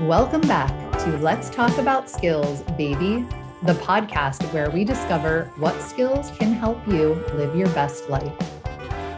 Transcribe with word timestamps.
Welcome 0.00 0.40
back 0.42 0.98
to 1.00 1.16
Let's 1.18 1.48
Talk 1.48 1.78
About 1.78 2.10
Skills, 2.10 2.62
Baby, 2.76 3.24
the 3.62 3.74
podcast 3.74 4.52
where 4.52 4.68
we 4.70 4.82
discover 4.84 5.52
what 5.56 5.80
skills 5.80 6.32
can 6.38 6.52
help 6.52 6.84
you 6.88 7.14
live 7.34 7.54
your 7.54 7.68
best 7.68 8.10
life. 8.10 8.32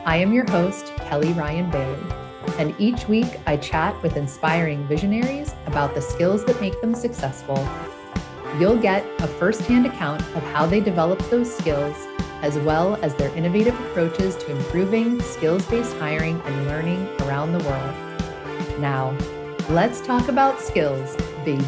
I 0.04 0.16
am 0.16 0.34
your 0.34 0.44
host, 0.50 0.92
Kelly 0.96 1.32
Ryan 1.32 1.70
Bailey, 1.70 2.02
and 2.58 2.74
each 2.78 3.08
week 3.08 3.40
I 3.46 3.56
chat 3.56 4.02
with 4.02 4.18
inspiring 4.18 4.86
visionaries 4.86 5.54
about 5.64 5.94
the 5.94 6.02
skills 6.02 6.44
that 6.44 6.60
make 6.60 6.78
them 6.82 6.94
successful. 6.94 7.66
You'll 8.58 8.76
get 8.76 9.06
a 9.20 9.26
firsthand 9.26 9.86
account 9.86 10.20
of 10.36 10.42
how 10.52 10.66
they 10.66 10.80
develop 10.80 11.18
those 11.30 11.54
skills, 11.54 11.96
as 12.42 12.58
well 12.58 12.96
as 12.96 13.14
their 13.14 13.34
innovative 13.34 13.78
approaches 13.86 14.36
to 14.36 14.50
improving 14.50 15.18
skills 15.22 15.64
based 15.66 15.96
hiring 15.96 16.40
and 16.42 16.66
learning 16.66 17.08
around 17.20 17.52
the 17.52 17.64
world. 17.64 18.07
Now, 18.78 19.10
let's 19.70 20.00
talk 20.00 20.28
about 20.28 20.60
skills, 20.60 21.16
baby. 21.44 21.64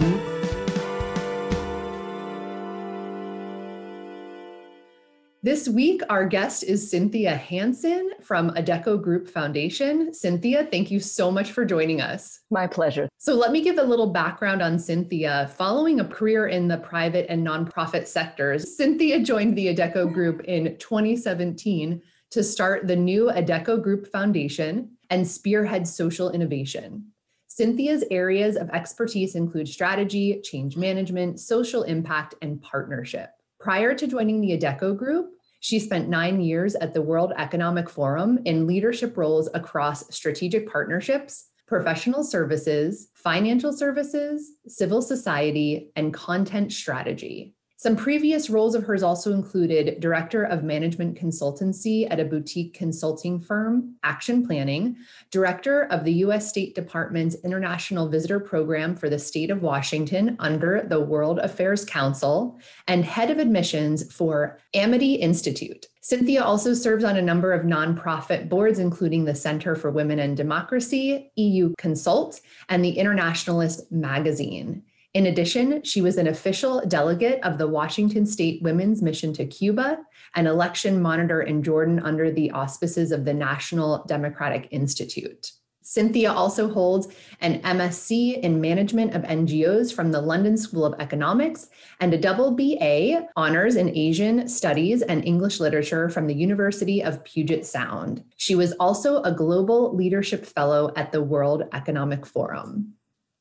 This 5.43 5.69
week, 5.69 6.03
our 6.09 6.25
guest 6.25 6.63
is 6.63 6.89
Cynthia 6.89 7.35
Hanson 7.35 8.13
from 8.23 8.51
Adecco 8.51 9.03
Group 9.03 9.27
Foundation. 9.29 10.15
Cynthia, 10.15 10.69
thank 10.71 10.93
you 10.93 11.01
so 11.01 11.33
much 11.33 11.51
for 11.51 11.65
joining 11.65 12.01
us. 12.01 12.43
My 12.49 12.69
pleasure. 12.69 13.09
So, 13.19 13.35
let 13.35 13.51
me 13.51 13.61
give 13.61 13.79
a 13.79 13.83
little 13.83 14.13
background 14.13 14.63
on 14.63 14.79
Cynthia. 14.79 15.51
Following 15.57 15.99
a 15.99 16.05
career 16.05 16.47
in 16.47 16.69
the 16.69 16.79
private 16.79 17.27
and 17.29 17.45
nonprofit 17.45 18.07
sectors, 18.07 18.77
Cynthia 18.77 19.19
joined 19.19 19.57
the 19.57 19.75
Adecco 19.75 20.13
Group 20.13 20.43
in 20.45 20.77
2017 20.79 22.01
to 22.31 22.45
start 22.45 22.87
the 22.87 22.95
new 22.95 23.33
Adecco 23.35 23.83
Group 23.83 24.07
Foundation 24.13 24.93
and 25.11 25.27
spearhead 25.27 25.87
social 25.87 26.31
innovation. 26.31 27.07
Cynthia's 27.49 28.05
areas 28.11 28.57
of 28.57 28.71
expertise 28.71 29.35
include 29.35 29.69
strategy, 29.69 30.41
change 30.43 30.77
management, 30.77 31.41
social 31.41 31.83
impact, 31.83 32.35
and 32.41 32.63
partnership. 32.63 33.31
Prior 33.59 33.95
to 33.95 34.07
joining 34.07 34.41
the 34.41 34.57
Adecco 34.57 34.97
Group, 34.97 35.33
she 35.59 35.79
spent 35.79 36.09
nine 36.09 36.41
years 36.41 36.75
at 36.77 36.95
the 36.95 37.03
World 37.03 37.35
Economic 37.37 37.91
Forum 37.91 38.39
in 38.47 38.67
leadership 38.67 39.17
roles 39.19 39.51
across 39.53 40.15
strategic 40.15 40.71
partnerships, 40.71 41.49
professional 41.67 42.25
services, 42.25 43.11
financial 43.15 43.73
services, 43.73 44.53
civil 44.67 45.03
society, 45.03 45.91
and 45.97 46.15
content 46.15 46.73
strategy. 46.73 47.55
Some 47.83 47.97
previous 47.97 48.51
roles 48.51 48.75
of 48.75 48.85
hers 48.85 49.03
also 49.03 49.33
included 49.33 50.01
Director 50.01 50.45
of 50.45 50.63
Management 50.63 51.19
Consultancy 51.19 52.07
at 52.11 52.21
a 52.21 52.27
boutique 52.27 52.75
consulting 52.75 53.41
firm, 53.41 53.95
Action 54.03 54.47
Planning, 54.47 54.99
Director 55.31 55.85
of 55.85 56.05
the 56.05 56.13
U.S. 56.25 56.47
State 56.47 56.75
Department's 56.75 57.37
International 57.37 58.07
Visitor 58.07 58.39
Program 58.39 58.95
for 58.95 59.09
the 59.09 59.19
state 59.19 59.51
of 59.51 59.63
Washington 59.63 60.37
under 60.41 60.83
the 60.91 61.01
World 61.01 61.39
Affairs 61.39 61.87
Council, 61.87 62.61
and 62.87 63.03
Head 63.03 63.31
of 63.31 63.39
Admissions 63.39 64.13
for 64.13 64.59
Amity 64.75 65.15
Institute. 65.15 65.87
Cynthia 66.03 66.43
also 66.43 66.75
serves 66.75 67.03
on 67.03 67.17
a 67.17 67.23
number 67.23 67.55
of 67.55 67.65
nonprofit 67.65 68.51
boards, 68.51 68.79
including 68.79 69.25
the 69.25 69.35
Center 69.35 69.75
for 69.75 69.91
Women 69.91 70.19
and 70.19 70.37
Democracy, 70.37 71.33
EU 71.37 71.73
Consult, 71.79 72.43
and 72.69 72.85
the 72.85 72.99
Internationalist 72.99 73.91
Magazine. 73.91 74.83
In 75.13 75.27
addition, 75.27 75.83
she 75.83 76.03
was 76.03 76.19
an 76.19 76.29
official 76.29 76.83
delegate 76.87 77.43
of 77.43 77.59
the 77.59 77.67
Washington 77.67 78.25
State 78.25 78.63
Women's 78.63 79.03
Mission 79.03 79.33
to 79.33 79.45
Cuba, 79.45 79.99
an 80.37 80.47
election 80.47 81.03
monitor 81.03 81.43
in 81.43 81.65
Jordan 81.65 81.99
under 81.99 82.31
the 82.31 82.53
auspices 82.53 83.11
of 83.11 83.25
the 83.25 83.35
National 83.35 84.05
Democratic 84.07 84.69
Institute. 84.71 85.51
Cynthia 85.83 86.31
also 86.31 86.73
holds 86.73 87.09
an 87.41 87.61
MSc 87.63 88.39
in 88.39 88.61
Management 88.61 89.13
of 89.17 89.23
NGOs 89.23 89.93
from 89.93 90.13
the 90.13 90.21
London 90.21 90.57
School 90.57 90.85
of 90.85 91.01
Economics 91.01 91.71
and 91.99 92.15
a 92.15 92.19
double 92.19 92.53
BA 92.53 93.27
honors 93.35 93.75
in 93.75 93.89
Asian 93.89 94.47
Studies 94.47 95.03
and 95.03 95.25
English 95.25 95.59
Literature 95.59 96.09
from 96.09 96.29
the 96.29 96.35
University 96.35 97.03
of 97.03 97.25
Puget 97.25 97.67
Sound. 97.67 98.23
She 98.37 98.55
was 98.55 98.73
also 98.75 99.23
a 99.23 99.33
Global 99.33 99.93
Leadership 99.97 100.47
Fellow 100.47 100.93
at 100.95 101.11
the 101.11 101.23
World 101.23 101.65
Economic 101.73 102.25
Forum 102.25 102.95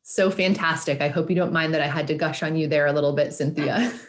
so 0.09 0.31
fantastic. 0.31 1.01
I 1.01 1.07
hope 1.07 1.29
you 1.29 1.35
don't 1.35 1.53
mind 1.53 1.71
that 1.75 1.81
I 1.81 1.87
had 1.87 2.07
to 2.07 2.15
gush 2.15 2.41
on 2.41 2.55
you 2.55 2.67
there 2.67 2.87
a 2.87 2.91
little 2.91 3.13
bit, 3.13 3.31
Cynthia. 3.31 3.93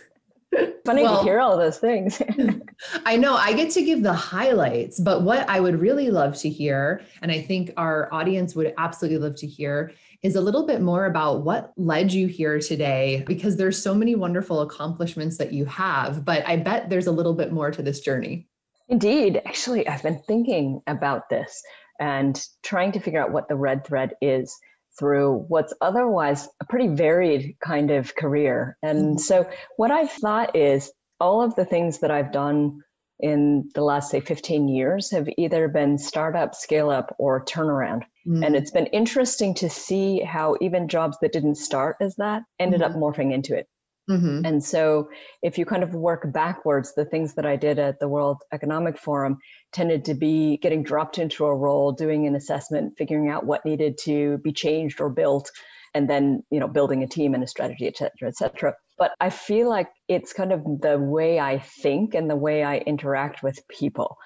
Funny 0.87 1.03
well, 1.03 1.19
to 1.19 1.23
hear 1.25 1.41
all 1.41 1.59
those 1.59 1.77
things. 1.77 2.23
I 3.05 3.19
know 3.19 3.35
I 3.35 3.53
get 3.53 3.71
to 3.73 3.83
give 3.83 4.03
the 4.03 4.15
highlights, 4.15 4.99
but 4.99 5.23
what 5.23 5.49
I 5.49 5.61
would 5.61 5.79
really 5.79 6.11
love 6.11 6.37
to 6.39 6.49
hear, 6.49 7.03
and 7.21 7.31
I 7.31 7.43
think 7.43 7.73
our 7.77 8.13
audience 8.15 8.57
would 8.57 8.73
absolutely 8.79 9.19
love 9.19 9.37
to 9.37 9.47
hear, 9.47 9.93
is 10.23 10.37
a 10.37 10.41
little 10.41 10.67
bit 10.67 10.81
more 10.81 11.05
about 11.05 11.45
what 11.45 11.75
led 11.77 12.13
you 12.13 12.29
here 12.29 12.59
today, 12.59 13.23
because 13.27 13.59
there's 13.59 13.81
so 13.81 13.95
many 13.95 14.15
wonderful 14.15 14.63
accomplishments 14.63 15.37
that 15.37 15.53
you 15.53 15.67
have, 15.67 16.25
but 16.25 16.43
I 16.49 16.57
bet 16.57 16.89
there's 16.89 17.09
a 17.09 17.13
little 17.13 17.35
bit 17.35 17.53
more 17.53 17.71
to 17.71 17.83
this 17.83 18.01
journey. 18.01 18.49
Indeed. 18.89 19.43
Actually, 19.45 19.87
I've 19.87 20.03
been 20.03 20.23
thinking 20.27 20.81
about 20.87 21.29
this 21.29 21.63
and 22.01 22.43
trying 22.63 22.91
to 22.93 23.01
figure 23.01 23.23
out 23.23 23.33
what 23.33 23.49
the 23.49 23.55
red 23.55 23.87
thread 23.87 24.15
is 24.23 24.59
through 24.99 25.45
what's 25.49 25.75
otherwise 25.81 26.49
a 26.61 26.65
pretty 26.65 26.89
varied 26.89 27.57
kind 27.61 27.91
of 27.91 28.15
career. 28.15 28.77
And 28.83 28.99
mm-hmm. 28.99 29.19
so, 29.19 29.49
what 29.77 29.91
I've 29.91 30.11
thought 30.11 30.57
is 30.57 30.93
all 31.19 31.43
of 31.43 31.55
the 31.55 31.65
things 31.65 31.99
that 32.01 32.11
I've 32.11 32.33
done 32.33 32.83
in 33.19 33.69
the 33.75 33.83
last, 33.83 34.11
say, 34.11 34.21
15 34.21 34.69
years 34.69 35.11
have 35.11 35.29
either 35.37 35.69
been 35.69 35.99
startup, 35.99 36.55
scale 36.55 36.91
up, 36.91 37.15
or 37.19 37.45
turnaround. 37.45 38.03
Mm-hmm. 38.27 38.43
And 38.43 38.57
it's 38.57 38.71
been 38.71 38.87
interesting 38.87 39.55
to 39.57 39.69
see 39.69 40.21
how 40.21 40.57
even 40.61 40.89
jobs 40.89 41.19
that 41.21 41.33
didn't 41.33 41.57
start 41.57 41.97
as 42.01 42.17
that 42.17 42.43
ended 42.59 42.81
mm-hmm. 42.81 42.97
up 42.97 42.99
morphing 42.99 43.33
into 43.33 43.55
it. 43.57 43.69
Mm-hmm. 44.11 44.45
And 44.45 44.63
so, 44.65 45.09
if 45.41 45.57
you 45.57 45.65
kind 45.65 45.85
of 45.85 45.95
work 45.95 46.33
backwards, 46.33 46.95
the 46.95 47.05
things 47.05 47.35
that 47.35 47.47
I 47.47 47.55
did 47.55 47.79
at 47.79 48.01
the 48.01 48.09
World 48.09 48.43
Economic 48.53 48.99
Forum 48.99 49.39
tended 49.73 50.05
to 50.07 50.15
be 50.15 50.57
getting 50.57 50.83
dropped 50.83 51.19
into 51.19 51.45
a 51.45 51.55
role, 51.55 51.93
doing 51.93 52.27
an 52.27 52.35
assessment, 52.35 52.95
figuring 52.99 53.29
out 53.29 53.47
what 53.47 53.65
needed 53.65 53.99
to 53.99 54.39
be 54.39 54.53
changed 54.53 55.01
or 55.01 55.11
built, 55.11 55.53
and 55.95 56.11
then 56.11 56.43
you 56.51 56.59
know 56.59 56.67
building 56.67 57.05
a 57.05 57.07
team 57.07 57.35
and 57.35 57.45
a 57.45 57.47
strategy, 57.47 57.87
et 57.87 57.97
cetera, 57.97 58.29
et 58.29 58.37
cetera. 58.37 58.75
But 58.99 59.13
I 59.21 59.31
feel 59.31 59.69
like 59.69 59.89
it's 60.09 60.33
kind 60.33 60.53
of 60.53 60.65
the 60.81 60.99
way 60.99 61.39
I 61.39 61.59
think 61.59 62.15
and 62.15 62.29
the 62.29 62.37
way 62.37 62.65
I 62.65 62.79
interact 62.79 63.45
with 63.45 63.67
people. 63.69 64.17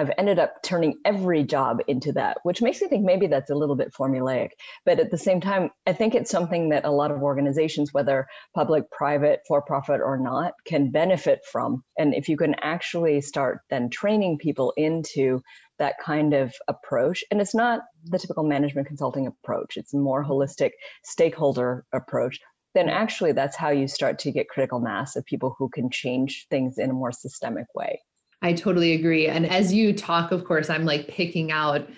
I've 0.00 0.10
ended 0.16 0.38
up 0.38 0.62
turning 0.62 0.94
every 1.04 1.44
job 1.44 1.80
into 1.86 2.10
that, 2.12 2.38
which 2.42 2.62
makes 2.62 2.80
me 2.80 2.88
think 2.88 3.04
maybe 3.04 3.26
that's 3.26 3.50
a 3.50 3.54
little 3.54 3.76
bit 3.76 3.92
formulaic. 3.92 4.52
But 4.86 4.98
at 4.98 5.10
the 5.10 5.18
same 5.18 5.42
time, 5.42 5.68
I 5.86 5.92
think 5.92 6.14
it's 6.14 6.30
something 6.30 6.70
that 6.70 6.86
a 6.86 6.90
lot 6.90 7.10
of 7.10 7.22
organizations, 7.22 7.92
whether 7.92 8.26
public, 8.54 8.90
private, 8.90 9.40
for 9.46 9.60
profit, 9.60 10.00
or 10.02 10.16
not, 10.16 10.54
can 10.64 10.90
benefit 10.90 11.40
from. 11.52 11.84
And 11.98 12.14
if 12.14 12.30
you 12.30 12.38
can 12.38 12.54
actually 12.62 13.20
start 13.20 13.60
then 13.68 13.90
training 13.90 14.38
people 14.38 14.72
into 14.78 15.42
that 15.78 15.96
kind 16.02 16.32
of 16.32 16.54
approach, 16.66 17.22
and 17.30 17.38
it's 17.38 17.54
not 17.54 17.82
the 18.06 18.18
typical 18.18 18.44
management 18.44 18.88
consulting 18.88 19.26
approach, 19.26 19.76
it's 19.76 19.92
a 19.92 19.98
more 19.98 20.24
holistic 20.24 20.70
stakeholder 21.04 21.84
approach. 21.92 22.40
Then 22.72 22.88
actually, 22.88 23.32
that's 23.32 23.56
how 23.56 23.68
you 23.68 23.86
start 23.86 24.20
to 24.20 24.32
get 24.32 24.48
critical 24.48 24.80
mass 24.80 25.14
of 25.16 25.26
people 25.26 25.54
who 25.58 25.68
can 25.68 25.90
change 25.90 26.46
things 26.48 26.78
in 26.78 26.88
a 26.88 26.94
more 26.94 27.12
systemic 27.12 27.66
way. 27.74 28.00
I 28.42 28.52
totally 28.54 28.92
agree. 28.92 29.28
And 29.28 29.46
as 29.46 29.72
you 29.72 29.92
talk, 29.92 30.32
of 30.32 30.44
course, 30.44 30.70
I'm 30.70 30.84
like 30.84 31.08
picking 31.08 31.52
out 31.52 31.88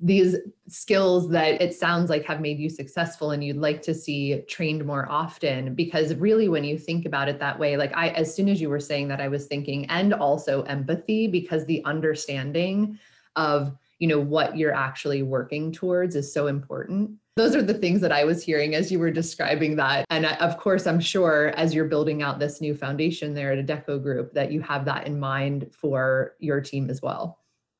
these 0.00 0.36
skills 0.68 1.28
that 1.30 1.60
it 1.60 1.74
sounds 1.74 2.08
like 2.08 2.24
have 2.24 2.40
made 2.40 2.58
you 2.58 2.70
successful 2.70 3.32
and 3.32 3.42
you'd 3.42 3.56
like 3.56 3.82
to 3.82 3.92
see 3.92 4.40
trained 4.42 4.84
more 4.84 5.10
often 5.10 5.74
because 5.74 6.14
really 6.14 6.48
when 6.48 6.62
you 6.62 6.78
think 6.78 7.04
about 7.04 7.28
it 7.28 7.40
that 7.40 7.58
way 7.58 7.76
like 7.76 7.92
i 7.96 8.10
as 8.10 8.32
soon 8.32 8.48
as 8.48 8.60
you 8.60 8.68
were 8.68 8.78
saying 8.78 9.08
that 9.08 9.20
i 9.20 9.26
was 9.26 9.46
thinking 9.46 9.86
and 9.86 10.14
also 10.14 10.62
empathy 10.64 11.26
because 11.26 11.64
the 11.64 11.84
understanding 11.84 12.96
of 13.34 13.76
you 13.98 14.06
know 14.06 14.20
what 14.20 14.56
you're 14.56 14.74
actually 14.74 15.22
working 15.24 15.72
towards 15.72 16.14
is 16.14 16.32
so 16.32 16.46
important 16.46 17.10
those 17.38 17.54
are 17.54 17.62
the 17.62 17.74
things 17.74 18.00
that 18.00 18.12
I 18.12 18.24
was 18.24 18.42
hearing 18.42 18.74
as 18.74 18.90
you 18.90 18.98
were 18.98 19.10
describing 19.10 19.76
that. 19.76 20.04
And 20.10 20.26
of 20.26 20.58
course, 20.58 20.86
I'm 20.86 21.00
sure 21.00 21.48
as 21.56 21.72
you're 21.72 21.86
building 21.86 22.20
out 22.22 22.38
this 22.38 22.60
new 22.60 22.74
foundation 22.74 23.34
there 23.34 23.52
at 23.52 23.64
Adecco 23.64 24.02
Group, 24.02 24.34
that 24.34 24.50
you 24.50 24.60
have 24.62 24.84
that 24.86 25.06
in 25.06 25.20
mind 25.20 25.70
for 25.72 26.34
your 26.40 26.60
team 26.60 26.90
as 26.90 27.00
well. 27.00 27.38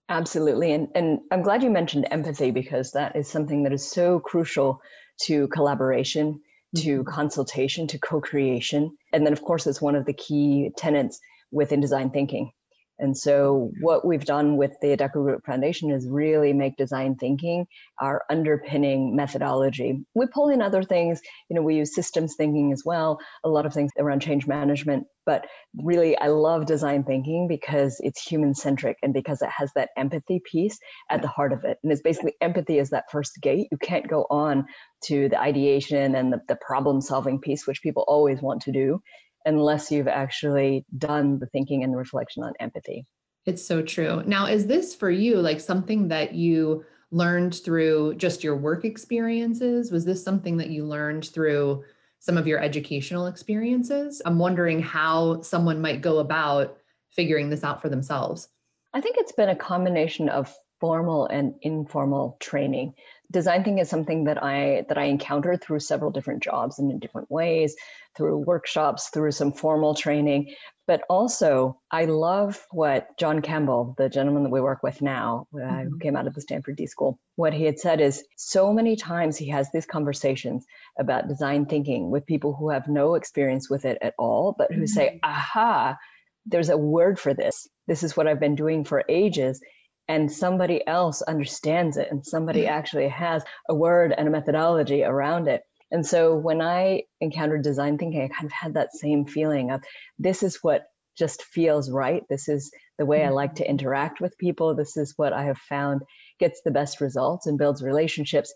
Absolutely. 0.09 0.73
And, 0.73 0.89
and 0.95 1.19
I'm 1.31 1.43
glad 1.43 1.63
you 1.63 1.71
mentioned 1.71 2.07
empathy 2.11 2.51
because 2.51 2.93
that 2.93 3.15
is 3.17 3.29
something 3.29 3.65
that 3.65 3.73
is 3.73 3.89
so 3.89 4.21
crucial 4.21 4.81
to 5.25 5.49
collaboration, 5.49 6.41
to 6.77 7.01
mm-hmm. 7.01 7.11
consultation, 7.11 7.87
to 7.89 7.99
co 7.99 8.21
creation. 8.21 8.97
And 9.13 9.27
then, 9.27 9.33
of 9.33 9.43
course, 9.43 9.67
it's 9.67 9.83
one 9.83 9.97
of 9.97 10.07
the 10.07 10.15
key 10.15 10.71
tenets 10.77 11.21
within 11.51 11.81
design 11.81 12.11
thinking. 12.11 12.53
And 12.99 13.17
so, 13.17 13.71
what 13.81 14.05
we've 14.05 14.25
done 14.25 14.57
with 14.57 14.73
the 14.81 14.97
Adecco 14.97 15.25
Group 15.25 15.45
Foundation 15.47 15.91
is 15.91 16.07
really 16.09 16.53
make 16.53 16.77
design 16.77 17.15
thinking 17.15 17.67
our 18.01 18.23
underpinning 18.31 19.15
methodology. 19.15 20.05
We 20.15 20.27
pull 20.27 20.49
in 20.49 20.61
other 20.61 20.83
things, 20.83 21.21
you 21.49 21.57
know, 21.57 21.63
we 21.63 21.77
use 21.77 21.95
systems 21.95 22.35
thinking 22.37 22.73
as 22.73 22.83
well, 22.85 23.19
a 23.45 23.49
lot 23.49 23.67
of 23.67 23.73
things 23.73 23.93
around 23.99 24.21
change 24.21 24.47
management. 24.47 25.07
But 25.27 25.47
really, 25.77 26.17
I 26.17 26.29
love 26.29 26.67
design 26.67 27.05
thinking 27.05 27.49
because 27.49 28.01
it's 28.01 28.23
human 28.23 28.55
centric 28.55 28.97
and 29.03 29.13
because 29.13 29.43
it 29.43 29.51
has 29.51 29.71
that 29.75 29.91
empathy 29.97 30.41
piece 30.51 30.79
at 31.11 31.23
the 31.23 31.29
heart 31.29 31.53
of 31.53 31.65
it. 31.65 31.79
And 31.83 31.93
it's 31.93 32.03
basically 32.03 32.33
empathy 32.41 32.79
is 32.79 32.91
that 32.91 33.11
first 33.13 33.39
gate. 33.43 33.69
You 33.71 33.79
can't 33.79 34.09
go 34.09 34.27
on 34.31 34.67
to 35.05 35.29
the 35.29 35.39
ideation 35.39 36.15
and 36.15 36.33
the, 36.33 36.41
the 36.49 36.57
problem 36.57 37.01
solving 37.01 37.41
piece, 37.41 37.67
which 37.67 37.83
people 37.83 38.05
always 38.09 38.41
want 38.41 38.63
to 38.63 38.73
do 38.73 39.03
unless 39.49 39.91
you've 39.91 40.09
actually 40.09 40.85
done 40.97 41.39
the 41.39 41.47
thinking 41.47 41.83
and 41.83 41.93
the 41.93 41.97
reflection 41.97 42.43
on 42.43 42.53
empathy. 42.61 43.07
It's 43.47 43.67
so 43.67 43.81
true. 43.81 44.23
Now, 44.27 44.47
is 44.47 44.67
this 44.67 44.95
for 44.95 45.11
you 45.11 45.41
like 45.41 45.61
something 45.61 46.09
that 46.09 46.35
you 46.35 46.85
learned 47.11 47.55
through 47.55 48.15
just 48.17 48.45
your 48.45 48.57
work 48.57 48.85
experiences? 48.85 49.91
Was 49.91 50.05
this 50.05 50.23
something 50.23 50.59
that 50.59 50.69
you 50.69 50.85
learned 50.85 51.27
through 51.27 51.83
some 52.19 52.37
of 52.37 52.47
your 52.47 52.61
educational 52.61 53.27
experiences? 53.27 54.21
I'm 54.27 54.39
wondering 54.39 54.83
how 54.83 55.41
someone 55.41 55.81
might 55.81 56.03
go 56.03 56.19
about 56.19 56.77
figuring 57.11 57.49
this 57.49 57.65
out 57.65 57.81
for 57.81 57.89
themselves. 57.89 58.49
I 58.93 59.01
think 59.01 59.17
it's 59.19 59.33
been 59.33 59.49
a 59.49 59.57
combination 59.57 60.29
of 60.29 60.55
formal 60.79 61.27
and 61.27 61.55
informal 61.63 62.37
training 62.41 62.93
design 63.31 63.63
thinking 63.63 63.79
is 63.79 63.91
something 63.91 64.25
that 64.25 64.43
I 64.43 64.85
that 64.89 64.99
I 64.99 65.05
encountered 65.05 65.63
through 65.63 65.81
several 65.81 66.11
different 66.11 66.43
jobs 66.43 66.79
and 66.79 66.91
in 66.91 66.99
different 66.99 67.31
ways, 67.31 67.77
through 68.17 68.39
workshops, 68.39 69.11
through 69.11 69.33
some 69.33 69.53
formal 69.53 69.95
training. 69.95 70.55
But 70.87 71.03
also, 71.11 71.79
I 71.91 72.07
love 72.07 72.65
what 72.71 73.09
John 73.19 73.43
Campbell, 73.43 73.95
the 73.99 74.09
gentleman 74.09 74.45
that 74.45 74.51
we 74.51 74.63
work 74.63 74.83
with 74.83 75.03
now, 75.03 75.47
uh, 75.55 75.59
mm-hmm. 75.59 75.89
who 75.89 75.99
came 75.99 76.17
out 76.17 76.27
of 76.27 76.35
the 76.35 76.41
Stanford 76.41 76.77
D 76.77 76.87
School, 76.87 77.19
what 77.37 77.53
he 77.53 77.65
had 77.65 77.79
said 77.79 78.01
is 78.01 78.25
so 78.37 78.73
many 78.73 78.97
times 78.97 79.37
he 79.37 79.49
has 79.51 79.71
these 79.71 79.87
conversations 79.87 80.65
about 80.99 81.29
design 81.29 81.67
thinking 81.67 82.11
with 82.11 82.25
people 82.25 82.55
who 82.55 82.71
have 82.71 82.89
no 82.89 83.15
experience 83.15 83.69
with 83.69 83.85
it 83.85 83.99
at 84.01 84.15
all, 84.19 84.55
but 84.57 84.73
who 84.73 84.83
mm-hmm. 84.83 84.87
say, 84.87 85.21
aha, 85.23 85.99
there's 86.47 86.71
a 86.71 86.79
word 86.79 87.19
for 87.21 87.35
this. 87.35 87.69
This 87.87 88.03
is 88.03 88.17
what 88.17 88.27
I've 88.27 88.41
been 88.41 88.55
doing 88.55 88.85
for 88.85 89.05
ages 89.11 89.61
and 90.09 90.33
somebody 90.33 90.87
else 90.87 91.23
understands 91.23 91.97
it 91.97 92.09
and 92.11 92.25
somebody 92.25 92.63
mm. 92.63 92.69
actually 92.69 93.09
has 93.09 93.45
a 93.69 93.75
word 93.75 94.15
and 94.17 94.27
a 94.27 94.31
methodology 94.31 95.05
around 95.05 95.49
it. 95.49 95.63
And 95.91 96.05
so 96.07 96.35
when 96.35 96.61
I 96.61 97.03
encountered 97.21 97.63
design 97.63 97.99
thinking, 97.99 98.23
I 98.23 98.29
kind 98.29 98.47
of 98.47 98.53
had 98.53 98.75
that 98.75 98.95
same 98.95 99.27
feeling 99.27 99.71
of 99.71 99.83
this 100.19 100.43
is 100.43 100.59
what 100.63 100.87
just 101.17 101.43
feels 101.43 101.91
right. 101.91 102.23
This 102.29 102.49
is 102.49 102.71
the 102.99 103.07
way 103.07 103.25
I 103.25 103.31
like 103.31 103.57
to 103.57 103.63
mm-hmm. 103.63 103.71
interact 103.71 104.21
with 104.21 104.39
people. 104.39 104.75
This 104.75 104.97
is 104.97 105.15
what 105.17 105.33
I 105.33 105.45
have 105.45 105.59
found 105.59 106.03
gets 106.39 106.61
the 106.65 106.71
best 106.71 107.01
results 107.01 107.47
and 107.47 107.59
builds 107.59 107.83
relationships. 107.83 108.53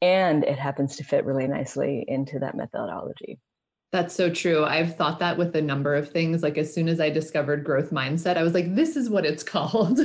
And 0.00 0.44
it 0.44 0.58
happens 0.58 0.96
to 0.96 1.04
fit 1.04 1.24
really 1.24 1.48
nicely 1.48 2.04
into 2.06 2.38
that 2.38 2.54
methodology. 2.54 3.40
That's 3.90 4.14
so 4.14 4.28
true. 4.28 4.64
I've 4.64 4.96
thought 4.96 5.18
that 5.20 5.38
with 5.38 5.56
a 5.56 5.62
number 5.62 5.94
of 5.94 6.10
things. 6.10 6.42
Like 6.42 6.58
as 6.58 6.72
soon 6.72 6.88
as 6.88 7.00
I 7.00 7.08
discovered 7.08 7.64
growth 7.64 7.90
mindset, 7.90 8.36
I 8.36 8.42
was 8.42 8.52
like, 8.52 8.74
this 8.74 8.96
is 8.96 9.08
what 9.08 9.24
it's 9.24 9.42
called. 9.44 9.98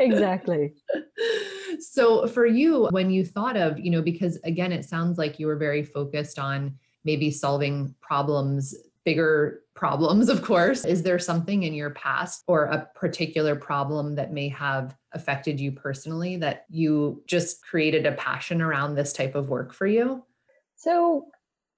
exactly. 0.00 0.74
So 1.80 2.26
for 2.26 2.46
you, 2.46 2.88
when 2.90 3.10
you 3.10 3.24
thought 3.24 3.56
of, 3.56 3.78
you 3.78 3.90
know, 3.90 4.02
because 4.02 4.38
again, 4.44 4.70
it 4.70 4.84
sounds 4.84 5.18
like 5.18 5.38
you 5.38 5.46
were 5.46 5.56
very 5.56 5.82
focused 5.82 6.38
on 6.38 6.76
maybe 7.04 7.30
solving 7.30 7.94
problems, 8.00 8.74
bigger 9.04 9.62
problems, 9.74 10.28
of 10.28 10.42
course. 10.42 10.84
Is 10.84 11.02
there 11.02 11.18
something 11.18 11.62
in 11.62 11.74
your 11.74 11.90
past 11.90 12.44
or 12.46 12.64
a 12.64 12.88
particular 12.94 13.56
problem 13.56 14.14
that 14.14 14.32
may 14.32 14.48
have 14.48 14.96
affected 15.12 15.60
you 15.60 15.72
personally 15.72 16.36
that 16.36 16.64
you 16.68 17.22
just 17.26 17.64
created 17.64 18.06
a 18.06 18.12
passion 18.12 18.62
around 18.62 18.94
this 18.94 19.12
type 19.12 19.34
of 19.34 19.48
work 19.48 19.72
for 19.72 19.86
you? 19.86 20.24
So 20.76 21.26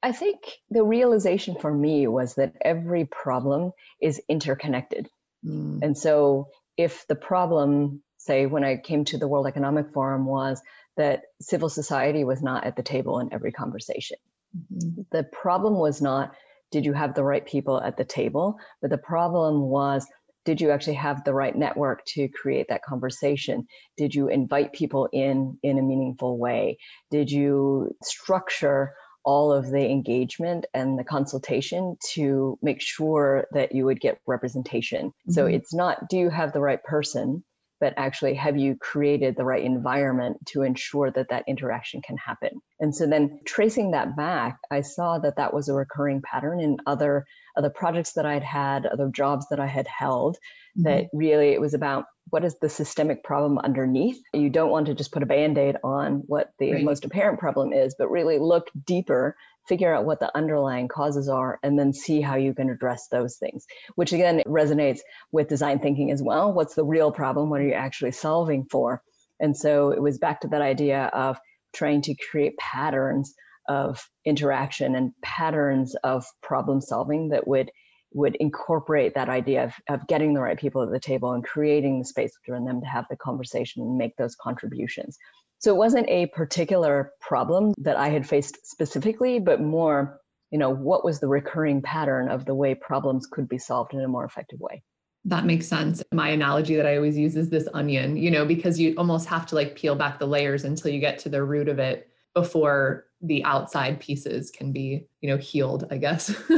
I 0.06 0.12
think 0.12 0.38
the 0.70 0.84
realization 0.84 1.56
for 1.56 1.74
me 1.74 2.06
was 2.06 2.36
that 2.36 2.52
every 2.60 3.06
problem 3.06 3.72
is 4.00 4.22
interconnected. 4.28 5.08
Mm. 5.44 5.80
And 5.82 5.98
so 5.98 6.46
if 6.76 7.04
the 7.08 7.16
problem, 7.16 8.02
say, 8.16 8.46
when 8.46 8.62
I 8.62 8.76
came 8.76 9.04
to 9.06 9.18
the 9.18 9.26
World 9.26 9.48
Economic 9.48 9.92
Forum, 9.92 10.24
was 10.24 10.62
that 10.96 11.22
civil 11.40 11.68
society 11.68 12.22
was 12.22 12.40
not 12.40 12.62
at 12.62 12.76
the 12.76 12.84
table 12.84 13.18
in 13.18 13.32
every 13.32 13.50
conversation, 13.50 14.18
mm-hmm. 14.56 15.02
the 15.10 15.24
problem 15.24 15.74
was 15.74 16.00
not 16.00 16.36
did 16.70 16.84
you 16.84 16.92
have 16.92 17.14
the 17.14 17.24
right 17.24 17.44
people 17.44 17.80
at 17.80 17.96
the 17.96 18.04
table, 18.04 18.58
but 18.80 18.90
the 18.90 18.98
problem 18.98 19.60
was 19.62 20.06
did 20.44 20.60
you 20.60 20.70
actually 20.70 20.94
have 20.94 21.24
the 21.24 21.34
right 21.34 21.56
network 21.56 22.04
to 22.06 22.28
create 22.28 22.66
that 22.68 22.84
conversation 22.84 23.66
did 23.96 24.14
you 24.14 24.28
invite 24.28 24.72
people 24.72 25.08
in 25.12 25.58
in 25.64 25.76
a 25.76 25.82
meaningful 25.82 26.38
way 26.38 26.78
did 27.10 27.28
you 27.28 27.90
structure 28.00 28.94
all 29.26 29.52
of 29.52 29.68
the 29.70 29.90
engagement 29.90 30.64
and 30.72 30.98
the 30.98 31.04
consultation 31.04 31.96
to 32.12 32.56
make 32.62 32.80
sure 32.80 33.46
that 33.52 33.74
you 33.74 33.84
would 33.84 34.00
get 34.00 34.20
representation. 34.26 35.08
Mm-hmm. 35.08 35.32
So 35.32 35.46
it's 35.46 35.74
not 35.74 36.08
do 36.08 36.16
you 36.16 36.30
have 36.30 36.52
the 36.52 36.60
right 36.60 36.82
person, 36.82 37.44
but 37.80 37.94
actually 37.96 38.34
have 38.34 38.56
you 38.56 38.76
created 38.76 39.36
the 39.36 39.44
right 39.44 39.64
environment 39.64 40.38
to 40.46 40.62
ensure 40.62 41.10
that 41.10 41.28
that 41.30 41.44
interaction 41.46 42.00
can 42.02 42.16
happen. 42.16 42.50
And 42.80 42.94
so 42.94 43.06
then 43.06 43.40
tracing 43.44 43.90
that 43.92 44.16
back, 44.16 44.58
I 44.70 44.80
saw 44.80 45.18
that 45.18 45.36
that 45.36 45.52
was 45.52 45.68
a 45.68 45.74
recurring 45.74 46.22
pattern 46.22 46.60
in 46.60 46.78
other 46.86 47.24
other 47.56 47.70
projects 47.70 48.12
that 48.14 48.26
I'd 48.26 48.44
had, 48.44 48.84
other 48.84 49.08
jobs 49.08 49.46
that 49.50 49.60
I 49.60 49.66
had 49.66 49.86
held, 49.86 50.36
mm-hmm. 50.36 50.82
that 50.84 51.06
really 51.12 51.50
it 51.50 51.60
was 51.60 51.74
about 51.74 52.04
what 52.30 52.44
is 52.44 52.58
the 52.60 52.68
systemic 52.68 53.22
problem 53.22 53.58
underneath. 53.58 54.20
You 54.34 54.50
don't 54.50 54.70
want 54.70 54.86
to 54.86 54.94
just 54.94 55.12
put 55.12 55.22
a 55.22 55.26
band 55.26 55.58
aid 55.58 55.76
on 55.84 56.22
what 56.26 56.50
the 56.58 56.72
right. 56.72 56.84
most 56.84 57.04
apparent 57.04 57.38
problem 57.38 57.72
is, 57.72 57.94
but 57.98 58.10
really 58.10 58.38
look 58.38 58.68
deeper, 58.84 59.36
figure 59.68 59.94
out 59.94 60.04
what 60.04 60.20
the 60.20 60.34
underlying 60.36 60.88
causes 60.88 61.28
are, 61.28 61.58
and 61.62 61.78
then 61.78 61.92
see 61.92 62.20
how 62.20 62.36
you 62.36 62.54
can 62.54 62.70
address 62.70 63.08
those 63.08 63.36
things, 63.36 63.66
which 63.94 64.12
again 64.12 64.42
resonates 64.46 65.00
with 65.32 65.48
design 65.48 65.78
thinking 65.78 66.10
as 66.10 66.22
well. 66.22 66.52
What's 66.52 66.74
the 66.74 66.84
real 66.84 67.12
problem? 67.12 67.50
What 67.50 67.60
are 67.60 67.66
you 67.66 67.74
actually 67.74 68.12
solving 68.12 68.66
for? 68.70 69.02
And 69.40 69.56
so 69.56 69.90
it 69.90 70.00
was 70.00 70.18
back 70.18 70.40
to 70.40 70.48
that 70.48 70.62
idea 70.62 71.04
of 71.12 71.38
trying 71.74 72.02
to 72.02 72.14
create 72.30 72.56
patterns 72.58 73.34
of 73.68 74.08
interaction 74.24 74.94
and 74.94 75.12
patterns 75.22 75.94
of 76.04 76.24
problem 76.42 76.80
solving 76.80 77.30
that 77.30 77.46
would 77.46 77.70
would 78.14 78.36
incorporate 78.36 79.14
that 79.14 79.28
idea 79.28 79.64
of, 79.64 79.74
of 79.90 80.06
getting 80.06 80.32
the 80.32 80.40
right 80.40 80.58
people 80.58 80.82
at 80.82 80.90
the 80.90 81.00
table 81.00 81.32
and 81.32 81.44
creating 81.44 81.98
the 81.98 82.04
space 82.04 82.32
for 82.46 82.58
them 82.58 82.80
to 82.80 82.86
have 82.86 83.04
the 83.10 83.16
conversation 83.16 83.82
and 83.82 83.98
make 83.98 84.16
those 84.16 84.36
contributions. 84.36 85.18
So 85.58 85.74
it 85.74 85.76
wasn't 85.76 86.08
a 86.08 86.26
particular 86.26 87.12
problem 87.20 87.72
that 87.78 87.96
I 87.96 88.08
had 88.08 88.28
faced 88.28 88.66
specifically, 88.66 89.38
but 89.38 89.60
more, 89.60 90.20
you 90.50 90.58
know, 90.58 90.70
what 90.70 91.04
was 91.04 91.20
the 91.20 91.28
recurring 91.28 91.82
pattern 91.82 92.28
of 92.28 92.44
the 92.44 92.54
way 92.54 92.74
problems 92.74 93.26
could 93.26 93.48
be 93.48 93.58
solved 93.58 93.94
in 93.94 94.00
a 94.00 94.08
more 94.08 94.24
effective 94.24 94.60
way. 94.60 94.82
That 95.24 95.44
makes 95.44 95.66
sense. 95.66 96.04
My 96.12 96.28
analogy 96.28 96.76
that 96.76 96.86
I 96.86 96.96
always 96.96 97.18
use 97.18 97.34
is 97.34 97.50
this 97.50 97.68
onion, 97.74 98.16
you 98.16 98.30
know, 98.30 98.44
because 98.44 98.78
you 98.78 98.94
almost 98.96 99.26
have 99.26 99.44
to 99.46 99.56
like 99.56 99.74
peel 99.74 99.96
back 99.96 100.20
the 100.20 100.26
layers 100.26 100.62
until 100.62 100.92
you 100.92 101.00
get 101.00 101.18
to 101.20 101.28
the 101.28 101.42
root 101.42 101.68
of 101.68 101.80
it 101.80 102.08
before 102.32 103.06
the 103.22 103.42
outside 103.44 103.98
pieces 103.98 104.50
can 104.50 104.70
be, 104.70 105.08
you 105.20 105.28
know, 105.28 105.36
healed, 105.36 105.88
I 105.90 105.96
guess. 105.96 106.32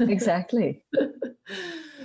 exactly. 0.00 0.84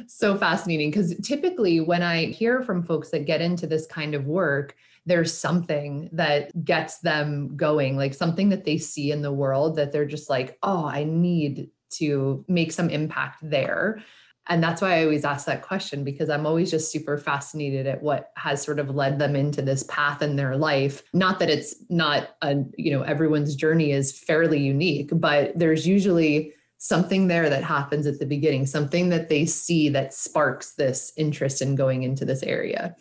so 0.07 0.38
fascinating 0.38 0.91
because 0.91 1.13
typically 1.17 1.81
when 1.81 2.03
I 2.03 2.27
hear 2.27 2.62
from 2.62 2.83
folks 2.83 3.09
that 3.09 3.25
get 3.25 3.41
into 3.41 3.67
this 3.67 3.85
kind 3.88 4.15
of 4.15 4.25
work, 4.25 4.75
there's 5.07 5.33
something 5.33 6.09
that 6.11 6.65
gets 6.65 6.99
them 6.99 7.55
going, 7.55 7.95
like 7.95 8.13
something 8.13 8.49
that 8.49 8.65
they 8.65 8.77
see 8.77 9.11
in 9.11 9.21
the 9.21 9.31
world 9.31 9.77
that 9.77 9.91
they're 9.91 10.05
just 10.05 10.29
like, 10.29 10.57
oh, 10.61 10.85
I 10.85 11.05
need 11.05 11.69
to 11.91 12.43
make 12.49 12.73
some 12.73 12.89
impact 12.89 13.39
there. 13.41 14.03
And 14.49 14.61
that's 14.61 14.81
why 14.81 14.97
I 14.97 15.03
always 15.03 15.25
ask 15.25 15.45
that 15.45 15.61
question 15.61 16.03
because 16.03 16.29
I'm 16.29 16.45
always 16.45 16.69
just 16.69 16.91
super 16.91 17.17
fascinated 17.17 17.87
at 17.87 18.03
what 18.03 18.31
has 18.35 18.61
sort 18.61 18.79
of 18.79 18.89
led 18.89 19.17
them 19.17 19.35
into 19.35 19.61
this 19.61 19.83
path 19.83 20.21
in 20.21 20.35
their 20.35 20.57
life. 20.57 21.03
Not 21.13 21.39
that 21.39 21.49
it's 21.49 21.75
not 21.89 22.29
a, 22.41 22.57
you 22.77 22.91
know, 22.91 23.01
everyone's 23.01 23.55
journey 23.55 23.91
is 23.91 24.17
fairly 24.17 24.59
unique, 24.59 25.09
but 25.13 25.57
there's 25.57 25.87
usually 25.87 26.53
something 26.79 27.27
there 27.27 27.49
that 27.49 27.63
happens 27.63 28.05
at 28.07 28.19
the 28.19 28.25
beginning, 28.25 28.65
something 28.65 29.09
that 29.09 29.29
they 29.29 29.45
see 29.45 29.89
that 29.89 30.13
sparks 30.13 30.73
this 30.75 31.11
interest 31.17 31.61
in 31.61 31.75
going 31.75 32.03
into 32.03 32.23
this 32.25 32.43
area. 32.43 32.95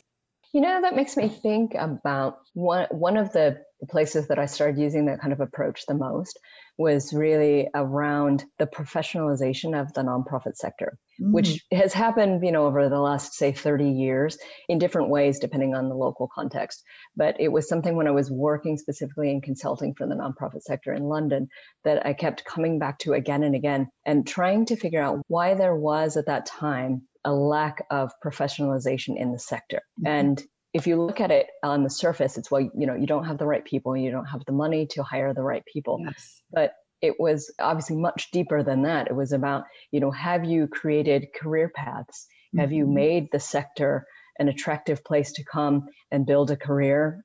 You 0.52 0.60
know, 0.60 0.80
that 0.82 0.96
makes 0.96 1.16
me 1.16 1.28
think 1.28 1.74
about 1.74 2.38
one 2.54 2.86
one 2.90 3.16
of 3.16 3.32
the 3.32 3.62
places 3.90 4.28
that 4.28 4.38
I 4.38 4.46
started 4.46 4.80
using 4.80 5.06
that 5.06 5.20
kind 5.20 5.32
of 5.32 5.40
approach 5.40 5.84
the 5.86 5.94
most 5.94 6.38
was 6.78 7.12
really 7.12 7.68
around 7.74 8.44
the 8.58 8.66
professionalization 8.66 9.80
of 9.80 9.92
the 9.94 10.02
nonprofit 10.02 10.56
sector, 10.56 10.98
mm. 11.20 11.32
which 11.32 11.64
has 11.72 11.92
happened, 11.92 12.44
you 12.44 12.52
know, 12.52 12.66
over 12.66 12.88
the 12.88 13.00
last, 13.00 13.34
say, 13.34 13.52
30 13.52 13.90
years 13.90 14.36
in 14.68 14.78
different 14.78 15.08
ways, 15.08 15.38
depending 15.38 15.74
on 15.74 15.88
the 15.88 15.94
local 15.94 16.28
context. 16.34 16.82
But 17.16 17.36
it 17.40 17.48
was 17.48 17.68
something 17.68 17.96
when 17.96 18.08
I 18.08 18.12
was 18.12 18.30
working 18.30 18.76
specifically 18.76 19.30
in 19.30 19.40
consulting 19.40 19.94
for 19.94 20.06
the 20.06 20.14
nonprofit 20.14 20.62
sector 20.62 20.92
in 20.92 21.04
London 21.04 21.48
that 21.84 22.04
I 22.04 22.12
kept 22.12 22.44
coming 22.44 22.78
back 22.78 22.98
to 23.00 23.14
again 23.14 23.42
and 23.42 23.54
again 23.54 23.88
and 24.04 24.26
trying 24.26 24.66
to 24.66 24.76
figure 24.76 25.02
out 25.02 25.20
why 25.28 25.54
there 25.54 25.74
was 25.76 26.16
at 26.16 26.26
that 26.26 26.46
time 26.46 27.02
a 27.26 27.32
lack 27.32 27.84
of 27.90 28.12
professionalization 28.24 29.20
in 29.20 29.32
the 29.32 29.38
sector. 29.38 29.82
Mhm. 30.00 30.08
And 30.08 30.42
if 30.72 30.86
you 30.86 31.02
look 31.02 31.20
at 31.20 31.30
it 31.30 31.48
on 31.62 31.82
the 31.82 31.90
surface, 31.90 32.38
it's 32.38 32.50
well, 32.50 32.62
you 32.62 32.86
know, 32.86 32.94
you 32.94 33.06
don't 33.06 33.24
have 33.24 33.38
the 33.38 33.46
right 33.46 33.64
people, 33.64 33.96
you 33.96 34.10
don't 34.10 34.26
have 34.26 34.44
the 34.46 34.52
money 34.52 34.86
to 34.92 35.02
hire 35.02 35.34
the 35.34 35.42
right 35.42 35.64
people. 35.70 35.98
Yes. 36.00 36.42
But 36.52 36.72
it 37.02 37.14
was 37.18 37.52
obviously 37.58 37.96
much 37.96 38.30
deeper 38.30 38.62
than 38.62 38.82
that. 38.82 39.08
It 39.08 39.16
was 39.16 39.32
about, 39.32 39.64
you 39.90 40.00
know, 40.00 40.10
have 40.10 40.44
you 40.44 40.66
created 40.68 41.26
career 41.34 41.70
paths? 41.74 42.26
Have 42.56 42.72
you 42.72 42.86
Mhm. 42.86 42.94
made 42.94 43.28
the 43.32 43.40
sector 43.40 44.06
an 44.38 44.48
attractive 44.48 45.04
place 45.04 45.32
to 45.32 45.44
come 45.44 45.86
and 46.10 46.24
build 46.24 46.50
a 46.50 46.56
career 46.56 47.24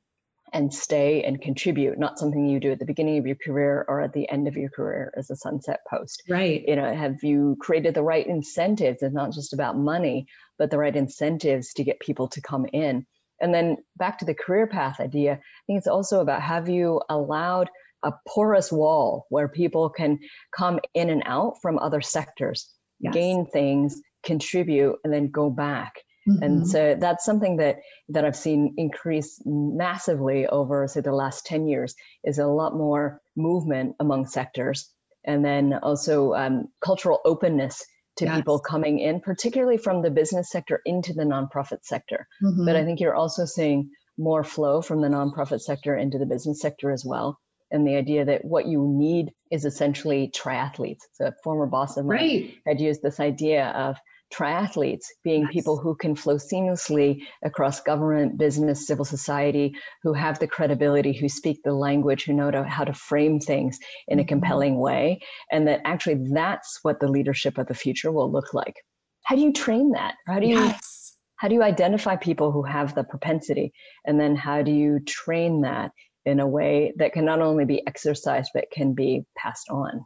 and 0.54 0.74
stay 0.74 1.24
and 1.24 1.42
contribute, 1.42 1.98
not 1.98 2.20
something 2.20 2.48
you 2.48 2.60
do 2.60 2.72
at 2.72 2.80
the 2.80 2.86
beginning 2.86 3.18
of 3.18 3.26
your 3.26 3.38
career 3.38 3.86
or 3.88 4.02
at 4.02 4.14
the 4.14 4.30
end 4.30 4.48
of 4.48 4.56
your 4.58 4.70
career 4.70 5.14
as 5.18 5.30
a 5.30 5.36
sunset 5.36 5.80
post? 5.90 6.24
Right. 6.28 6.64
you 6.68 6.76
know 6.76 6.94
have 6.94 7.24
you 7.24 7.58
created 7.60 7.94
the 7.94 8.04
right 8.04 8.26
incentives 8.26 9.02
it's 9.02 9.14
not 9.14 9.32
just 9.32 9.54
about 9.54 9.78
money 9.78 10.28
but 10.58 10.70
the 10.70 10.78
right 10.78 10.96
incentives 10.96 11.74
to 11.74 11.84
get 11.84 12.00
people 12.00 12.28
to 12.30 12.42
come 12.42 12.66
in 12.74 13.06
and 13.40 13.54
then 13.54 13.78
back 13.98 14.20
to 14.20 14.26
the 14.26 14.34
career 14.34 14.68
path 14.68 15.00
idea 15.00 15.34
i 15.34 15.62
think 15.68 15.78
it's 15.78 15.88
also 15.88 16.20
about 16.22 16.42
have 16.42 16.70
you 16.70 17.02
allowed 17.10 17.70
a 18.04 18.12
porous 18.28 18.72
wall 18.72 19.26
where 19.30 19.48
people 19.48 19.90
can 19.90 20.20
come 20.56 20.80
in 20.94 21.10
and 21.10 21.24
out 21.26 21.56
from 21.62 21.78
other 21.80 22.02
sectors 22.02 22.70
Yes. 23.00 23.14
gain 23.14 23.46
things 23.48 24.00
contribute 24.24 24.98
and 25.04 25.12
then 25.12 25.30
go 25.32 25.50
back 25.50 25.94
and 26.28 26.62
Mhm. 26.62 26.66
so 26.68 26.96
that's 27.00 27.26
something 27.26 27.58
that 27.58 27.78
that 28.10 28.26
i've 28.26 28.36
seen 28.36 28.74
increase 28.78 29.42
massively 29.46 30.46
over 30.48 30.88
say 30.88 31.02
the 31.02 31.12
last 31.14 31.46
10 31.46 31.68
years 31.68 31.96
is 32.24 32.38
a 32.38 32.48
lot 32.48 32.76
more 32.76 33.22
movement 33.36 33.96
among 34.00 34.26
sectors 34.28 34.92
and 35.26 35.44
then 35.46 35.74
also 35.84 36.34
um, 36.34 36.68
cultural 36.82 37.20
openness 37.26 37.84
to 38.18 38.26
Yes. 38.26 38.36
people 38.38 38.60
coming 38.60 39.00
in 39.00 39.20
particularly 39.22 39.78
from 39.78 40.02
the 40.02 40.12
business 40.12 40.50
sector 40.52 40.82
into 40.86 41.14
the 41.14 41.24
nonprofit 41.24 41.84
sector 41.84 42.28
Mhm. 42.44 42.66
but 42.66 42.76
i 42.76 42.84
think 42.86 43.00
you're 43.00 43.16
also 43.16 43.46
seeing 43.46 43.90
more 44.18 44.44
flow 44.44 44.82
from 44.82 45.02
the 45.02 45.08
nonprofit 45.08 45.62
sector 45.62 45.96
into 45.96 46.18
the 46.20 46.26
business 46.26 46.60
sector 46.62 46.92
as 46.92 47.04
well 47.06 47.40
and 47.72 47.88
the 47.88 47.96
idea 47.96 48.26
that 48.26 48.44
what 48.46 48.68
you 48.68 48.86
need 48.88 49.32
is 49.50 49.64
essentially 49.66 50.30
triathletes 50.36 51.00
so 51.14 51.26
a 51.28 51.34
former 51.44 51.66
boss 51.66 51.98
of 51.98 52.06
mine 52.06 52.18
right. 52.18 52.54
had 52.68 52.80
used 52.82 53.02
this 53.02 53.20
idea 53.20 53.70
of 53.70 53.96
triathletes 54.34 55.06
being 55.24 55.44
Yes. 55.44 55.54
people 55.54 55.78
who 55.78 55.96
can 55.96 56.16
flow 56.16 56.36
seamlessly 56.36 57.22
across 57.44 57.82
government, 57.82 58.38
business, 58.38 58.88
civil 58.88 59.06
society, 59.06 59.74
who 60.04 60.14
have 60.14 60.40
the 60.40 60.48
credibility, 60.48 61.14
who 61.14 61.30
speak 61.30 61.60
the 61.64 61.74
language, 61.74 62.24
who 62.26 62.34
know 62.34 62.52
to, 62.52 62.64
how 62.64 62.84
to 62.84 62.94
frame 62.94 63.40
things 63.40 63.78
in 64.08 64.20
a 64.20 64.24
Mhm. 64.24 64.28
compelling 64.28 64.80
way. 64.80 65.20
And 65.52 65.68
that 65.68 65.82
actually 65.86 66.20
that's 66.34 66.80
what 66.84 67.00
the 67.00 67.08
leadership 67.08 67.58
of 67.58 67.68
the 67.68 67.74
future 67.74 68.12
will 68.12 68.32
look 68.32 68.54
like. 68.54 68.76
How 69.24 69.36
do 69.36 69.42
you 69.42 69.54
train 69.54 69.92
that? 69.92 70.16
How 70.28 70.40
do 70.40 70.48
you 70.48 70.56
Yes. 70.58 71.18
how 71.38 71.48
do 71.48 71.56
you 71.56 71.64
identify 71.64 72.16
people 72.16 72.52
who 72.52 72.64
have 72.64 72.94
the 72.94 73.04
propensity? 73.04 73.74
And 74.06 74.20
then 74.20 74.36
how 74.36 74.62
do 74.62 74.72
you 74.72 75.00
train 75.08 75.62
that 75.62 75.92
in 76.26 76.40
a 76.40 76.48
way 76.48 76.94
that 76.98 77.14
can 77.14 77.26
not 77.26 77.42
only 77.42 77.66
be 77.66 77.86
exercised 77.88 78.52
but 78.54 78.66
can 78.72 78.94
be 78.94 79.24
passed 79.36 79.68
on? 79.70 80.06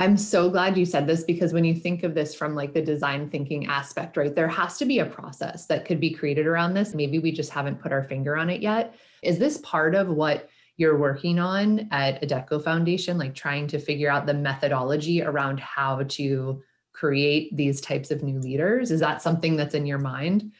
I'm 0.00 0.16
so 0.16 0.48
glad 0.48 0.78
you 0.78 0.86
said 0.86 1.06
this 1.06 1.24
because 1.24 1.52
when 1.52 1.62
you 1.62 1.74
think 1.74 2.04
of 2.04 2.14
this 2.14 2.34
from 2.34 2.54
like 2.54 2.72
the 2.72 2.80
design 2.80 3.28
thinking 3.28 3.66
aspect, 3.66 4.16
right, 4.16 4.34
there 4.34 4.48
has 4.48 4.78
to 4.78 4.86
be 4.86 5.00
a 5.00 5.04
process 5.04 5.66
that 5.66 5.84
could 5.84 6.00
be 6.00 6.08
created 6.08 6.46
around 6.46 6.72
this. 6.72 6.94
Maybe 6.94 7.18
we 7.18 7.30
just 7.30 7.50
haven't 7.50 7.82
put 7.82 7.92
our 7.92 8.04
finger 8.04 8.34
on 8.34 8.48
it 8.48 8.62
yet. 8.62 8.94
Is 9.22 9.38
this 9.38 9.58
part 9.58 9.94
of 9.94 10.08
what 10.08 10.48
you're 10.78 10.96
working 10.96 11.38
on 11.38 11.86
at 11.90 12.22
Adecco 12.22 12.64
Foundation, 12.64 13.18
like 13.18 13.34
trying 13.34 13.66
to 13.66 13.78
figure 13.78 14.10
out 14.10 14.24
the 14.24 14.32
methodology 14.32 15.22
around 15.22 15.60
how 15.60 16.02
to 16.04 16.62
create 16.94 17.54
these 17.54 17.82
types 17.82 18.10
of 18.10 18.22
new 18.22 18.40
leaders? 18.40 18.90
Is 18.90 19.00
that 19.00 19.20
something 19.20 19.54
that's 19.54 19.74
in 19.74 19.84
your 19.84 19.98
mind? 19.98 20.50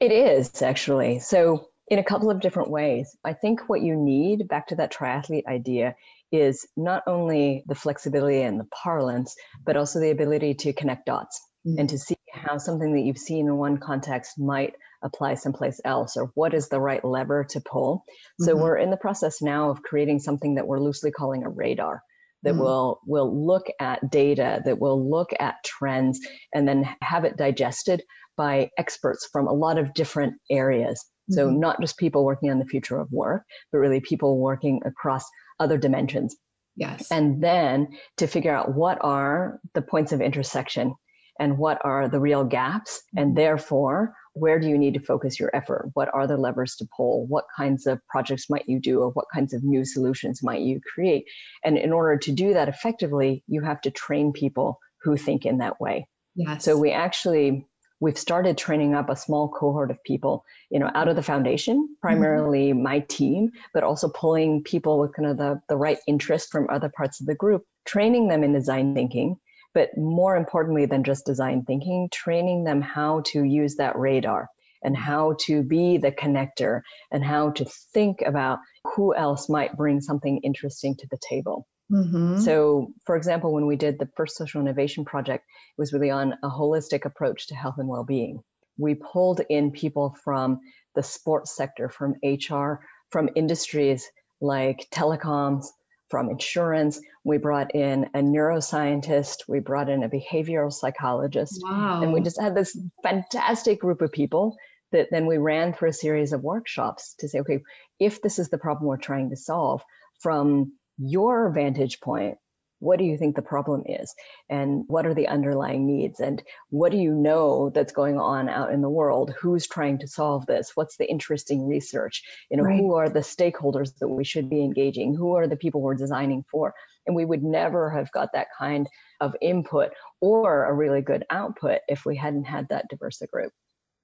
It 0.00 0.10
is 0.10 0.60
actually. 0.60 1.20
So, 1.20 1.68
in 1.90 1.98
a 1.98 2.04
couple 2.04 2.30
of 2.30 2.40
different 2.40 2.70
ways. 2.70 3.16
I 3.24 3.32
think 3.32 3.68
what 3.68 3.80
you 3.80 3.96
need, 3.96 4.46
back 4.48 4.66
to 4.68 4.76
that 4.76 4.92
triathlete 4.92 5.46
idea, 5.46 5.96
is 6.32 6.66
not 6.76 7.02
only 7.06 7.64
the 7.66 7.74
flexibility 7.74 8.42
and 8.42 8.60
the 8.60 8.66
parlance, 8.82 9.34
but 9.64 9.76
also 9.76 10.00
the 10.00 10.10
ability 10.10 10.54
to 10.54 10.72
connect 10.72 11.06
dots 11.06 11.40
and 11.64 11.88
to 11.90 11.98
see 11.98 12.16
how 12.32 12.56
something 12.58 12.94
that 12.94 13.00
you've 13.02 13.18
seen 13.18 13.46
in 13.46 13.56
one 13.56 13.78
context 13.78 14.38
might 14.38 14.74
apply 15.02 15.34
someplace 15.34 15.80
else 15.84 16.16
or 16.16 16.30
what 16.34 16.54
is 16.54 16.68
the 16.68 16.80
right 16.80 17.04
lever 17.04 17.44
to 17.44 17.60
pull. 17.60 18.04
So, 18.40 18.54
Mhm. 18.54 18.60
we're 18.62 18.76
in 18.78 18.90
the 18.90 18.96
process 18.96 19.42
now 19.42 19.70
of 19.70 19.82
creating 19.82 20.20
something 20.20 20.54
that 20.54 20.66
we're 20.66 20.80
loosely 20.80 21.10
calling 21.10 21.44
a 21.44 21.50
radar 21.50 22.02
that 22.44 22.54
Mm. 22.54 22.60
will 22.60 23.00
will 23.06 23.46
look 23.46 23.66
at 23.80 24.10
data 24.10 24.62
that 24.64 24.78
will 24.80 25.10
look 25.10 25.30
at 25.38 25.56
trends 25.64 26.20
and 26.54 26.66
then 26.68 26.88
have 27.02 27.24
it 27.24 27.36
digested 27.36 28.02
by 28.36 28.70
experts 28.78 29.28
from 29.32 29.46
a 29.48 29.52
lot 29.52 29.78
of 29.78 29.92
different 29.94 30.34
areas 30.50 31.04
so 31.30 31.50
Mhm. 31.50 31.58
not 31.60 31.80
just 31.80 31.98
people 31.98 32.24
working 32.24 32.50
on 32.50 32.58
the 32.60 32.64
future 32.64 32.98
of 33.00 33.08
work 33.10 33.42
but 33.72 33.78
really 33.78 34.00
people 34.00 34.38
working 34.38 34.80
across 34.86 35.24
other 35.60 35.78
dimensions. 35.78 36.36
Yes. 36.76 37.10
and 37.10 37.42
then 37.42 37.88
to 38.18 38.28
figure 38.28 38.54
out 38.54 38.76
what 38.76 38.98
are 39.00 39.58
the 39.74 39.82
points 39.82 40.12
of 40.12 40.20
intersection 40.20 40.94
and 41.40 41.58
what 41.58 41.78
are 41.84 42.08
the 42.08 42.20
real 42.20 42.44
gaps 42.44 43.02
and 43.16 43.30
mm-hmm. 43.30 43.36
therefore 43.36 44.14
where 44.34 44.58
do 44.60 44.68
you 44.68 44.78
need 44.78 44.94
to 44.94 45.00
focus 45.00 45.40
your 45.40 45.54
effort? 45.54 45.90
What 45.94 46.08
are 46.14 46.26
the 46.26 46.36
levers 46.36 46.76
to 46.76 46.86
pull? 46.96 47.26
What 47.26 47.46
kinds 47.56 47.86
of 47.86 47.98
projects 48.08 48.48
might 48.48 48.68
you 48.68 48.80
do 48.80 49.00
or 49.00 49.10
what 49.10 49.26
kinds 49.34 49.52
of 49.52 49.64
new 49.64 49.84
solutions 49.84 50.42
might 50.42 50.60
you 50.60 50.80
create? 50.94 51.24
And 51.64 51.76
in 51.76 51.92
order 51.92 52.16
to 52.18 52.32
do 52.32 52.54
that 52.54 52.68
effectively 52.68 53.42
you 53.48 53.62
have 53.62 53.80
to 53.82 53.90
train 53.90 54.32
people 54.32 54.78
who 55.02 55.16
think 55.16 55.44
in 55.44 55.58
that 55.58 55.80
way. 55.80 56.06
Yes. 56.36 56.64
so 56.64 56.76
we 56.76 56.92
actually 56.92 57.66
we've 58.00 58.18
started 58.18 58.56
training 58.56 58.94
up 58.94 59.08
a 59.08 59.16
small 59.16 59.48
cohort 59.48 59.90
of 59.90 60.02
people, 60.04 60.44
you 60.70 60.78
know, 60.78 60.90
out 60.94 61.08
of 61.08 61.16
the 61.16 61.22
foundation, 61.22 61.76
mm-hmm. 61.76 62.00
primarily 62.00 62.72
my 62.72 63.00
team, 63.00 63.50
but 63.74 63.82
also 63.82 64.08
pulling 64.08 64.62
people 64.62 64.98
with 64.98 65.14
kind 65.14 65.28
of 65.28 65.36
the, 65.36 65.60
the 65.68 65.76
right 65.76 65.98
interest 66.06 66.50
from 66.50 66.68
other 66.70 66.90
parts 66.96 67.20
of 67.20 67.26
the 67.26 67.34
group, 67.34 67.64
training 67.86 68.28
them 68.28 68.44
in 68.44 68.52
design 68.52 68.94
thinking, 68.94 69.36
but 69.74 69.90
more 69.96 70.36
importantly 70.36 70.86
than 70.86 71.04
just 71.04 71.26
design 71.26 71.64
thinking, 71.64 72.08
training 72.12 72.64
them 72.64 72.80
how 72.80 73.20
to 73.26 73.42
use 73.42 73.76
that 73.76 73.98
radar 73.98 74.48
and 74.82 74.96
how 74.96 75.34
to 75.40 75.62
be 75.62 75.98
the 75.98 76.12
connector 76.12 76.82
and 77.10 77.24
how 77.24 77.50
to 77.50 77.64
think 77.92 78.22
about 78.22 78.58
who 78.84 79.14
else 79.14 79.48
might 79.48 79.76
bring 79.76 80.00
something 80.00 80.38
interesting 80.38 80.94
to 80.96 81.06
the 81.10 81.18
table. 81.28 81.66
Mhm. 81.90 82.40
So, 82.40 82.92
for 83.04 83.16
example, 83.16 83.52
when 83.52 83.66
we 83.66 83.76
did 83.76 83.98
the 83.98 84.10
first 84.16 84.36
social 84.36 84.60
innovation 84.60 85.04
project, 85.04 85.44
it 85.46 85.80
was 85.80 85.92
really 85.92 86.10
on 86.10 86.34
a 86.42 86.48
holistic 86.48 87.04
approach 87.04 87.46
to 87.48 87.54
health 87.54 87.76
and 87.78 87.88
well 87.88 88.04
being. 88.04 88.42
We 88.78 88.94
pulled 88.94 89.40
in 89.48 89.72
people 89.72 90.14
from 90.22 90.60
the 90.94 91.02
sports 91.02 91.56
sector, 91.56 91.88
from 91.88 92.14
HR, 92.22 92.80
from 93.10 93.30
industries 93.34 94.06
like 94.40 94.86
telecoms, 94.92 95.66
from 96.10 96.30
insurance. 96.30 97.00
We 97.24 97.38
brought 97.38 97.74
in 97.74 98.04
a 98.14 98.20
neuroscientist, 98.20 99.48
we 99.48 99.60
brought 99.60 99.88
in 99.88 100.02
a 100.02 100.08
behavioral 100.08 100.72
psychologist, 100.72 101.60
wow. 101.62 102.02
and 102.02 102.12
we 102.12 102.20
just 102.20 102.40
had 102.40 102.54
this 102.54 102.78
fantastic 103.02 103.80
group 103.80 104.00
of 104.02 104.12
people 104.12 104.56
that 104.92 105.08
then 105.10 105.26
we 105.26 105.36
ran 105.36 105.72
through 105.72 105.90
a 105.90 105.92
series 105.92 106.32
of 106.32 106.42
workshops 106.42 107.14
to 107.18 107.28
say, 107.28 107.40
okay, 107.40 107.60
if 107.98 108.22
this 108.22 108.38
is 108.38 108.48
the 108.48 108.58
problem 108.58 108.86
we're 108.86 108.96
trying 108.96 109.30
to 109.30 109.36
solve 109.36 109.82
from 110.20 110.72
your 110.98 111.50
vantage 111.50 112.00
point, 112.00 112.38
what 112.80 112.98
do 112.98 113.04
you 113.04 113.18
think 113.18 113.34
the 113.34 113.42
problem 113.42 113.82
is? 113.86 114.14
And 114.48 114.84
what 114.86 115.04
are 115.04 115.14
the 115.14 115.26
underlying 115.26 115.84
needs? 115.84 116.20
And 116.20 116.40
what 116.70 116.92
do 116.92 116.98
you 116.98 117.12
know 117.12 117.70
that's 117.70 117.92
going 117.92 118.20
on 118.20 118.48
out 118.48 118.72
in 118.72 118.82
the 118.82 118.88
world? 118.88 119.32
Who's 119.40 119.66
trying 119.66 119.98
to 119.98 120.06
solve 120.06 120.46
this? 120.46 120.72
What's 120.76 120.96
the 120.96 121.10
interesting 121.10 121.66
research? 121.66 122.22
You 122.50 122.56
know, 122.56 122.62
Right. 122.62 122.78
who 122.78 122.94
are 122.94 123.08
the 123.08 123.18
stakeholders 123.20 123.98
that 123.98 124.08
we 124.08 124.22
should 124.22 124.48
be 124.48 124.62
engaging? 124.62 125.14
Who 125.16 125.34
are 125.34 125.48
the 125.48 125.56
people 125.56 125.80
we're 125.80 125.96
designing 125.96 126.44
for? 126.50 126.72
And 127.06 127.16
we 127.16 127.24
would 127.24 127.42
never 127.42 127.90
have 127.90 128.12
got 128.12 128.32
that 128.34 128.46
kind 128.56 128.88
of 129.20 129.34
input 129.40 129.90
or 130.20 130.66
a 130.66 130.72
really 130.72 131.00
good 131.00 131.24
output 131.30 131.80
if 131.88 132.04
we 132.04 132.14
hadn't 132.14 132.44
had 132.44 132.68
that 132.68 132.86
diverse 132.88 133.20
group. 133.32 133.52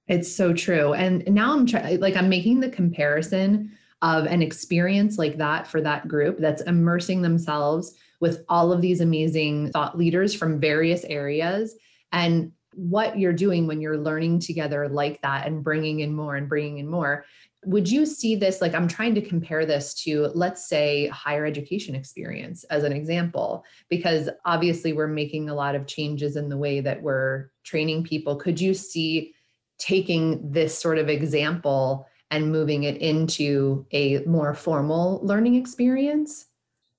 It's 0.07 0.35
so 0.35 0.53
true. 0.53 0.93
And 0.93 1.25
now 1.33 1.53
I'm 1.53 1.65
trying, 1.65 1.99
like, 1.99 2.15
I'm 2.15 2.29
making 2.29 2.59
the 2.59 2.69
comparison 2.69 3.71
of 4.01 4.25
an 4.25 4.41
experience 4.41 5.17
like 5.17 5.37
that 5.37 5.67
for 5.67 5.81
that 5.81 6.07
group 6.07 6.37
that's 6.39 6.61
immersing 6.63 7.21
themselves 7.21 7.93
with 8.19 8.43
all 8.49 8.71
of 8.71 8.81
these 8.81 9.01
amazing 9.01 9.71
thought 9.71 9.97
leaders 9.97 10.33
from 10.33 10.59
various 10.59 11.03
areas. 11.05 11.75
And 12.11 12.51
what 12.73 13.17
you're 13.17 13.33
doing 13.33 13.67
when 13.67 13.81
you're 13.81 13.97
learning 13.97 14.39
together 14.39 14.89
like 14.89 15.21
that 15.21 15.47
and 15.47 15.63
bringing 15.63 16.01
in 16.01 16.13
more 16.13 16.35
and 16.35 16.49
bringing 16.49 16.77
in 16.77 16.89
more. 16.89 17.25
Would 17.65 17.89
you 17.89 18.05
see 18.05 18.35
this? 18.35 18.61
Like, 18.61 18.75
I'm 18.75 18.87
trying 18.87 19.15
to 19.15 19.21
compare 19.21 19.65
this 19.65 19.95
to, 20.03 20.27
let's 20.35 20.67
say, 20.67 21.07
higher 21.07 21.45
education 21.45 21.95
experience 21.95 22.63
as 22.65 22.83
an 22.83 22.91
example, 22.91 23.63
because 23.89 24.29
obviously 24.45 24.93
we're 24.93 25.07
making 25.07 25.49
a 25.49 25.55
lot 25.55 25.73
of 25.73 25.87
changes 25.87 26.35
in 26.35 26.49
the 26.49 26.57
way 26.57 26.79
that 26.81 27.01
we're 27.01 27.49
training 27.63 28.03
people. 28.03 28.35
Could 28.35 28.61
you 28.61 28.73
see 28.73 29.33
taking 29.79 30.51
this 30.51 30.77
sort 30.77 30.99
of 30.99 31.09
example 31.09 32.07
and 32.35 32.51
moving 32.51 32.83
it 32.83 32.97
into 32.97 33.85
a 33.91 34.19
more 34.25 34.53
formal 34.53 35.21
learning 35.23 35.55
experience? 35.55 36.45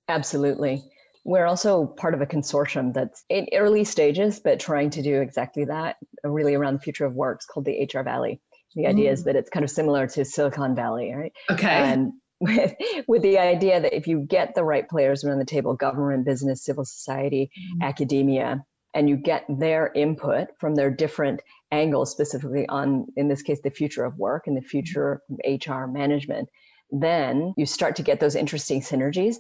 Absolutely. 0.09 0.83
we're 1.25 1.47
also 1.47 1.87
part 1.87 2.15
of 2.15 2.21
a 2.21 2.27
consortium 2.27 2.95
that's 2.95 3.25
in 3.29 3.49
early 3.53 3.83
stages, 3.83 4.39
but 4.39 4.61
trying 4.61 4.91
to 4.91 5.03
do 5.03 5.21
exactly 5.21 5.65
that, 5.65 5.97
really 6.23 6.55
around 6.55 6.75
the 6.75 6.81
future 6.81 7.05
of 7.05 7.15
work. 7.15 7.39
It's 7.39 7.47
called 7.47 7.67
the 7.67 7.83
HR 7.93 8.03
Valley. 8.03 8.41
The 8.77 8.87
idea 8.87 9.11
mm. 9.11 9.13
is 9.13 9.25
that 9.25 9.37
it's 9.37 9.51
kind 9.51 9.65
of 9.65 9.71
similar 9.71 10.07
to 10.07 10.25
Silicon 10.25 10.77
Valley, 10.77 11.13
right? 11.13 11.33
Okay. 11.51 11.67
And 11.67 12.13
with, 12.41 12.75
with 13.09 13.23
the 13.23 13.39
idea 13.39 13.81
that 13.81 13.95
if 13.95 14.07
you 14.07 14.21
get 14.21 14.55
the 14.55 14.63
right 14.63 14.89
players 14.89 15.25
around 15.25 15.39
the 15.39 15.45
table, 15.45 15.75
government, 15.75 16.25
business, 16.25 16.65
civil 16.65 16.85
society, 16.85 17.51
mm. 17.59 17.87
academia, 17.87 18.65
and 18.97 19.11
you 19.11 19.17
get 19.17 19.45
their 19.49 19.93
input 19.95 20.49
from 20.59 20.75
their 20.75 20.91
different 20.91 21.43
angles, 21.71 22.11
specifically 22.11 22.67
on, 22.67 23.07
in 23.15 23.29
this 23.29 23.43
case, 23.43 23.61
the 23.63 23.71
future 23.71 24.07
of 24.07 24.17
work 24.17 24.47
and 24.47 24.57
the 24.57 24.63
future 24.63 25.21
of 25.31 25.39
HR 25.45 25.85
management, 25.85 26.49
then 26.91 27.53
you 27.59 27.67
start 27.67 27.97
to 27.97 28.03
get 28.03 28.21
those 28.21 28.35
interesting 28.35 28.81
synergies 28.81 29.37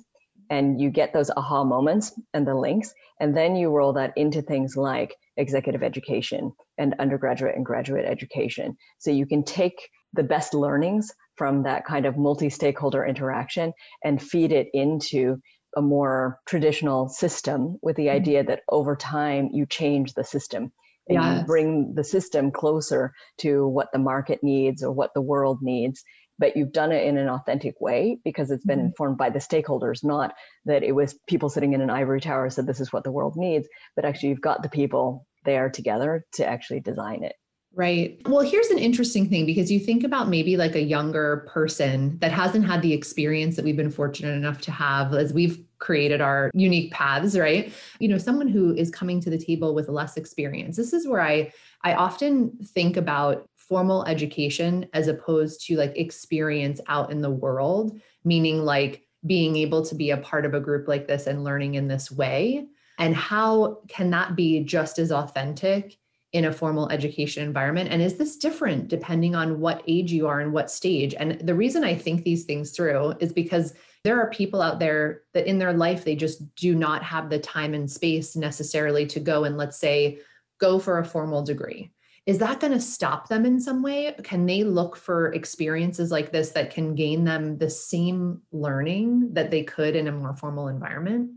and 0.50 0.78
you 0.78 0.90
get 0.90 1.14
those 1.14 1.30
aha 1.30 1.64
moments 1.64 2.12
and 2.34 2.46
the 2.46 2.54
links. 2.54 2.92
And 3.18 3.34
then 3.34 3.56
you 3.56 3.70
roll 3.70 3.94
that 3.94 4.12
into 4.14 4.42
things 4.42 4.76
like 4.76 5.16
executive 5.38 5.82
education 5.82 6.52
and 6.76 6.94
undergraduate 6.98 7.56
and 7.56 7.64
graduate 7.64 8.04
education. 8.04 8.76
So 8.98 9.10
you 9.10 9.24
can 9.24 9.42
take 9.42 9.88
the 10.12 10.22
best 10.22 10.52
learnings 10.52 11.10
from 11.36 11.62
that 11.62 11.86
kind 11.86 12.04
of 12.04 12.18
multi 12.18 12.50
stakeholder 12.50 13.06
interaction 13.06 13.72
and 14.04 14.20
feed 14.22 14.52
it 14.52 14.68
into 14.74 15.38
a 15.76 15.82
more 15.82 16.38
traditional 16.46 17.08
system 17.08 17.76
with 17.82 17.96
the 17.96 18.06
mm-hmm. 18.06 18.16
idea 18.16 18.44
that 18.44 18.62
over 18.70 18.96
time 18.96 19.48
you 19.52 19.66
change 19.66 20.14
the 20.14 20.24
system 20.24 20.72
and 21.08 21.22
yes. 21.22 21.40
you 21.40 21.46
bring 21.46 21.94
the 21.94 22.04
system 22.04 22.50
closer 22.50 23.12
to 23.38 23.66
what 23.68 23.88
the 23.92 23.98
market 23.98 24.40
needs 24.42 24.82
or 24.82 24.90
what 24.90 25.12
the 25.14 25.22
world 25.22 25.58
needs 25.62 26.02
but 26.38 26.56
you've 26.56 26.72
done 26.72 26.92
it 26.92 27.06
in 27.06 27.16
an 27.16 27.28
authentic 27.28 27.80
way 27.80 28.18
because 28.24 28.50
it's 28.50 28.64
been 28.64 28.78
mm-hmm. 28.78 28.86
informed 28.88 29.18
by 29.18 29.30
the 29.30 29.38
stakeholders, 29.38 30.04
not 30.04 30.34
that 30.64 30.82
it 30.82 30.92
was 30.92 31.18
people 31.26 31.48
sitting 31.48 31.72
in 31.72 31.80
an 31.80 31.90
ivory 31.90 32.20
tower 32.20 32.50
said 32.50 32.66
this 32.66 32.80
is 32.80 32.92
what 32.92 33.04
the 33.04 33.12
world 33.12 33.34
needs, 33.36 33.68
but 33.94 34.04
actually 34.04 34.30
you've 34.30 34.40
got 34.40 34.62
the 34.62 34.68
people 34.68 35.26
there 35.44 35.70
together 35.70 36.24
to 36.34 36.46
actually 36.46 36.80
design 36.80 37.24
it. 37.24 37.34
Right. 37.76 38.18
Well, 38.24 38.40
here's 38.40 38.68
an 38.68 38.78
interesting 38.78 39.28
thing 39.28 39.44
because 39.44 39.70
you 39.70 39.78
think 39.78 40.02
about 40.02 40.30
maybe 40.30 40.56
like 40.56 40.74
a 40.74 40.82
younger 40.82 41.46
person 41.46 42.16
that 42.20 42.32
hasn't 42.32 42.64
had 42.64 42.80
the 42.80 42.94
experience 42.94 43.54
that 43.56 43.66
we've 43.66 43.76
been 43.76 43.90
fortunate 43.90 44.32
enough 44.34 44.62
to 44.62 44.70
have 44.70 45.12
as 45.12 45.34
we've 45.34 45.62
created 45.78 46.22
our 46.22 46.50
unique 46.54 46.90
paths, 46.90 47.36
right? 47.36 47.70
You 48.00 48.08
know, 48.08 48.16
someone 48.16 48.48
who 48.48 48.74
is 48.74 48.90
coming 48.90 49.20
to 49.20 49.28
the 49.28 49.36
table 49.36 49.74
with 49.74 49.90
less 49.90 50.16
experience. 50.16 50.78
This 50.78 50.94
is 50.94 51.06
where 51.06 51.20
I 51.20 51.52
I 51.82 51.92
often 51.92 52.56
think 52.64 52.96
about 52.96 53.46
formal 53.56 54.06
education 54.06 54.86
as 54.94 55.06
opposed 55.06 55.66
to 55.66 55.76
like 55.76 55.94
experience 55.98 56.80
out 56.86 57.12
in 57.12 57.20
the 57.20 57.30
world, 57.30 58.00
meaning 58.24 58.64
like 58.64 59.02
being 59.26 59.54
able 59.54 59.84
to 59.84 59.94
be 59.94 60.12
a 60.12 60.16
part 60.16 60.46
of 60.46 60.54
a 60.54 60.60
group 60.60 60.88
like 60.88 61.08
this 61.08 61.26
and 61.26 61.44
learning 61.44 61.74
in 61.74 61.88
this 61.88 62.10
way. 62.10 62.64
And 62.98 63.14
how 63.14 63.82
can 63.88 64.08
that 64.10 64.34
be 64.34 64.64
just 64.64 64.98
as 64.98 65.12
authentic 65.12 65.98
in 66.32 66.44
a 66.44 66.52
formal 66.52 66.88
education 66.90 67.42
environment? 67.42 67.90
And 67.90 68.02
is 68.02 68.16
this 68.16 68.36
different 68.36 68.88
depending 68.88 69.34
on 69.34 69.60
what 69.60 69.82
age 69.86 70.12
you 70.12 70.26
are 70.26 70.40
and 70.40 70.52
what 70.52 70.70
stage? 70.70 71.14
And 71.14 71.40
the 71.40 71.54
reason 71.54 71.84
I 71.84 71.94
think 71.94 72.22
these 72.22 72.44
things 72.44 72.72
through 72.72 73.14
is 73.20 73.32
because 73.32 73.74
there 74.04 74.20
are 74.20 74.30
people 74.30 74.62
out 74.62 74.78
there 74.78 75.22
that 75.34 75.46
in 75.46 75.58
their 75.58 75.72
life, 75.72 76.04
they 76.04 76.16
just 76.16 76.54
do 76.54 76.74
not 76.74 77.02
have 77.02 77.30
the 77.30 77.38
time 77.38 77.74
and 77.74 77.90
space 77.90 78.36
necessarily 78.36 79.06
to 79.06 79.20
go 79.20 79.44
and, 79.44 79.56
let's 79.56 79.78
say, 79.78 80.18
go 80.58 80.78
for 80.78 80.98
a 80.98 81.04
formal 81.04 81.42
degree 81.42 81.90
is 82.26 82.38
that 82.38 82.58
going 82.58 82.72
to 82.72 82.80
stop 82.80 83.28
them 83.28 83.46
in 83.46 83.60
some 83.60 83.82
way? 83.82 84.12
Can 84.24 84.46
they 84.46 84.64
look 84.64 84.96
for 84.96 85.32
experiences 85.32 86.10
like 86.10 86.32
this 86.32 86.50
that 86.50 86.72
can 86.72 86.96
gain 86.96 87.24
them 87.24 87.56
the 87.56 87.70
same 87.70 88.42
learning 88.50 89.34
that 89.34 89.52
they 89.52 89.62
could 89.62 89.94
in 89.94 90.08
a 90.08 90.12
more 90.12 90.34
formal 90.34 90.66
environment? 90.66 91.30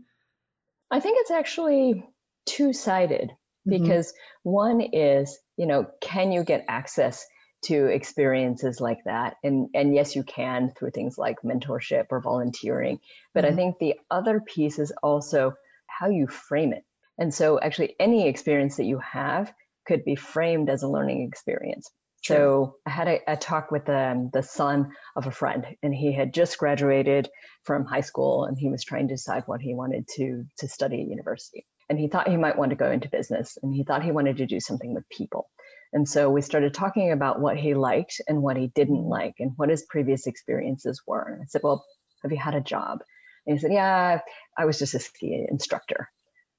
I 0.90 0.98
think 0.98 1.18
it's 1.20 1.30
actually 1.30 2.04
two 2.44 2.72
sided 2.72 3.30
mm-hmm. 3.68 3.82
because 3.82 4.12
one 4.42 4.80
is, 4.80 5.38
you 5.56 5.66
know, 5.66 5.86
can 6.00 6.32
you 6.32 6.44
get 6.44 6.64
access 6.68 7.26
to 7.64 7.86
experiences 7.86 8.80
like 8.80 8.98
that? 9.04 9.36
And, 9.44 9.68
and 9.74 9.94
yes, 9.94 10.16
you 10.16 10.22
can 10.22 10.72
through 10.78 10.90
things 10.90 11.18
like 11.18 11.42
mentorship 11.44 12.06
or 12.10 12.20
volunteering. 12.20 13.00
But 13.34 13.44
mm-hmm. 13.44 13.52
I 13.52 13.56
think 13.56 13.78
the 13.78 13.94
other 14.10 14.40
piece 14.40 14.78
is 14.78 14.92
also 15.02 15.54
how 15.86 16.08
you 16.08 16.26
frame 16.26 16.72
it. 16.72 16.84
And 17.18 17.34
so, 17.34 17.60
actually, 17.60 17.96
any 18.00 18.28
experience 18.28 18.76
that 18.76 18.86
you 18.86 18.98
have 18.98 19.52
could 19.86 20.04
be 20.04 20.16
framed 20.16 20.70
as 20.70 20.82
a 20.82 20.88
learning 20.88 21.28
experience. 21.28 21.90
Sure. 22.22 22.36
So 22.36 22.76
I 22.86 22.90
had 22.90 23.08
a, 23.08 23.20
a 23.32 23.36
talk 23.36 23.70
with 23.70 23.88
um, 23.88 24.30
the 24.32 24.42
son 24.42 24.92
of 25.16 25.26
a 25.26 25.30
friend, 25.30 25.66
and 25.82 25.94
he 25.94 26.12
had 26.12 26.34
just 26.34 26.58
graduated 26.58 27.28
from 27.64 27.86
high 27.86 28.02
school, 28.02 28.44
and 28.44 28.58
he 28.58 28.68
was 28.68 28.84
trying 28.84 29.08
to 29.08 29.14
decide 29.14 29.44
what 29.46 29.60
he 29.60 29.74
wanted 29.74 30.06
to 30.16 30.44
to 30.58 30.68
study 30.68 31.00
at 31.02 31.08
university. 31.08 31.66
And 31.90 31.98
he 31.98 32.08
thought 32.08 32.28
he 32.28 32.38
might 32.38 32.56
want 32.56 32.70
to 32.70 32.76
go 32.76 32.90
into 32.90 33.10
business, 33.10 33.58
and 33.62 33.74
he 33.74 33.84
thought 33.84 34.02
he 34.02 34.12
wanted 34.12 34.38
to 34.38 34.46
do 34.46 34.60
something 34.60 34.94
with 34.94 35.08
people. 35.10 35.50
And 35.92 36.08
so 36.08 36.30
we 36.30 36.40
started 36.40 36.72
talking 36.72 37.10
about 37.12 37.40
what 37.40 37.58
he 37.58 37.74
liked 37.74 38.20
and 38.26 38.40
what 38.40 38.56
he 38.56 38.68
didn't 38.68 39.04
like, 39.04 39.34
and 39.40 39.52
what 39.56 39.68
his 39.68 39.84
previous 39.90 40.26
experiences 40.26 41.02
were. 41.06 41.32
And 41.32 41.42
I 41.42 41.46
said, 41.48 41.62
"Well, 41.62 41.84
have 42.22 42.32
you 42.32 42.38
had 42.38 42.54
a 42.54 42.62
job?" 42.62 43.00
And 43.46 43.58
he 43.58 43.60
said, 43.60 43.72
"Yeah, 43.72 44.20
I 44.56 44.64
was 44.64 44.78
just 44.78 44.94
a 44.94 45.00
ski 45.00 45.44
instructor." 45.50 46.08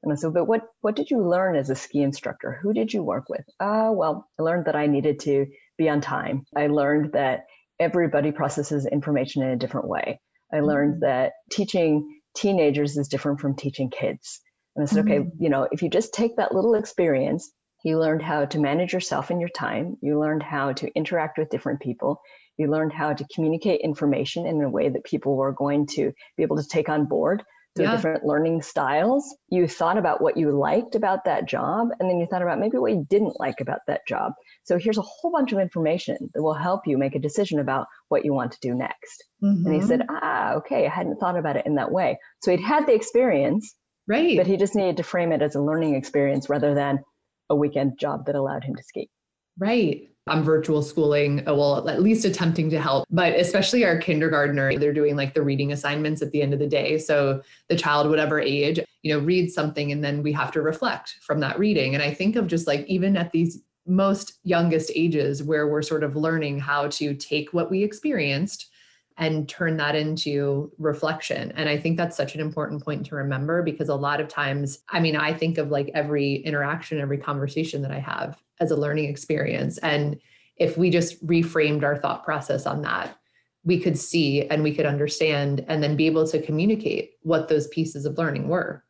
And 0.03 0.11
I 0.11 0.15
said, 0.15 0.33
but 0.33 0.45
what, 0.45 0.61
what 0.81 0.95
did 0.95 1.11
you 1.11 1.27
learn 1.27 1.55
as 1.55 1.69
a 1.69 1.75
ski 1.75 2.01
instructor? 2.01 2.59
Who 2.61 2.73
did 2.73 2.91
you 2.91 3.03
work 3.03 3.29
with? 3.29 3.45
Uh, 3.59 3.91
well, 3.93 4.27
I 4.39 4.43
learned 4.43 4.65
that 4.65 4.75
I 4.75 4.87
needed 4.87 5.19
to 5.21 5.45
be 5.77 5.89
on 5.89 6.01
time. 6.01 6.45
I 6.55 6.67
learned 6.67 7.13
that 7.13 7.45
everybody 7.79 8.31
processes 8.31 8.85
information 8.85 9.43
in 9.43 9.49
a 9.49 9.57
different 9.57 9.87
way. 9.87 10.19
I 10.51 10.61
learned 10.61 10.95
mm-hmm. 10.95 11.05
that 11.05 11.33
teaching 11.51 12.19
teenagers 12.35 12.97
is 12.97 13.07
different 13.09 13.39
from 13.39 13.55
teaching 13.55 13.89
kids. 13.89 14.41
And 14.75 14.84
I 14.84 14.86
said, 14.86 15.05
mm-hmm. 15.05 15.13
okay, 15.13 15.29
you 15.39 15.49
know, 15.49 15.67
if 15.71 15.81
you 15.81 15.89
just 15.89 16.13
take 16.13 16.38
that 16.38 16.53
little 16.53 16.75
experience, 16.75 17.51
you 17.84 17.99
learned 17.99 18.21
how 18.21 18.45
to 18.45 18.60
manage 18.60 18.93
yourself 18.93 19.29
and 19.29 19.39
your 19.39 19.49
time. 19.49 19.97
You 20.01 20.19
learned 20.19 20.43
how 20.43 20.73
to 20.73 20.91
interact 20.95 21.38
with 21.38 21.49
different 21.49 21.81
people. 21.81 22.21
You 22.57 22.69
learned 22.69 22.93
how 22.93 23.13
to 23.13 23.25
communicate 23.34 23.81
information 23.81 24.45
in 24.45 24.62
a 24.62 24.69
way 24.69 24.89
that 24.89 25.03
people 25.03 25.36
were 25.36 25.51
going 25.51 25.88
to 25.88 26.13
be 26.38 26.43
able 26.43 26.57
to 26.57 26.67
take 26.67 26.89
on 26.89 27.05
board 27.05 27.43
through 27.75 27.86
yeah. 27.86 27.95
different 27.95 28.25
learning 28.25 28.62
styles. 28.62 29.36
You 29.49 29.67
thought 29.67 29.97
about 29.97 30.21
what 30.21 30.38
you 30.38 30.51
liked 30.51 30.95
about 30.95 31.23
that 31.25 31.47
job, 31.47 31.88
and 31.99 32.10
then 32.10 32.19
you 32.19 32.27
thought 32.27 32.41
about 32.41 32.60
maybe 32.60 32.77
what 32.77 32.91
you 32.91 33.07
didn't 33.10 33.39
like 33.39 33.62
about 33.62 33.79
that 33.88 34.01
job. 34.07 34.34
So 34.63 34.77
here's 34.77 34.97
a 34.97 35.03
whole 35.03 35.31
bunch 35.31 35.53
of 35.53 35.60
information 35.60 36.17
that 36.34 36.43
will 36.43 36.53
help 36.53 36.81
you 36.86 36.97
make 36.97 37.15
a 37.15 37.19
decision 37.19 37.60
about 37.60 37.88
what 38.10 38.25
you 38.25 38.34
want 38.34 38.51
to 38.51 38.60
do 38.62 38.75
next. 38.75 39.23
Mm-hmm. 39.41 39.65
And 39.65 39.75
he 39.75 39.81
said, 39.81 40.01
mm-hmm. 40.01 40.17
Ah, 40.21 40.53
okay, 40.55 40.86
I 40.86 40.89
hadn't 40.89 41.17
thought 41.17 41.38
about 41.38 41.55
it 41.55 41.65
in 41.65 41.75
that 41.75 41.91
way. 41.91 42.19
So 42.43 42.51
he'd 42.51 42.62
had 42.62 42.86
the 42.86 42.93
experience, 42.93 43.73
right? 44.12 44.38
But 44.38 44.47
he 44.47 44.58
just 44.58 44.76
needed 44.76 44.97
to 44.97 45.04
frame 45.04 45.32
it 45.32 45.41
as 45.41 45.56
a 45.56 45.62
learning 45.62 45.95
experience 45.95 46.50
rather 46.50 46.76
than 46.76 47.04
a 47.50 47.56
weekend 47.56 47.97
job 47.97 48.26
that 48.26 48.36
allowed 48.36 48.63
him 48.63 48.76
to 48.76 48.84
ski. 48.84 49.10
Right. 49.58 50.10
I'm 50.28 50.43
virtual 50.43 50.84
schooling, 50.84 51.47
uh, 51.47 51.56
well, 51.56 51.89
at 51.89 52.02
least 52.02 52.26
attempting 52.26 52.69
to 52.69 52.80
help, 52.80 53.08
but 53.10 53.34
especially 53.34 53.84
our 53.86 53.97
kindergartner, 53.97 54.78
they're 54.78 54.93
doing 54.93 55.15
like 55.15 55.34
the 55.34 55.41
reading 55.41 55.71
assignments 55.71 56.21
at 56.21 56.32
the 56.32 56.41
end 56.41 56.54
of 56.54 56.60
the 56.60 56.67
day. 56.67 57.00
So 57.00 57.41
the 57.69 57.76
child, 57.76 58.08
whatever 58.08 58.39
age, 58.39 58.80
you 59.02 59.13
know, 59.13 59.19
reads 59.19 59.54
something 59.54 59.91
and 59.91 60.04
then 60.04 60.21
we 60.21 60.32
have 60.34 60.52
to 60.52 60.62
reflect 60.62 61.15
from 61.21 61.39
that 61.39 61.58
reading. 61.58 61.95
And 61.95 62.04
I 62.04 62.13
think 62.13 62.36
of 62.36 62.45
just 62.45 62.67
like 62.67 62.86
even 62.86 63.17
at 63.17 63.32
these 63.32 63.62
most 63.88 64.39
youngest 64.43 64.91
ages 64.93 65.41
where 65.41 65.67
we're 65.67 65.82
sort 65.82 66.04
of 66.04 66.15
learning 66.15 66.60
how 66.60 66.88
to 66.89 67.15
take 67.15 67.52
what 67.52 67.71
we 67.71 67.84
experienced 67.84 68.70
and 69.17 69.47
turn 69.47 69.78
that 69.78 69.95
into 69.95 70.71
reflection. 70.78 71.52
And 71.56 71.69
I 71.69 71.78
think 71.78 71.97
that's 71.97 72.17
such 72.17 72.36
an 72.36 72.41
important 72.41 72.84
point 72.84 73.06
to 73.08 73.15
remember 73.15 73.62
because 73.62 73.89
a 73.89 73.95
lot 73.95 74.19
of 74.19 74.28
times, 74.28 74.80
I 74.89 75.00
mean, 75.00 75.15
I 75.15 75.34
think 75.34 75.58
of 75.58 75.69
like 75.69 75.91
every 75.93 76.36
interaction, 76.36 77.00
every 77.00 77.17
conversation 77.17 77.82
that 77.84 77.91
I 77.91 78.00
have 78.00 78.41
as 78.60 78.71
a 78.71 78.76
learning 78.76 79.10
experience. 79.10 79.78
And 79.80 80.19
if 80.58 80.78
we 80.78 80.89
just 80.89 81.26
reframed 81.26 81.84
our 81.84 81.97
thought 81.97 82.24
process 82.24 82.65
on 82.65 82.82
that, 82.84 83.17
we 83.63 83.80
could 83.80 83.97
see 83.97 84.47
and 84.47 84.63
we 84.63 84.74
could 84.74 84.86
understand 84.86 85.63
and 85.67 85.84
then 85.84 85.95
be 85.95 86.08
able 86.08 86.26
to 86.28 86.41
communicate 86.41 87.12
what 87.21 87.47
those 87.47 87.67
pieces 87.67 88.06
of 88.06 88.17
learning 88.17 88.47
were. 88.47 88.84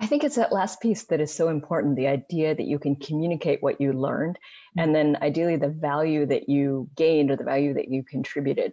I 0.00 0.06
think 0.06 0.24
it's 0.24 0.36
that 0.36 0.52
last 0.52 0.80
piece 0.80 1.04
that 1.04 1.20
is 1.20 1.32
so 1.32 1.48
important 1.48 1.96
the 1.96 2.08
idea 2.08 2.54
that 2.54 2.66
you 2.66 2.78
can 2.78 2.96
communicate 2.96 3.62
what 3.62 3.80
you 3.80 3.92
learned 3.92 4.36
mm-hmm. 4.36 4.80
and 4.80 4.94
then 4.94 5.18
ideally 5.22 5.56
the 5.56 5.68
value 5.68 6.26
that 6.26 6.48
you 6.48 6.88
gained 6.96 7.30
or 7.30 7.36
the 7.36 7.44
value 7.44 7.74
that 7.74 7.88
you 7.88 8.02
contributed. 8.02 8.72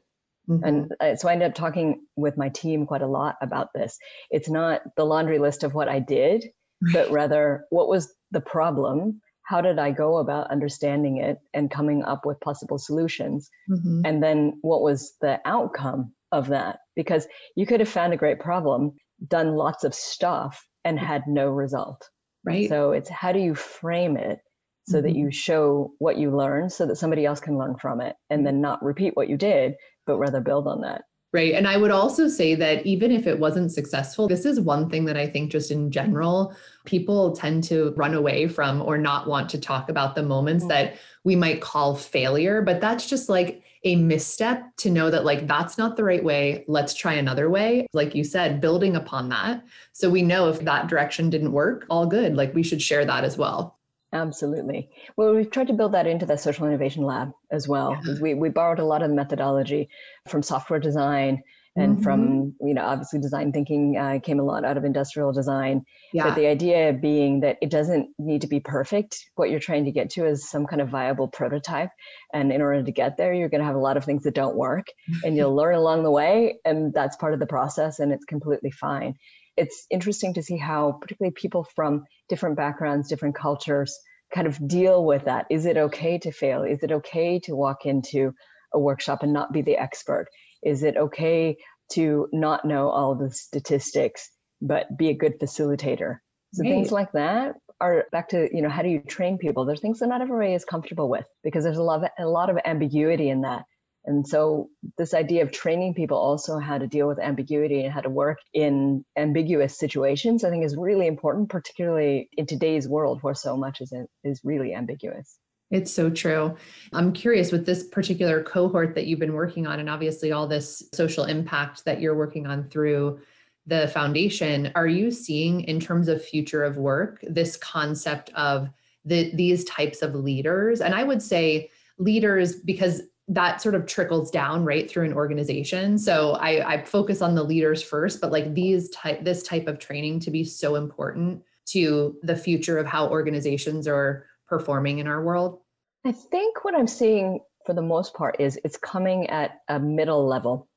Mm-hmm. 0.50 0.64
And 0.64 0.94
uh, 1.00 1.16
so 1.16 1.30
I 1.30 1.34
ended 1.34 1.50
up 1.50 1.56
talking 1.56 2.02
with 2.16 2.38
my 2.38 2.50
team 2.50 2.86
quite 2.86 3.02
a 3.02 3.08
lot 3.08 3.36
about 3.42 3.70
this. 3.74 3.98
It's 4.30 4.50
not 4.50 4.82
the 4.98 5.06
laundry 5.06 5.40
list 5.40 5.64
of 5.64 5.74
what 5.74 5.88
I 5.88 6.00
did, 6.00 6.46
but 6.94 7.12
rather 7.12 7.66
what 7.70 7.88
was 7.88 8.14
the 8.32 8.42
problem 8.42 9.22
how 9.52 9.60
did 9.60 9.80
I 9.80 9.92
go 9.92 10.18
about 10.18 10.50
understanding 10.50 11.18
it 11.18 11.38
and 11.54 11.70
coming 11.70 12.04
up 12.04 12.26
with 12.26 12.40
possible 12.40 12.78
solutions? 12.78 13.50
Mm-hmm. 13.70 14.02
And 14.06 14.24
then 14.24 14.60
what 14.62 14.82
was 14.82 15.14
the 15.20 15.42
outcome 15.44 16.14
of 16.32 16.48
that? 16.48 16.80
Because 16.96 17.28
you 17.58 17.66
could 17.66 17.82
have 17.82 17.90
found 17.90 18.14
a 18.14 18.18
great 18.18 18.40
problem, 18.40 18.94
done 19.28 19.56
lots 19.56 19.84
of 19.84 19.94
stuff, 19.94 20.66
and 20.86 20.98
had 20.98 21.24
no 21.28 21.50
result. 21.50 22.08
Right. 22.46 22.70
So 22.70 22.94
it's 22.94 23.10
how 23.10 23.34
do 23.34 23.40
you 23.40 23.54
frame 23.54 24.16
it 24.16 24.40
so 24.88 24.98
mm-hmm. 24.98 25.08
that 25.08 25.16
you 25.18 25.32
show 25.32 25.92
what 26.00 26.18
you 26.18 26.36
learned 26.36 26.72
so 26.72 26.86
that 26.86 26.96
somebody 26.96 27.26
else 27.26 27.42
can 27.42 27.58
learn 27.58 27.76
from 27.76 28.00
it 28.00 28.16
and 28.30 28.46
then 28.46 28.62
not 28.62 28.82
repeat 28.82 29.18
what 29.18 29.28
you 29.28 29.36
did, 29.36 29.76
but 30.06 30.18
rather 30.18 30.42
build 30.42 30.68
on 30.68 30.82
that. 30.82 31.04
Right. 31.34 31.54
And 31.54 31.66
I 31.66 31.78
would 31.78 31.92
also 31.92 32.28
say 32.28 32.56
that 32.56 32.86
even 32.86 33.10
if 33.10 33.26
it 33.26 33.40
wasn't 33.40 33.72
successful, 33.72 34.28
this 34.28 34.44
is 34.46 34.60
one 34.60 34.90
thing 34.90 35.06
that 35.06 35.16
I 35.16 35.28
think 35.28 35.50
just 35.50 35.72
in 35.72 35.90
general, 35.90 36.54
people 36.84 37.34
tend 37.34 37.64
to 37.66 37.94
run 37.96 38.16
away 38.16 38.50
from 38.50 38.82
or 38.82 38.98
not 38.98 39.30
want 39.30 39.50
to 39.52 39.58
talk 39.58 39.88
about 39.88 40.14
the 40.14 40.24
moments 40.24 40.64
mm-hmm. 40.64 40.74
that 40.74 40.98
we 41.24 41.38
might 41.38 41.62
call 41.62 41.96
failure. 41.96 42.62
But 42.62 42.82
that's 42.82 43.08
just 43.08 43.30
like 43.30 43.64
a 43.86 43.96
misstep 43.96 44.76
to 44.78 44.90
know 44.90 45.10
that, 45.10 45.24
like, 45.24 45.48
that's 45.48 45.78
not 45.78 45.96
the 45.96 46.04
right 46.04 46.24
way. 46.24 46.66
Let's 46.68 46.94
try 46.94 47.14
another 47.14 47.50
way. 47.50 47.88
Like 47.94 48.14
you 48.14 48.26
said, 48.26 48.60
building 48.60 48.98
upon 48.98 49.30
that. 49.30 49.64
So 49.94 50.10
we 50.10 50.24
know 50.24 50.50
if 50.50 50.60
that 50.60 50.88
direction 50.88 51.30
didn't 51.30 51.54
work, 51.54 51.86
all 51.90 52.08
good. 52.08 52.36
Like 52.36 52.54
we 52.54 52.62
should 52.62 52.82
share 52.82 53.06
that 53.06 53.24
as 53.24 53.38
well. 53.38 53.80
Absolutely. 54.14 54.90
Well, 55.16 55.34
we've 55.34 55.50
tried 55.50 55.68
to 55.68 55.74
build 55.74 55.94
that 55.94 56.08
into 56.08 56.26
the 56.26 56.38
social 56.38 56.68
innovation 56.68 57.04
lab 57.04 57.32
as 57.50 57.68
well. 57.68 57.98
Yeah. 58.06 58.16
We, 58.22 58.34
we 58.34 58.50
borrowed 58.50 58.80
a 58.80 58.86
lot 58.86 59.02
of 59.02 59.10
the 59.10 59.16
methodology 59.16 59.90
from 60.28 60.44
software 60.44 60.80
design 60.80 61.44
and 61.78 61.94
mm-hmm. 61.94 62.04
from, 62.04 62.54
you 62.60 62.74
know, 62.74 62.84
obviously 62.84 63.20
design 63.20 63.54
thinking 63.54 63.96
uh, 63.98 64.20
came 64.22 64.42
a 64.42 64.44
lot 64.44 64.66
out 64.66 64.76
of 64.76 64.84
industrial 64.84 65.32
design. 65.32 65.86
Yeah. 66.12 66.26
But 66.26 66.36
the 66.36 66.48
idea 66.48 66.92
being 66.92 67.40
that 67.42 67.58
it 67.62 67.70
doesn't 67.70 68.10
need 68.20 68.42
to 68.42 68.48
be 68.48 68.60
perfect. 68.60 69.30
What 69.36 69.50
you're 69.50 69.62
trying 69.62 69.86
to 69.86 69.92
get 69.92 70.10
to 70.12 70.26
is 70.26 70.50
some 70.50 70.66
kind 70.68 70.82
of 70.82 70.90
viable 70.90 71.30
prototype. 71.30 71.92
And 72.34 72.52
in 72.52 72.62
order 72.62 72.84
to 72.84 72.92
get 72.92 73.16
there, 73.16 73.34
you're 73.34 73.48
going 73.48 73.62
to 73.62 73.68
have 73.68 73.76
a 73.76 73.80
lot 73.80 73.96
of 73.96 74.04
things 74.04 74.24
that 74.24 74.36
don't 74.36 74.58
work 74.58 74.88
and 75.24 75.38
you'll 75.38 75.56
learn 75.62 75.76
along 75.76 76.04
the 76.04 76.12
way. 76.12 76.58
And 76.66 76.94
that's 76.94 77.16
part 77.16 77.34
of 77.34 77.40
the 77.40 77.46
process 77.46 78.00
and 78.00 78.12
it's 78.12 78.26
completely 78.26 78.72
fine 78.72 79.16
it's 79.58 79.86
interesting 79.90 80.34
to 80.36 80.44
see 80.44 80.58
how 80.58 80.94
particularly 81.02 81.34
people 81.36 81.66
from 81.76 82.06
different 82.30 82.56
backgrounds 82.56 83.10
different 83.10 83.36
cultures 83.36 83.98
kind 84.34 84.48
of 84.48 84.66
deal 84.68 85.06
with 85.06 85.26
that. 85.26 85.46
Is 85.50 85.66
it 85.66 85.78
okay 85.78 86.18
to 86.20 86.32
fail? 86.32 86.64
Is 86.64 86.84
it 86.84 86.92
okay 86.92 87.40
to 87.40 87.56
walk 87.56 87.86
into 87.86 88.34
a 88.74 88.80
workshop 88.80 89.24
and 89.24 89.34
not 89.34 89.52
be 89.52 89.62
the 89.62 89.78
expert? 89.78 90.28
Is 90.64 90.84
it 90.84 90.98
okay 90.98 91.58
to 91.94 92.28
not 92.32 92.66
know 92.66 92.90
all 92.90 93.16
the 93.16 93.32
statistics 93.32 94.30
but 94.62 94.98
be 94.98 95.10
a 95.10 95.14
good 95.14 95.40
facilitator? 95.40 96.18
So 96.54 96.64
right. 96.64 96.70
things 96.70 96.92
like 96.92 97.12
that 97.14 97.56
are 97.80 98.06
back 98.12 98.30
to 98.30 98.48
you 98.54 98.62
know 98.62 98.70
how 98.70 98.82
do 98.82 98.90
you 98.90 99.02
train 99.02 99.38
people? 99.38 99.66
There's 99.66 99.82
things 99.82 100.00
that 100.00 100.08
not 100.08 100.22
everybody 100.22 100.54
is 100.54 100.66
comfortable 100.66 101.10
with 101.10 101.26
because 101.44 101.64
there's 101.64 101.78
a 101.78 101.84
lot 101.84 102.04
of 102.04 102.10
a 102.20 102.28
lot 102.28 102.50
of 102.50 102.58
ambiguity 102.66 103.30
in 103.30 103.42
that 103.42 103.64
and 104.06 104.28
so, 104.28 104.70
this 104.98 105.14
idea 105.14 105.44
of 105.44 105.52
training 105.52 105.94
people 105.94 106.18
also 106.18 106.58
how 106.58 106.80
to 106.80 106.88
deal 106.88 107.08
with 107.08 107.20
ambiguity 107.20 107.84
and 107.84 107.94
how 107.94 108.02
to 108.02 108.10
work 108.10 108.40
in 108.54 109.06
ambiguous 109.16 109.78
situations, 109.78 110.44
I 110.44 110.50
think, 110.50 110.66
is 110.66 110.76
really 110.76 111.06
important, 111.06 111.50
particularly 111.50 112.30
in 112.36 112.48
today's 112.48 112.88
world 112.88 113.20
where 113.22 113.36
so 113.36 113.56
much 113.56 113.80
is, 113.80 113.94
is 114.24 114.42
really 114.44 114.74
ambiguous. 114.74 115.38
It's 115.70 115.94
so 115.94 116.10
true. 116.10 116.56
I'm 116.94 117.14
curious 117.14 117.52
with 117.52 117.66
this 117.66 117.88
particular 117.88 118.44
cohort 118.44 118.96
that 118.96 119.06
you've 119.06 119.20
been 119.20 119.34
working 119.34 119.68
on, 119.68 119.80
and 119.80 119.90
obviously 119.90 120.32
all 120.32 120.48
this 120.48 120.84
social 120.94 121.26
impact 121.26 121.86
that 121.86 122.02
you're 122.02 122.18
working 122.18 122.48
on 122.48 122.70
through 122.70 123.20
the 123.68 123.88
foundation, 123.90 124.72
are 124.74 124.88
you 124.88 125.12
seeing 125.12 125.62
in 125.62 125.80
terms 125.80 126.08
of 126.08 126.26
future 126.26 126.64
of 126.64 126.78
work 126.78 127.20
this 127.22 127.56
concept 127.56 128.32
of 128.34 128.68
the, 129.06 129.34
these 129.36 129.64
types 129.66 130.02
of 130.02 130.16
leaders? 130.16 130.82
And 130.82 130.96
I 130.96 131.04
would 131.04 131.22
say 131.22 131.70
leaders 132.00 132.56
because 132.56 133.04
that 133.28 133.62
sort 133.62 133.76
of 133.76 133.86
trickles 133.86 134.30
down 134.30 134.66
right 134.66 134.90
through 134.90 135.06
an 135.06 135.14
organization. 135.14 135.98
So 135.98 136.34
I, 136.34 136.74
I 136.74 136.84
focus 136.84 137.22
on 137.22 137.36
the 137.36 137.44
leaders 137.44 137.82
first, 137.82 138.20
but 138.20 138.32
like 138.32 138.54
these 138.54 138.90
type 138.90 139.24
this 139.24 139.44
type 139.44 139.68
of 139.68 139.80
training 139.80 140.20
to 140.22 140.32
be 140.32 140.44
so 140.44 140.76
important 140.76 141.44
to 141.68 142.18
the 142.24 142.36
future 142.36 142.78
of 142.78 142.86
how 142.86 143.08
organizations 143.10 143.88
are 143.88 144.26
performing 144.48 145.00
in 145.00 145.08
our 145.08 145.24
world. 145.24 145.60
I 146.06 146.12
think 146.12 146.66
what 146.66 146.76
I'm 146.76 146.88
seeing 146.88 147.40
for 147.66 147.74
the 147.74 147.82
most 147.82 148.14
part 148.14 148.38
is 148.40 148.60
it's 148.64 148.78
coming 148.78 149.30
at 149.30 149.62
a 149.70 149.80
middle 149.80 150.28
level. 150.28 150.68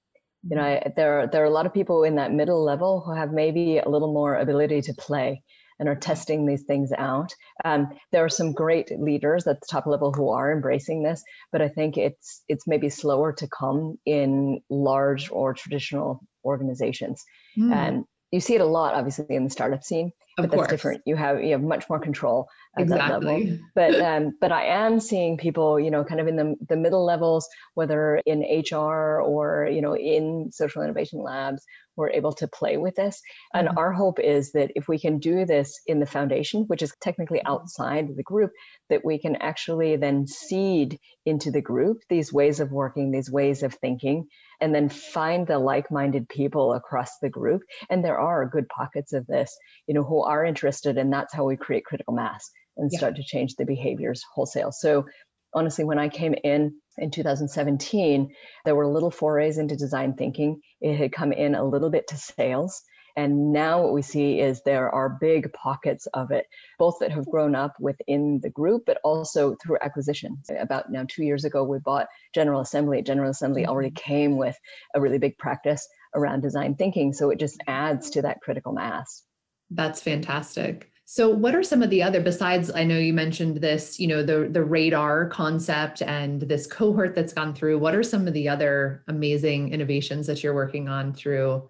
You 0.49 0.57
know, 0.57 0.63
mm-hmm. 0.63 0.89
I, 0.89 0.93
there 0.95 1.21
are, 1.21 1.27
there 1.27 1.43
are 1.43 1.47
a 1.47 1.51
lot 1.51 1.67
of 1.67 1.73
people 1.73 2.05
in 2.05 2.15
that 2.17 2.33
middle 2.33 2.63
level 2.63 3.01
who 3.01 3.15
have 3.15 3.33
maybe 3.33 3.79
a 3.79 3.89
little 3.89 4.13
more 4.13 4.37
ability 4.37 4.83
to 4.83 4.95
play 4.95 5.43
and 5.79 5.89
are 5.89 5.95
testing 5.95 6.47
these 6.47 6.63
things 6.63 6.93
out. 6.97 7.33
Um, 7.65 7.89
there 8.13 8.25
are 8.25 8.29
some 8.29 8.53
great 8.53 8.91
leaders 8.99 9.47
at 9.47 9.61
the 9.61 9.67
top 9.71 9.87
level 9.87 10.13
who 10.13 10.31
are 10.31 10.53
embracing 10.53 11.03
this, 11.03 11.23
but 11.53 11.63
I 11.63 11.69
think 11.69 11.97
it's 11.97 12.43
it's 12.49 12.67
maybe 12.67 12.89
slower 12.89 13.33
to 13.35 13.49
come 13.49 13.99
in 14.07 14.61
large 14.71 15.31
or 15.31 15.55
traditional 15.55 16.21
organizations. 16.45 17.23
Mm. 17.59 17.75
And 17.75 18.05
you 18.35 18.41
see 18.41 18.57
it 18.57 18.61
a 18.61 18.67
lot, 18.67 18.95
obviously, 18.95 19.37
in 19.37 19.45
the 19.45 19.51
startup 19.51 19.85
scene. 19.85 20.11
Of 20.37 20.43
but 20.43 20.51
course. 20.51 20.61
that's 20.63 20.73
different. 20.73 21.03
You 21.07 21.15
have 21.15 21.45
you 21.45 21.53
have 21.53 21.63
much 21.63 21.89
more 21.89 22.01
control 22.01 22.49
at 22.77 22.83
exactly. 22.83 23.09
that 23.13 23.25
level. 23.25 23.59
But 23.77 24.01
um, 24.01 24.33
but 24.41 24.51
I 24.51 24.65
am 24.65 24.99
seeing 24.99 25.37
people, 25.37 25.79
you 25.79 25.93
know, 25.93 26.03
kind 26.03 26.21
of 26.21 26.27
in 26.27 26.35
the 26.35 26.57
the 26.69 26.77
middle 26.77 27.05
levels, 27.05 27.47
whether 27.75 28.21
in 28.27 28.41
HR 28.41 29.23
or 29.23 29.69
you 29.71 29.81
know 29.81 29.97
in 29.97 30.51
social 30.51 30.83
innovation 30.83 31.23
labs, 31.23 31.63
we're 31.97 32.11
able 32.11 32.33
to 32.33 32.49
play 32.49 32.77
with 32.77 32.95
this. 32.95 33.23
And 33.53 33.69
mm-hmm. 33.69 33.79
our 33.79 33.93
hope 33.93 34.19
is 34.19 34.53
that 34.53 34.73
if 34.75 34.89
we 34.89 34.99
can 34.99 35.19
do 35.19 35.45
this 35.45 35.81
in 35.87 36.01
the 36.01 36.07
foundation, 36.07 36.65
which 36.67 36.83
is 36.83 36.95
technically 37.01 37.39
mm-hmm. 37.39 37.53
outside 37.53 38.09
the 38.17 38.23
group, 38.23 38.53
that 38.91 39.05
we 39.05 39.19
can 39.19 39.37
actually 39.37 39.97
then 39.97 40.27
seed 40.27 40.99
into 41.27 41.51
the 41.51 41.63
group 41.63 42.03
these 42.09 42.33
ways 42.33 42.61
of 42.61 42.71
working, 42.71 43.11
these 43.11 43.31
ways 43.31 43.63
of 43.63 43.75
thinking, 43.75 44.27
and 44.61 44.75
then 44.75 44.89
find 44.89 45.47
the 45.47 45.59
like-minded 45.59 46.29
people 46.29 46.73
across 46.73 47.19
the 47.21 47.31
group. 47.31 47.63
And 47.91 48.05
there 48.05 48.19
are 48.19 48.49
good 48.49 48.69
pockets 48.69 49.13
of 49.13 49.27
this, 49.27 49.57
you 49.87 49.95
know, 49.95 50.05
who 50.05 50.23
are 50.23 50.45
interested, 50.45 50.99
and 50.99 51.13
that's 51.13 51.35
how 51.35 51.45
we 51.45 51.57
create 51.57 51.85
critical 51.85 52.15
mass 52.15 52.51
and 52.77 52.91
yeah. 52.93 52.99
start 52.99 53.17
to 53.17 53.23
change 53.23 53.55
the 53.57 53.65
behaviors 53.65 54.23
wholesale. 54.35 54.73
So 54.73 55.07
honestly, 55.55 55.85
when 55.85 55.99
I 55.99 56.09
came 56.09 56.35
in 56.45 56.75
in 56.99 57.11
2017, 57.11 58.35
there 58.65 58.75
were 58.75 58.87
little 58.87 59.11
forays 59.11 59.59
into 59.59 59.77
design 59.77 60.15
thinking. 60.15 60.61
It 60.81 60.97
had 60.97 61.13
come 61.13 61.33
in 61.33 61.55
a 61.55 61.65
little 61.65 61.91
bit 61.91 62.09
to 62.09 62.17
sales. 62.17 62.83
And 63.17 63.53
now 63.53 63.81
what 63.81 63.93
we 63.93 64.03
see 64.03 64.41
is 64.41 64.63
there 64.63 64.91
are 64.91 65.19
big 65.21 65.53
pockets 65.53 66.07
of 66.15 66.33
it, 66.33 66.47
both 66.79 66.97
that 66.99 67.13
have 67.13 67.27
grown 67.27 67.55
up 67.55 67.75
within 67.79 68.41
the 68.43 68.51
group, 68.51 68.83
but 68.87 68.99
also 69.05 69.55
through 69.63 69.79
acquisition. 69.83 70.43
About 70.59 70.91
now 70.91 71.05
two 71.09 71.23
years 71.23 71.45
ago, 71.45 71.63
we 71.63 71.79
bought 71.79 72.09
General 72.35 72.61
Assembly. 72.61 73.03
General 73.03 73.31
Assembly 73.31 73.67
already 73.67 73.91
mm-hmm. 73.91 74.13
came 74.13 74.37
with 74.37 74.57
a 74.95 75.01
really 75.01 75.19
big 75.19 75.39
practice 75.39 75.87
around 76.15 76.41
design 76.41 76.75
thinking. 76.75 77.13
So 77.13 77.31
it 77.31 77.39
just 77.39 77.63
adds 77.69 78.11
to 78.11 78.23
that 78.23 78.41
critical 78.41 78.73
mass. 78.73 79.23
That's 79.71 80.03
fantastic. 80.03 80.91
So 81.07 81.29
what 81.29 81.55
are 81.55 81.63
some 81.63 81.83
of 81.83 81.91
the 81.91 82.03
other 82.03 82.21
besides 82.21 82.71
I 82.71 82.85
know 82.85 82.99
you 82.99 83.13
mentioned 83.13 83.59
this, 83.59 84.01
you 84.01 84.07
know, 84.07 84.23
the 84.23 84.49
the 84.51 84.65
radar 84.65 85.29
concept 85.29 86.01
and 86.01 86.41
this 86.43 86.67
cohort 86.67 87.15
that's 87.15 87.35
gone 87.35 87.55
through, 87.55 87.79
what 87.79 87.95
are 87.95 88.03
some 88.03 88.27
of 88.27 88.33
the 88.33 88.49
other 88.49 89.05
amazing 89.07 89.73
innovations 89.73 90.27
that 90.27 90.43
you're 90.43 90.55
working 90.55 90.89
on 90.89 91.13
through 91.13 91.69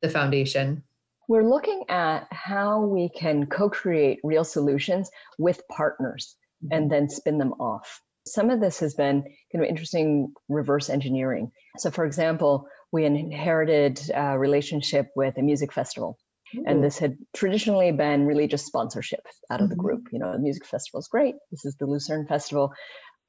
the 0.00 0.08
foundation? 0.08 0.84
We're 1.28 1.48
looking 1.48 1.84
at 1.88 2.28
how 2.30 2.80
we 2.80 3.10
can 3.10 3.46
co-create 3.46 4.20
real 4.22 4.44
solutions 4.44 5.10
with 5.38 5.60
partners 5.68 6.36
and 6.70 6.84
mm-hmm. 6.84 6.90
then 6.90 7.10
spin 7.10 7.38
them 7.38 7.54
off. 7.54 8.00
Some 8.26 8.48
of 8.48 8.60
this 8.60 8.78
has 8.80 8.94
been 8.94 9.22
kind 9.52 9.64
of 9.64 9.68
interesting 9.68 10.32
reverse 10.48 10.88
engineering. 10.88 11.50
So 11.78 11.90
for 11.90 12.04
example, 12.04 12.68
we 12.92 13.04
inherited 13.04 14.00
a 14.14 14.38
relationship 14.38 15.10
with 15.16 15.36
a 15.36 15.42
music 15.42 15.72
festival 15.72 16.16
and 16.66 16.82
this 16.82 16.98
had 16.98 17.18
traditionally 17.34 17.92
been 17.92 18.26
really 18.26 18.46
just 18.46 18.66
sponsorship 18.66 19.26
out 19.50 19.60
of 19.60 19.68
the 19.68 19.74
mm-hmm. 19.74 19.82
group. 19.82 20.08
You 20.12 20.18
know, 20.18 20.32
the 20.32 20.38
music 20.38 20.64
festival 20.64 21.00
is 21.00 21.08
great. 21.08 21.34
This 21.50 21.64
is 21.64 21.76
the 21.76 21.86
Lucerne 21.86 22.26
Festival. 22.26 22.72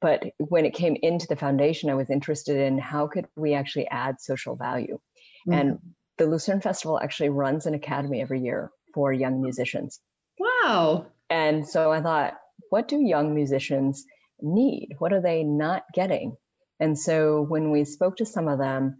But 0.00 0.24
when 0.38 0.64
it 0.64 0.74
came 0.74 0.96
into 1.00 1.26
the 1.28 1.36
foundation, 1.36 1.90
I 1.90 1.94
was 1.94 2.08
interested 2.10 2.56
in 2.56 2.78
how 2.78 3.06
could 3.06 3.26
we 3.36 3.54
actually 3.54 3.88
add 3.88 4.20
social 4.20 4.56
value. 4.56 4.98
Mm-hmm. 5.46 5.52
And 5.52 5.78
the 6.16 6.26
Lucerne 6.26 6.60
Festival 6.60 6.98
actually 6.98 7.28
runs 7.28 7.66
an 7.66 7.74
academy 7.74 8.22
every 8.22 8.40
year 8.40 8.70
for 8.94 9.12
young 9.12 9.42
musicians. 9.42 10.00
Wow. 10.38 11.06
And 11.28 11.68
so 11.68 11.92
I 11.92 12.00
thought, 12.00 12.34
what 12.70 12.88
do 12.88 13.00
young 13.00 13.34
musicians 13.34 14.04
need? 14.40 14.94
What 14.98 15.12
are 15.12 15.20
they 15.20 15.44
not 15.44 15.84
getting? 15.94 16.36
And 16.78 16.98
so 16.98 17.42
when 17.42 17.70
we 17.70 17.84
spoke 17.84 18.16
to 18.16 18.26
some 18.26 18.48
of 18.48 18.58
them, 18.58 18.96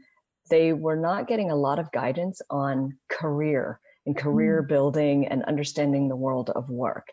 they 0.51 0.73
were 0.73 0.97
not 0.97 1.29
getting 1.29 1.51
a 1.51 1.57
lot 1.57 1.79
of 1.79 1.93
guidance 1.93 2.43
on 2.51 2.99
career 3.09 3.81
and 4.07 4.17
career 4.17 4.63
mm. 4.63 4.69
building 4.69 5.27
and 5.29 5.45
understanding 5.45 6.09
the 6.09 6.17
world 6.17 6.51
of 6.51 6.69
work. 6.69 7.09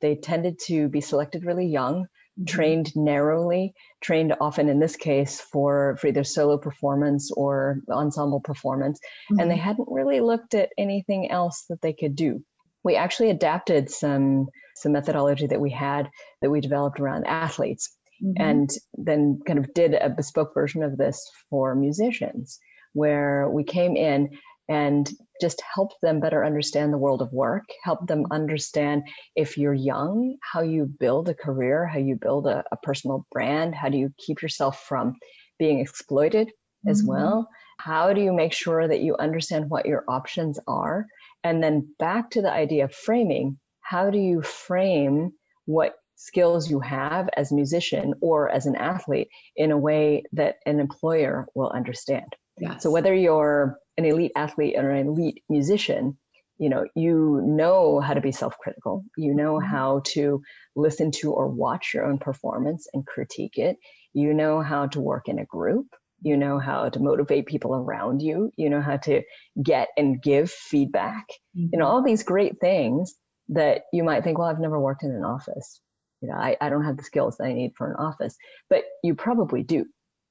They 0.00 0.16
tended 0.16 0.58
to 0.66 0.88
be 0.88 1.00
selected 1.00 1.44
really 1.44 1.66
young, 1.66 2.02
mm-hmm. 2.02 2.44
trained 2.44 2.96
narrowly, 2.96 3.74
trained 4.00 4.34
often 4.40 4.68
in 4.68 4.80
this 4.80 4.96
case 4.96 5.40
for, 5.40 5.96
for 6.00 6.08
either 6.08 6.24
solo 6.24 6.58
performance 6.58 7.30
or 7.30 7.78
ensemble 7.88 8.40
performance, 8.40 8.98
mm-hmm. 8.98 9.40
and 9.40 9.50
they 9.50 9.54
mm-hmm. 9.54 9.64
hadn't 9.64 9.88
really 9.90 10.20
looked 10.20 10.54
at 10.54 10.70
anything 10.76 11.30
else 11.30 11.64
that 11.68 11.80
they 11.80 11.92
could 11.92 12.16
do. 12.16 12.42
We 12.84 12.96
actually 12.96 13.30
adapted 13.30 13.90
some 13.90 14.48
some 14.74 14.92
methodology 14.92 15.46
that 15.46 15.60
we 15.60 15.70
had 15.70 16.10
that 16.40 16.50
we 16.50 16.60
developed 16.60 16.98
around 16.98 17.26
athletes 17.26 17.94
mm-hmm. 18.22 18.42
and 18.42 18.70
then 18.94 19.40
kind 19.46 19.58
of 19.58 19.72
did 19.74 19.94
a 19.94 20.08
bespoke 20.08 20.54
version 20.54 20.82
of 20.82 20.96
this 20.96 21.30
for 21.50 21.74
musicians 21.74 22.58
where 22.94 23.48
we 23.48 23.64
came 23.64 23.96
in 23.96 24.30
and 24.68 25.10
just 25.40 25.62
help 25.74 25.92
them 26.02 26.20
better 26.20 26.44
understand 26.44 26.92
the 26.92 26.98
world 26.98 27.20
of 27.20 27.32
work, 27.32 27.64
help 27.82 28.06
them 28.06 28.26
understand 28.30 29.02
if 29.34 29.58
you're 29.58 29.74
young, 29.74 30.36
how 30.40 30.62
you 30.62 30.86
build 30.86 31.28
a 31.28 31.34
career, 31.34 31.86
how 31.86 31.98
you 31.98 32.16
build 32.16 32.46
a, 32.46 32.64
a 32.70 32.76
personal 32.76 33.26
brand, 33.32 33.74
how 33.74 33.88
do 33.88 33.98
you 33.98 34.12
keep 34.18 34.40
yourself 34.40 34.84
from 34.84 35.16
being 35.58 35.80
exploited 35.80 36.48
mm-hmm. 36.48 36.90
as 36.90 37.02
well, 37.02 37.48
how 37.78 38.12
do 38.12 38.20
you 38.20 38.32
make 38.32 38.52
sure 38.52 38.86
that 38.86 39.00
you 39.00 39.16
understand 39.16 39.68
what 39.68 39.86
your 39.86 40.04
options 40.08 40.58
are? 40.66 41.06
And 41.44 41.62
then 41.62 41.94
back 41.98 42.30
to 42.30 42.42
the 42.42 42.52
idea 42.52 42.84
of 42.84 42.94
framing, 42.94 43.58
how 43.80 44.10
do 44.10 44.18
you 44.18 44.42
frame 44.42 45.32
what 45.66 45.96
skills 46.14 46.70
you 46.70 46.78
have 46.78 47.28
as 47.36 47.50
a 47.50 47.54
musician 47.54 48.14
or 48.20 48.48
as 48.48 48.66
an 48.66 48.76
athlete 48.76 49.28
in 49.56 49.72
a 49.72 49.76
way 49.78 50.22
that 50.32 50.56
an 50.66 50.78
employer 50.78 51.48
will 51.54 51.70
understand? 51.70 52.36
Yes. 52.58 52.82
So 52.82 52.90
whether 52.90 53.14
you're 53.14 53.78
an 53.96 54.04
elite 54.04 54.32
athlete 54.36 54.74
or 54.76 54.90
an 54.90 55.08
elite 55.08 55.42
musician, 55.48 56.16
you 56.58 56.68
know 56.68 56.86
you 56.94 57.42
know 57.44 58.00
how 58.00 58.14
to 58.14 58.20
be 58.20 58.32
self-critical. 58.32 59.04
You 59.16 59.34
know 59.34 59.54
mm-hmm. 59.54 59.66
how 59.66 60.02
to 60.14 60.42
listen 60.76 61.10
to 61.20 61.32
or 61.32 61.48
watch 61.48 61.92
your 61.94 62.04
own 62.04 62.18
performance 62.18 62.86
and 62.92 63.06
critique 63.06 63.58
it. 63.58 63.76
You 64.12 64.34
know 64.34 64.60
how 64.60 64.86
to 64.88 65.00
work 65.00 65.28
in 65.28 65.38
a 65.38 65.44
group. 65.44 65.86
You 66.20 66.36
know 66.36 66.58
how 66.58 66.88
to 66.88 67.00
motivate 67.00 67.46
people 67.46 67.74
around 67.74 68.22
you. 68.22 68.52
You 68.56 68.70
know 68.70 68.80
how 68.80 68.98
to 68.98 69.22
get 69.60 69.88
and 69.96 70.22
give 70.22 70.50
feedback. 70.50 71.26
Mm-hmm. 71.56 71.68
you 71.72 71.78
know 71.78 71.86
mm-hmm. 71.86 71.94
all 71.94 72.04
these 72.04 72.22
great 72.22 72.60
things 72.60 73.14
that 73.48 73.82
you 73.92 74.04
might 74.04 74.22
think 74.22 74.38
well 74.38 74.48
i've 74.48 74.60
never 74.60 74.80
worked 74.80 75.02
in 75.02 75.10
an 75.10 75.24
office. 75.24 75.80
You 76.20 76.28
know 76.28 76.36
i, 76.36 76.56
I 76.60 76.68
don't 76.68 76.84
have 76.84 76.96
the 76.96 77.02
skills 77.02 77.36
that 77.38 77.44
i 77.44 77.52
need 77.52 77.72
for 77.76 77.90
an 77.90 77.96
office. 77.96 78.36
But 78.70 78.84
you 79.02 79.14
probably 79.14 79.62
do 79.64 79.86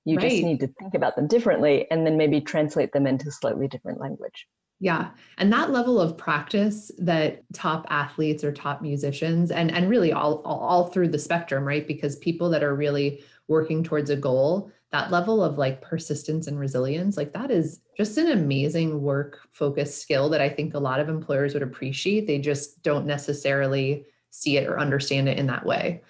you 0.05 0.17
right. 0.17 0.29
just 0.29 0.43
need 0.43 0.59
to 0.59 0.67
think 0.79 0.93
about 0.93 1.15
them 1.15 1.27
differently 1.27 1.89
and 1.91 2.05
then 2.05 2.17
maybe 2.17 2.41
translate 2.41 2.91
them 2.91 3.05
into 3.05 3.31
slightly 3.31 3.67
different 3.67 3.99
language 3.99 4.47
yeah. 4.81 5.11
And 5.37 5.53
that 5.53 5.69
level 5.69 6.01
of 6.01 6.17
practice 6.17 6.91
that 6.97 7.43
top 7.53 7.85
athletes 7.91 8.43
or 8.43 8.51
top 8.51 8.81
musicians 8.81 9.51
and 9.51 9.71
and 9.71 9.87
really 9.87 10.11
all, 10.11 10.41
all, 10.43 10.59
all 10.59 10.87
through 10.87 11.09
the 11.09 11.19
spectrum, 11.19 11.63
right? 11.63 11.87
Because 11.87 12.15
people 12.15 12.49
that 12.49 12.63
are 12.63 12.75
really 12.75 13.23
working 13.47 13.83
towards 13.83 14.09
a 14.09 14.15
goal, 14.15 14.71
that 14.91 15.11
level 15.11 15.43
of 15.43 15.59
like 15.59 15.83
persistence 15.83 16.47
and 16.47 16.59
resilience, 16.59 17.15
like 17.15 17.31
that 17.33 17.51
is 17.51 17.79
just 17.95 18.17
an 18.17 18.31
amazing 18.31 19.03
work 19.03 19.41
focused 19.51 20.01
skill 20.01 20.29
that 20.29 20.41
I 20.41 20.49
think 20.49 20.73
a 20.73 20.79
lot 20.79 20.99
of 20.99 21.09
employers 21.09 21.53
would 21.53 21.61
appreciate. 21.61 22.25
They 22.25 22.39
just 22.39 22.81
don't 22.81 23.05
necessarily 23.05 24.07
see 24.31 24.57
it 24.57 24.67
or 24.67 24.79
understand 24.79 25.29
it 25.29 25.37
in 25.37 25.45
that 25.45 25.65
way. 25.65 26.01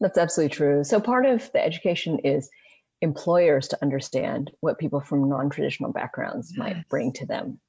That's 0.00 0.18
absolutely 0.18 0.56
true. 0.56 0.82
So 0.82 0.98
part 0.98 1.26
of 1.26 1.52
the 1.52 1.64
education 1.64 2.18
is 2.24 2.50
employers 3.02 3.68
to 3.68 3.78
understand 3.82 4.50
what 4.60 4.78
people 4.78 5.00
from 5.00 5.28
non-traditional 5.28 5.92
backgrounds 5.92 6.50
yes. 6.50 6.58
might 6.58 6.88
bring 6.88 7.12
to 7.12 7.26
them 7.26 7.60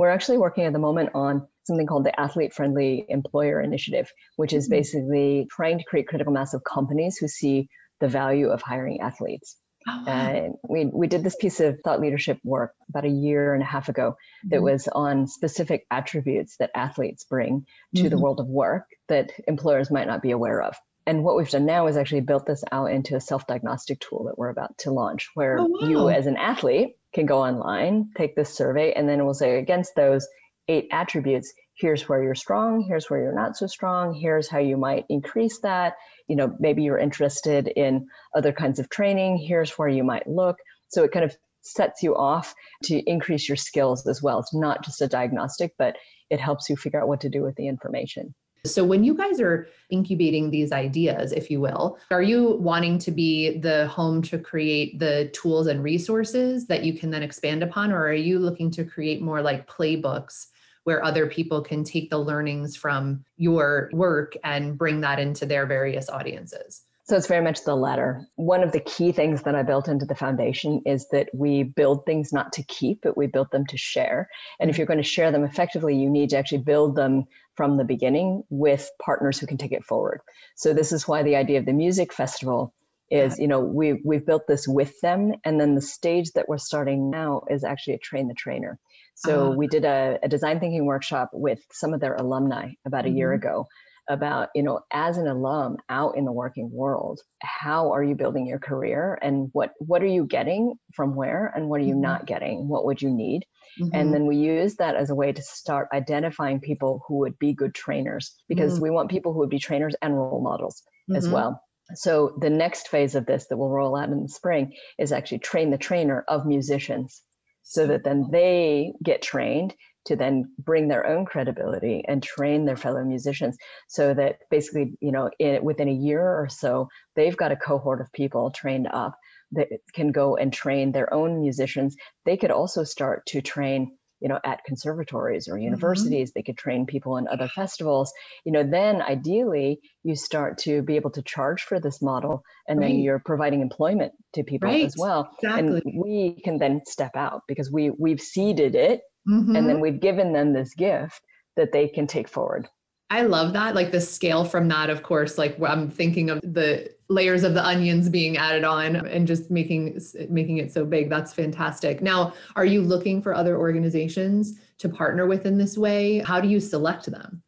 we're 0.00 0.08
actually 0.08 0.38
working 0.38 0.64
at 0.64 0.72
the 0.72 0.78
moment 0.78 1.10
on 1.12 1.46
something 1.64 1.86
called 1.86 2.04
the 2.04 2.18
Athlete 2.18 2.54
Friendly 2.54 3.04
Employer 3.06 3.60
Initiative, 3.60 4.10
which 4.36 4.54
is 4.54 4.64
mm-hmm. 4.64 4.78
basically 4.78 5.46
trying 5.50 5.76
to 5.76 5.84
create 5.84 6.08
critical 6.08 6.32
mass 6.32 6.54
of 6.54 6.64
companies 6.64 7.18
who 7.18 7.28
see 7.28 7.68
the 8.00 8.08
value 8.08 8.48
of 8.48 8.62
hiring 8.62 9.02
athletes. 9.02 9.58
Oh, 9.86 10.04
wow. 10.06 10.12
And 10.12 10.54
we, 10.66 10.86
we 10.86 11.06
did 11.06 11.22
this 11.22 11.36
piece 11.36 11.60
of 11.60 11.80
thought 11.84 12.00
leadership 12.00 12.38
work 12.42 12.72
about 12.88 13.04
a 13.04 13.10
year 13.10 13.52
and 13.52 13.62
a 13.62 13.66
half 13.66 13.90
ago 13.90 14.16
that 14.44 14.56
mm-hmm. 14.56 14.64
was 14.64 14.88
on 14.88 15.26
specific 15.26 15.84
attributes 15.90 16.56
that 16.60 16.70
athletes 16.74 17.24
bring 17.24 17.66
to 17.94 18.00
mm-hmm. 18.00 18.08
the 18.08 18.18
world 18.18 18.40
of 18.40 18.46
work 18.46 18.86
that 19.08 19.32
employers 19.46 19.90
might 19.90 20.06
not 20.06 20.22
be 20.22 20.30
aware 20.30 20.62
of. 20.62 20.76
And 21.10 21.24
what 21.24 21.36
we've 21.36 21.50
done 21.50 21.66
now 21.66 21.88
is 21.88 21.96
actually 21.96 22.20
built 22.20 22.46
this 22.46 22.62
out 22.70 22.92
into 22.92 23.16
a 23.16 23.20
self 23.20 23.44
diagnostic 23.44 23.98
tool 23.98 24.22
that 24.26 24.38
we're 24.38 24.50
about 24.50 24.78
to 24.78 24.92
launch, 24.92 25.28
where 25.34 25.58
oh, 25.58 25.64
wow. 25.64 25.88
you, 25.88 26.08
as 26.08 26.26
an 26.26 26.36
athlete, 26.36 26.90
can 27.12 27.26
go 27.26 27.42
online, 27.42 28.10
take 28.16 28.36
this 28.36 28.54
survey, 28.54 28.92
and 28.92 29.08
then 29.08 29.18
it 29.18 29.24
will 29.24 29.34
say 29.34 29.58
against 29.58 29.96
those 29.96 30.28
eight 30.68 30.86
attributes, 30.92 31.52
here's 31.76 32.08
where 32.08 32.22
you're 32.22 32.36
strong, 32.36 32.84
here's 32.86 33.10
where 33.10 33.20
you're 33.20 33.34
not 33.34 33.56
so 33.56 33.66
strong, 33.66 34.14
here's 34.14 34.48
how 34.48 34.60
you 34.60 34.76
might 34.76 35.04
increase 35.08 35.58
that. 35.62 35.94
You 36.28 36.36
know, 36.36 36.54
maybe 36.60 36.84
you're 36.84 36.96
interested 36.96 37.66
in 37.66 38.06
other 38.36 38.52
kinds 38.52 38.78
of 38.78 38.88
training, 38.88 39.36
here's 39.36 39.72
where 39.72 39.88
you 39.88 40.04
might 40.04 40.28
look. 40.28 40.58
So 40.90 41.02
it 41.02 41.10
kind 41.10 41.24
of 41.24 41.36
sets 41.62 42.04
you 42.04 42.14
off 42.14 42.54
to 42.84 43.00
increase 43.10 43.48
your 43.48 43.56
skills 43.56 44.06
as 44.06 44.22
well. 44.22 44.38
It's 44.38 44.54
not 44.54 44.84
just 44.84 45.02
a 45.02 45.08
diagnostic, 45.08 45.72
but 45.76 45.96
it 46.30 46.38
helps 46.38 46.70
you 46.70 46.76
figure 46.76 47.02
out 47.02 47.08
what 47.08 47.22
to 47.22 47.28
do 47.28 47.42
with 47.42 47.56
the 47.56 47.66
information. 47.66 48.32
So, 48.64 48.84
when 48.84 49.04
you 49.04 49.14
guys 49.14 49.40
are 49.40 49.68
incubating 49.88 50.50
these 50.50 50.70
ideas, 50.70 51.32
if 51.32 51.50
you 51.50 51.60
will, 51.60 51.98
are 52.10 52.22
you 52.22 52.56
wanting 52.56 52.98
to 52.98 53.10
be 53.10 53.58
the 53.58 53.86
home 53.88 54.20
to 54.22 54.38
create 54.38 54.98
the 54.98 55.30
tools 55.32 55.66
and 55.66 55.82
resources 55.82 56.66
that 56.66 56.84
you 56.84 56.98
can 56.98 57.10
then 57.10 57.22
expand 57.22 57.62
upon? 57.62 57.90
Or 57.90 58.06
are 58.06 58.12
you 58.12 58.38
looking 58.38 58.70
to 58.72 58.84
create 58.84 59.22
more 59.22 59.40
like 59.40 59.68
playbooks 59.68 60.48
where 60.84 61.02
other 61.02 61.26
people 61.26 61.62
can 61.62 61.84
take 61.84 62.10
the 62.10 62.18
learnings 62.18 62.76
from 62.76 63.24
your 63.36 63.90
work 63.92 64.36
and 64.44 64.76
bring 64.76 65.00
that 65.00 65.18
into 65.18 65.46
their 65.46 65.64
various 65.64 66.10
audiences? 66.10 66.82
So 67.10 67.16
it's 67.16 67.26
very 67.26 67.42
much 67.42 67.64
the 67.64 67.74
latter. 67.74 68.24
One 68.36 68.62
of 68.62 68.70
the 68.70 68.78
key 68.78 69.10
things 69.10 69.42
that 69.42 69.56
I 69.56 69.64
built 69.64 69.88
into 69.88 70.06
the 70.06 70.14
foundation 70.14 70.80
is 70.86 71.08
that 71.08 71.28
we 71.34 71.64
build 71.64 72.06
things 72.06 72.32
not 72.32 72.52
to 72.52 72.62
keep, 72.62 73.00
but 73.02 73.16
we 73.16 73.26
build 73.26 73.50
them 73.50 73.66
to 73.66 73.76
share. 73.76 74.28
And 74.60 74.70
if 74.70 74.74
mm-hmm. 74.74 74.80
you're 74.80 74.86
going 74.86 74.98
to 74.98 75.02
share 75.02 75.32
them 75.32 75.42
effectively, 75.42 75.96
you 75.96 76.08
need 76.08 76.30
to 76.30 76.38
actually 76.38 76.58
build 76.58 76.94
them 76.94 77.24
from 77.60 77.76
the 77.76 77.84
beginning 77.84 78.42
with 78.48 78.90
partners 78.98 79.38
who 79.38 79.46
can 79.46 79.58
take 79.58 79.72
it 79.72 79.84
forward. 79.84 80.22
So 80.56 80.72
this 80.72 80.92
is 80.92 81.06
why 81.06 81.22
the 81.22 81.36
idea 81.36 81.58
of 81.58 81.66
the 81.66 81.74
music 81.74 82.10
festival 82.10 82.72
is, 83.10 83.38
you 83.38 83.48
know, 83.48 83.60
we 83.60 84.00
we've 84.02 84.24
built 84.24 84.46
this 84.48 84.66
with 84.66 84.98
them, 85.02 85.34
and 85.44 85.60
then 85.60 85.74
the 85.74 85.82
stage 85.82 86.32
that 86.36 86.48
we're 86.48 86.56
starting 86.56 87.10
now 87.10 87.42
is 87.50 87.62
actually 87.62 87.96
a 87.96 87.98
train 87.98 88.28
the 88.28 88.34
trainer. 88.34 88.78
So 89.14 89.48
uh-huh. 89.48 89.56
we 89.58 89.66
did 89.66 89.84
a, 89.84 90.18
a, 90.22 90.28
design 90.28 90.58
thinking 90.58 90.86
workshop 90.86 91.32
with 91.34 91.58
some 91.70 91.92
of 91.92 92.00
their 92.00 92.14
alumni 92.14 92.70
about 92.86 93.04
a 93.04 93.08
mm-hmm. 93.08 93.18
year 93.18 93.32
ago 93.34 93.66
about 94.08 94.48
you 94.54 94.62
know 94.62 94.80
as 94.90 95.18
an 95.18 95.26
alum 95.26 95.76
out 95.90 96.16
in 96.16 96.24
the 96.24 96.32
working 96.32 96.70
world 96.72 97.20
how 97.42 97.92
are 97.92 98.02
you 98.02 98.14
building 98.14 98.46
your 98.46 98.58
career 98.58 99.18
and 99.20 99.50
what 99.52 99.72
what 99.78 100.02
are 100.02 100.06
you 100.06 100.24
getting 100.24 100.74
from 100.94 101.14
where 101.14 101.52
and 101.54 101.68
what 101.68 101.78
are 101.78 101.84
you 101.84 101.92
mm-hmm. 101.92 102.10
not 102.10 102.26
getting 102.26 102.66
what 102.66 102.86
would 102.86 103.02
you 103.02 103.10
need 103.10 103.44
mm-hmm. 103.78 103.94
and 103.94 104.14
then 104.14 104.26
we 104.26 104.36
use 104.36 104.76
that 104.76 104.96
as 104.96 105.10
a 105.10 105.14
way 105.14 105.32
to 105.32 105.42
start 105.42 105.88
identifying 105.92 106.60
people 106.60 107.02
who 107.06 107.18
would 107.18 107.38
be 107.38 107.52
good 107.52 107.74
trainers 107.74 108.34
because 108.48 108.74
mm-hmm. 108.74 108.84
we 108.84 108.90
want 108.90 109.10
people 109.10 109.32
who 109.32 109.38
would 109.40 109.50
be 109.50 109.58
trainers 109.58 109.94
and 110.02 110.16
role 110.16 110.42
models 110.42 110.82
as 111.14 111.24
mm-hmm. 111.24 111.34
well 111.34 111.62
so 111.94 112.36
the 112.40 112.50
next 112.50 112.88
phase 112.88 113.14
of 113.14 113.26
this 113.26 113.46
that 113.48 113.56
will 113.56 113.70
roll 113.70 113.96
out 113.96 114.10
in 114.10 114.22
the 114.22 114.28
spring 114.28 114.72
is 114.98 115.12
actually 115.12 115.38
train 115.38 115.70
the 115.70 115.78
trainer 115.78 116.24
of 116.28 116.46
musicians 116.46 117.22
so 117.62 117.86
that 117.86 118.04
then 118.04 118.28
they 118.30 118.92
get 119.02 119.22
trained 119.22 119.74
to 120.06 120.16
then 120.16 120.50
bring 120.58 120.88
their 120.88 121.06
own 121.06 121.26
credibility 121.26 122.02
and 122.08 122.22
train 122.22 122.64
their 122.64 122.76
fellow 122.76 123.04
musicians 123.04 123.56
so 123.88 124.14
that 124.14 124.38
basically 124.50 124.96
you 125.00 125.12
know 125.12 125.30
in, 125.38 125.62
within 125.62 125.88
a 125.88 125.92
year 125.92 126.22
or 126.22 126.48
so 126.48 126.88
they've 127.16 127.36
got 127.36 127.52
a 127.52 127.56
cohort 127.56 128.00
of 128.00 128.12
people 128.12 128.50
trained 128.50 128.88
up 128.92 129.16
that 129.52 129.68
can 129.94 130.12
go 130.12 130.36
and 130.36 130.52
train 130.52 130.92
their 130.92 131.12
own 131.12 131.40
musicians 131.40 131.96
they 132.24 132.36
could 132.36 132.50
also 132.50 132.84
start 132.84 133.24
to 133.26 133.40
train 133.40 133.96
you 134.20 134.28
know 134.28 134.38
at 134.44 134.64
conservatories 134.64 135.48
or 135.48 135.54
mm-hmm. 135.54 135.64
universities 135.64 136.30
mm-hmm. 136.30 136.38
they 136.38 136.42
could 136.42 136.58
train 136.58 136.86
people 136.86 137.16
in 137.16 137.26
other 137.28 137.48
festivals 137.48 138.12
you 138.44 138.52
know 138.52 138.62
then 138.62 139.00
ideally 139.00 139.80
you 140.02 140.14
start 140.14 140.58
to 140.58 140.82
be 140.82 140.96
able 140.96 141.10
to 141.10 141.22
charge 141.22 141.62
for 141.62 141.80
this 141.80 142.02
model 142.02 142.42
and 142.68 142.78
right. 142.78 142.88
then 142.88 142.98
you're 142.98 143.18
providing 143.18 143.60
employment 143.60 144.12
to 144.34 144.44
people 144.44 144.68
right. 144.68 144.84
as 144.84 144.94
well 144.98 145.30
exactly. 145.42 145.82
and 145.84 146.02
we 146.02 146.40
can 146.44 146.58
then 146.58 146.80
step 146.86 147.16
out 147.16 147.42
because 147.48 147.70
we 147.70 147.90
we've 147.90 148.20
seeded 148.20 148.74
it 148.74 149.00
Mm-hmm. 149.28 149.56
And 149.56 149.68
then 149.68 149.80
we've 149.80 150.00
given 150.00 150.32
them 150.32 150.52
this 150.52 150.74
gift 150.74 151.20
that 151.56 151.72
they 151.72 151.88
can 151.88 152.06
take 152.06 152.28
forward. 152.28 152.68
I 153.10 153.22
love 153.22 153.52
that. 153.54 153.74
Like 153.74 153.90
the 153.90 154.00
scale 154.00 154.44
from 154.44 154.68
that, 154.68 154.88
of 154.88 155.02
course, 155.02 155.36
like 155.36 155.60
I'm 155.60 155.90
thinking 155.90 156.30
of 156.30 156.40
the 156.40 156.90
layers 157.10 157.42
of 157.42 157.54
the 157.54 157.66
onions 157.66 158.08
being 158.08 158.36
added 158.36 158.64
on 158.64 158.94
and 158.94 159.26
just 159.26 159.50
making 159.50 160.00
making 160.30 160.58
it 160.58 160.72
so 160.72 160.84
big. 160.84 161.10
That's 161.10 161.34
fantastic. 161.34 162.00
Now, 162.00 162.32
are 162.56 162.64
you 162.64 162.80
looking 162.80 163.20
for 163.20 163.34
other 163.34 163.58
organizations 163.58 164.58
to 164.78 164.88
partner 164.88 165.26
with 165.26 165.44
in 165.44 165.58
this 165.58 165.76
way? 165.76 166.20
How 166.20 166.40
do 166.40 166.48
you 166.48 166.60
select 166.60 167.06
them? 167.06 167.42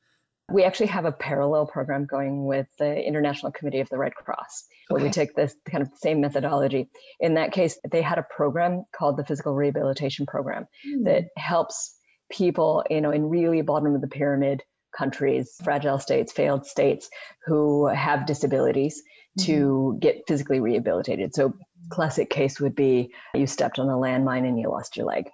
We 0.50 0.64
actually 0.64 0.88
have 0.88 1.06
a 1.06 1.12
parallel 1.12 1.66
program 1.66 2.04
going 2.04 2.44
with 2.44 2.66
the 2.78 3.00
International 3.02 3.52
Committee 3.52 3.80
of 3.80 3.88
the 3.88 3.96
Red 3.96 4.14
Cross, 4.14 4.64
where 4.88 5.00
okay. 5.00 5.06
we 5.06 5.12
take 5.12 5.34
this 5.34 5.54
kind 5.70 5.80
of 5.80 5.88
same 5.94 6.20
methodology. 6.20 6.90
In 7.20 7.34
that 7.34 7.52
case, 7.52 7.78
they 7.90 8.02
had 8.02 8.18
a 8.18 8.26
program 8.28 8.84
called 8.94 9.16
the 9.16 9.24
Physical 9.24 9.54
Rehabilitation 9.54 10.26
Program 10.26 10.66
mm. 10.86 11.04
that 11.04 11.26
helps 11.38 11.94
people, 12.30 12.84
you 12.90 13.00
know, 13.00 13.12
in 13.12 13.28
really 13.28 13.62
bottom 13.62 13.94
of 13.94 14.00
the 14.00 14.08
pyramid 14.08 14.62
countries, 14.96 15.54
fragile 15.64 15.98
states, 15.98 16.32
failed 16.32 16.66
states 16.66 17.08
who 17.46 17.86
have 17.86 18.26
disabilities. 18.26 19.02
To 19.40 19.52
mm-hmm. 19.52 19.98
get 19.98 20.22
physically 20.28 20.60
rehabilitated. 20.60 21.34
So 21.34 21.54
classic 21.90 22.30
case 22.30 22.60
would 22.60 22.74
be 22.74 23.12
you 23.34 23.46
stepped 23.46 23.78
on 23.78 23.88
a 23.88 23.92
landmine 23.92 24.46
and 24.46 24.58
you 24.58 24.68
lost 24.68 24.96
your 24.96 25.06
leg 25.06 25.28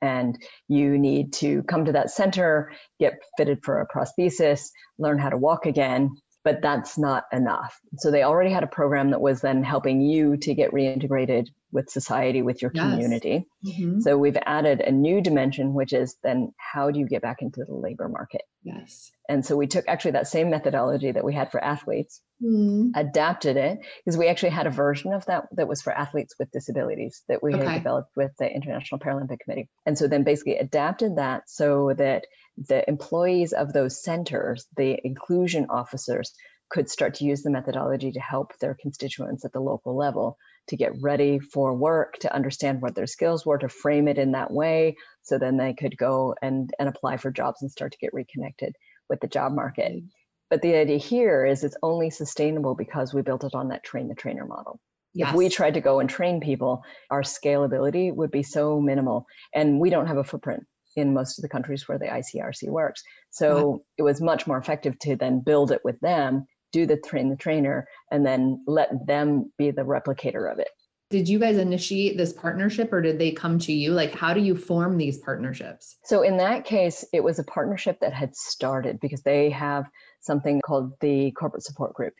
and 0.00 0.38
you 0.68 0.98
need 0.98 1.32
to 1.34 1.62
come 1.64 1.84
to 1.84 1.92
that 1.92 2.10
center, 2.10 2.72
get 3.00 3.14
fitted 3.36 3.58
for 3.64 3.80
a 3.80 3.86
prosthesis, 3.88 4.68
learn 4.98 5.18
how 5.18 5.28
to 5.28 5.36
walk 5.36 5.66
again, 5.66 6.10
but 6.44 6.62
that's 6.62 6.96
not 6.98 7.24
enough. 7.32 7.78
So 7.98 8.10
they 8.10 8.22
already 8.22 8.50
had 8.50 8.62
a 8.62 8.68
program 8.68 9.10
that 9.10 9.20
was 9.20 9.40
then 9.40 9.62
helping 9.62 10.00
you 10.00 10.36
to 10.38 10.54
get 10.54 10.72
reintegrated 10.72 11.48
with 11.70 11.90
society, 11.90 12.40
with 12.40 12.62
your 12.62 12.70
Yes. 12.74 12.90
community. 12.90 13.46
Mhm. 13.66 14.00
So 14.00 14.16
we've 14.16 14.38
added 14.46 14.80
a 14.80 14.90
new 14.90 15.20
dimension, 15.20 15.74
which 15.74 15.92
is 15.92 16.16
then 16.22 16.52
how 16.56 16.90
do 16.90 16.98
you 16.98 17.06
get 17.06 17.20
back 17.20 17.42
into 17.42 17.62
the 17.64 17.74
labor 17.74 18.08
market? 18.08 18.42
Yes. 18.62 19.10
And 19.28 19.44
so 19.44 19.56
we 19.56 19.66
took 19.66 19.84
actually 19.86 20.12
that 20.12 20.26
same 20.28 20.48
methodology 20.48 21.12
that 21.12 21.24
we 21.24 21.34
had 21.34 21.50
for 21.50 21.62
athletes, 21.62 22.22
Mm. 22.42 22.92
adapted 22.94 23.56
it 23.58 23.80
because 24.04 24.16
we 24.16 24.28
actually 24.28 24.50
had 24.50 24.66
a 24.66 24.70
version 24.70 25.12
of 25.12 25.26
that 25.26 25.48
that 25.52 25.68
was 25.68 25.82
for 25.82 25.92
athletes 25.92 26.34
with 26.38 26.50
disabilities 26.52 27.22
that 27.28 27.42
we 27.42 27.54
Okay. 27.54 27.66
had 27.66 27.74
developed 27.78 28.12
with 28.16 28.34
the 28.38 28.50
International 28.50 28.98
Paralympic 28.98 29.40
Committee. 29.40 29.68
And 29.84 29.98
so 29.98 30.06
then 30.08 30.22
basically 30.22 30.56
adapted 30.56 31.16
that 31.16 31.50
so 31.50 31.92
that 31.98 32.26
the 32.66 32.88
employees 32.88 33.52
of 33.52 33.72
those 33.72 34.02
centers, 34.02 34.66
the 34.76 34.98
inclusion 35.06 35.66
officers, 35.70 36.32
could 36.70 36.90
start 36.90 37.14
to 37.14 37.24
use 37.24 37.42
the 37.42 37.50
methodology 37.50 38.12
to 38.12 38.20
help 38.20 38.58
their 38.58 38.76
constituents 38.80 39.44
at 39.44 39.52
the 39.52 39.60
local 39.60 39.96
level 39.96 40.36
to 40.68 40.76
get 40.76 40.92
ready 41.00 41.38
for 41.38 41.74
work, 41.74 42.18
to 42.18 42.34
understand 42.34 42.82
what 42.82 42.94
their 42.94 43.06
skills 43.06 43.46
were, 43.46 43.56
to 43.56 43.68
frame 43.68 44.06
it 44.06 44.18
in 44.18 44.32
that 44.32 44.50
way. 44.50 44.96
So 45.22 45.38
then 45.38 45.56
they 45.56 45.72
could 45.72 45.96
go 45.96 46.34
and, 46.42 46.70
and 46.78 46.88
apply 46.88 47.16
for 47.16 47.30
jobs 47.30 47.62
and 47.62 47.70
start 47.70 47.92
to 47.92 47.98
get 47.98 48.12
reconnected 48.12 48.74
with 49.08 49.20
the 49.20 49.28
job 49.28 49.52
market. 49.52 49.92
Mm. 49.92 50.08
But 50.50 50.62
the 50.62 50.76
idea 50.76 50.98
here 50.98 51.46
is 51.46 51.64
it's 51.64 51.76
only 51.82 52.10
sustainable 52.10 52.74
because 52.74 53.14
we 53.14 53.22
built 53.22 53.44
it 53.44 53.54
on 53.54 53.68
that 53.68 53.84
train 53.84 54.08
the 54.08 54.14
trainer 54.14 54.46
model. 54.46 54.78
Yes. 55.14 55.30
If 55.30 55.36
we 55.36 55.48
tried 55.48 55.74
to 55.74 55.80
go 55.80 56.00
and 56.00 56.08
train 56.08 56.40
people, 56.40 56.82
our 57.10 57.22
scalability 57.22 58.14
would 58.14 58.30
be 58.30 58.42
so 58.42 58.80
minimal. 58.80 59.26
And 59.54 59.80
we 59.80 59.90
don't 59.90 60.06
have 60.06 60.18
a 60.18 60.24
footprint 60.24 60.64
in 60.98 61.14
most 61.14 61.38
of 61.38 61.42
the 61.42 61.48
countries 61.48 61.88
where 61.88 61.98
the 61.98 62.06
ICRC 62.06 62.68
works. 62.68 63.02
So 63.30 63.84
it 63.96 64.02
was 64.02 64.20
much 64.20 64.46
more 64.46 64.58
effective 64.58 64.98
to 65.00 65.16
then 65.16 65.40
build 65.40 65.72
it 65.72 65.80
with 65.84 65.98
them, 66.00 66.46
do 66.72 66.86
the 66.86 66.96
train 66.96 67.30
the 67.30 67.36
trainer, 67.36 67.86
and 68.10 68.26
then 68.26 68.62
let 68.66 68.90
them 69.06 69.52
be 69.58 69.70
the 69.70 69.82
replicator 69.82 70.50
of 70.50 70.58
it. 70.58 70.68
Did 71.10 71.26
you 71.26 71.38
guys 71.38 71.56
initiate 71.56 72.18
this 72.18 72.34
partnership 72.34 72.92
or 72.92 73.00
did 73.00 73.18
they 73.18 73.32
come 73.32 73.58
to 73.60 73.72
you? 73.72 73.92
Like, 73.92 74.14
how 74.14 74.34
do 74.34 74.40
you 74.40 74.54
form 74.54 74.98
these 74.98 75.16
partnerships? 75.18 75.96
So 76.04 76.20
in 76.20 76.36
that 76.36 76.66
case, 76.66 77.02
it 77.14 77.24
was 77.24 77.38
a 77.38 77.44
partnership 77.44 78.00
that 78.00 78.12
had 78.12 78.36
started 78.36 79.00
because 79.00 79.22
they 79.22 79.48
have 79.48 79.86
something 80.20 80.60
called 80.60 80.92
the 81.00 81.30
corporate 81.30 81.64
support 81.64 81.94
group. 81.94 82.12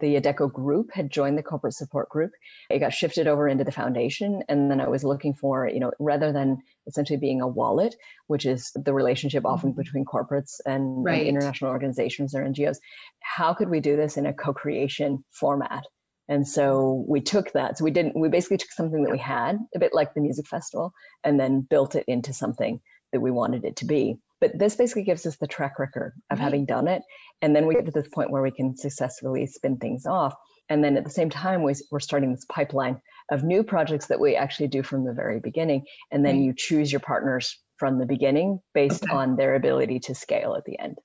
The 0.00 0.20
Adecco 0.20 0.52
group 0.52 0.90
had 0.92 1.10
joined 1.10 1.36
the 1.36 1.42
corporate 1.42 1.74
support 1.74 2.08
group. 2.08 2.32
It 2.70 2.78
got 2.78 2.92
shifted 2.92 3.26
over 3.26 3.48
into 3.48 3.64
the 3.64 3.72
foundation. 3.72 4.42
And 4.48 4.70
then 4.70 4.80
I 4.80 4.88
was 4.88 5.04
looking 5.04 5.34
for, 5.34 5.68
you 5.68 5.80
know, 5.80 5.92
rather 5.98 6.32
than 6.32 6.58
essentially 6.86 7.18
being 7.18 7.40
a 7.40 7.48
wallet, 7.48 7.94
which 8.26 8.46
is 8.46 8.70
the 8.74 8.94
relationship 8.94 9.44
often 9.44 9.72
Mhm. 9.72 9.76
between 9.76 10.04
corporates 10.04 10.60
and, 10.64 11.06
and 11.06 11.26
international 11.26 11.70
organizations 11.70 12.34
or 12.34 12.42
NGOs, 12.44 12.78
how 13.20 13.54
could 13.54 13.68
we 13.68 13.80
do 13.80 13.96
this 13.96 14.16
in 14.16 14.26
a 14.26 14.32
co 14.32 14.52
creation 14.52 15.24
format? 15.30 15.84
And 16.28 16.46
so 16.46 17.04
we 17.08 17.20
took 17.20 17.52
that. 17.52 17.76
So 17.76 17.84
we 17.84 17.90
didn't, 17.90 18.16
we 18.18 18.28
basically 18.28 18.58
took 18.58 18.70
something 18.70 19.02
that 19.02 19.10
we 19.12 19.18
had, 19.18 19.58
a 19.74 19.78
bit 19.78 19.92
like 19.92 20.14
the 20.14 20.20
music 20.20 20.46
festival, 20.46 20.92
and 21.24 21.38
then 21.38 21.60
built 21.60 21.94
it 21.96 22.04
into 22.06 22.32
something 22.32 22.80
that 23.12 23.20
we 23.20 23.30
wanted 23.30 23.64
it 23.64 23.76
to 23.76 23.84
be. 23.84 24.18
But 24.42 24.58
this 24.58 24.74
basically 24.74 25.04
gives 25.04 25.24
us 25.24 25.36
the 25.36 25.46
track 25.46 25.78
record 25.78 26.14
of 26.28 26.38
Right. 26.38 26.44
having 26.44 26.66
done 26.66 26.88
it. 26.88 27.02
And 27.42 27.54
then 27.54 27.64
we 27.64 27.74
get 27.76 27.86
to 27.86 27.92
this 27.92 28.08
point 28.08 28.32
where 28.32 28.42
we 28.42 28.50
can 28.50 28.76
successfully 28.76 29.46
spin 29.46 29.76
things 29.76 30.04
off. 30.04 30.34
And 30.68 30.82
then 30.82 30.96
at 30.96 31.04
the 31.04 31.10
same 31.10 31.30
time, 31.30 31.62
we, 31.62 31.74
we're 31.92 32.00
starting 32.00 32.32
this 32.32 32.44
pipeline 32.48 33.00
of 33.30 33.44
new 33.44 33.62
projects 33.62 34.06
that 34.08 34.18
we 34.18 34.34
actually 34.34 34.66
do 34.66 34.82
from 34.82 35.04
the 35.04 35.12
very 35.12 35.38
beginning. 35.38 35.84
And 36.10 36.26
then 36.26 36.38
Right. 36.38 36.44
you 36.44 36.54
choose 36.56 36.90
your 36.90 37.00
partners 37.00 37.56
from 37.76 38.00
the 38.00 38.04
beginning 38.04 38.58
based 38.74 39.04
Okay. 39.04 39.14
on 39.14 39.36
their 39.36 39.54
ability 39.54 40.00
to 40.00 40.14
scale 40.14 40.56
at 40.56 40.64
the 40.64 40.76
end. 40.80 40.98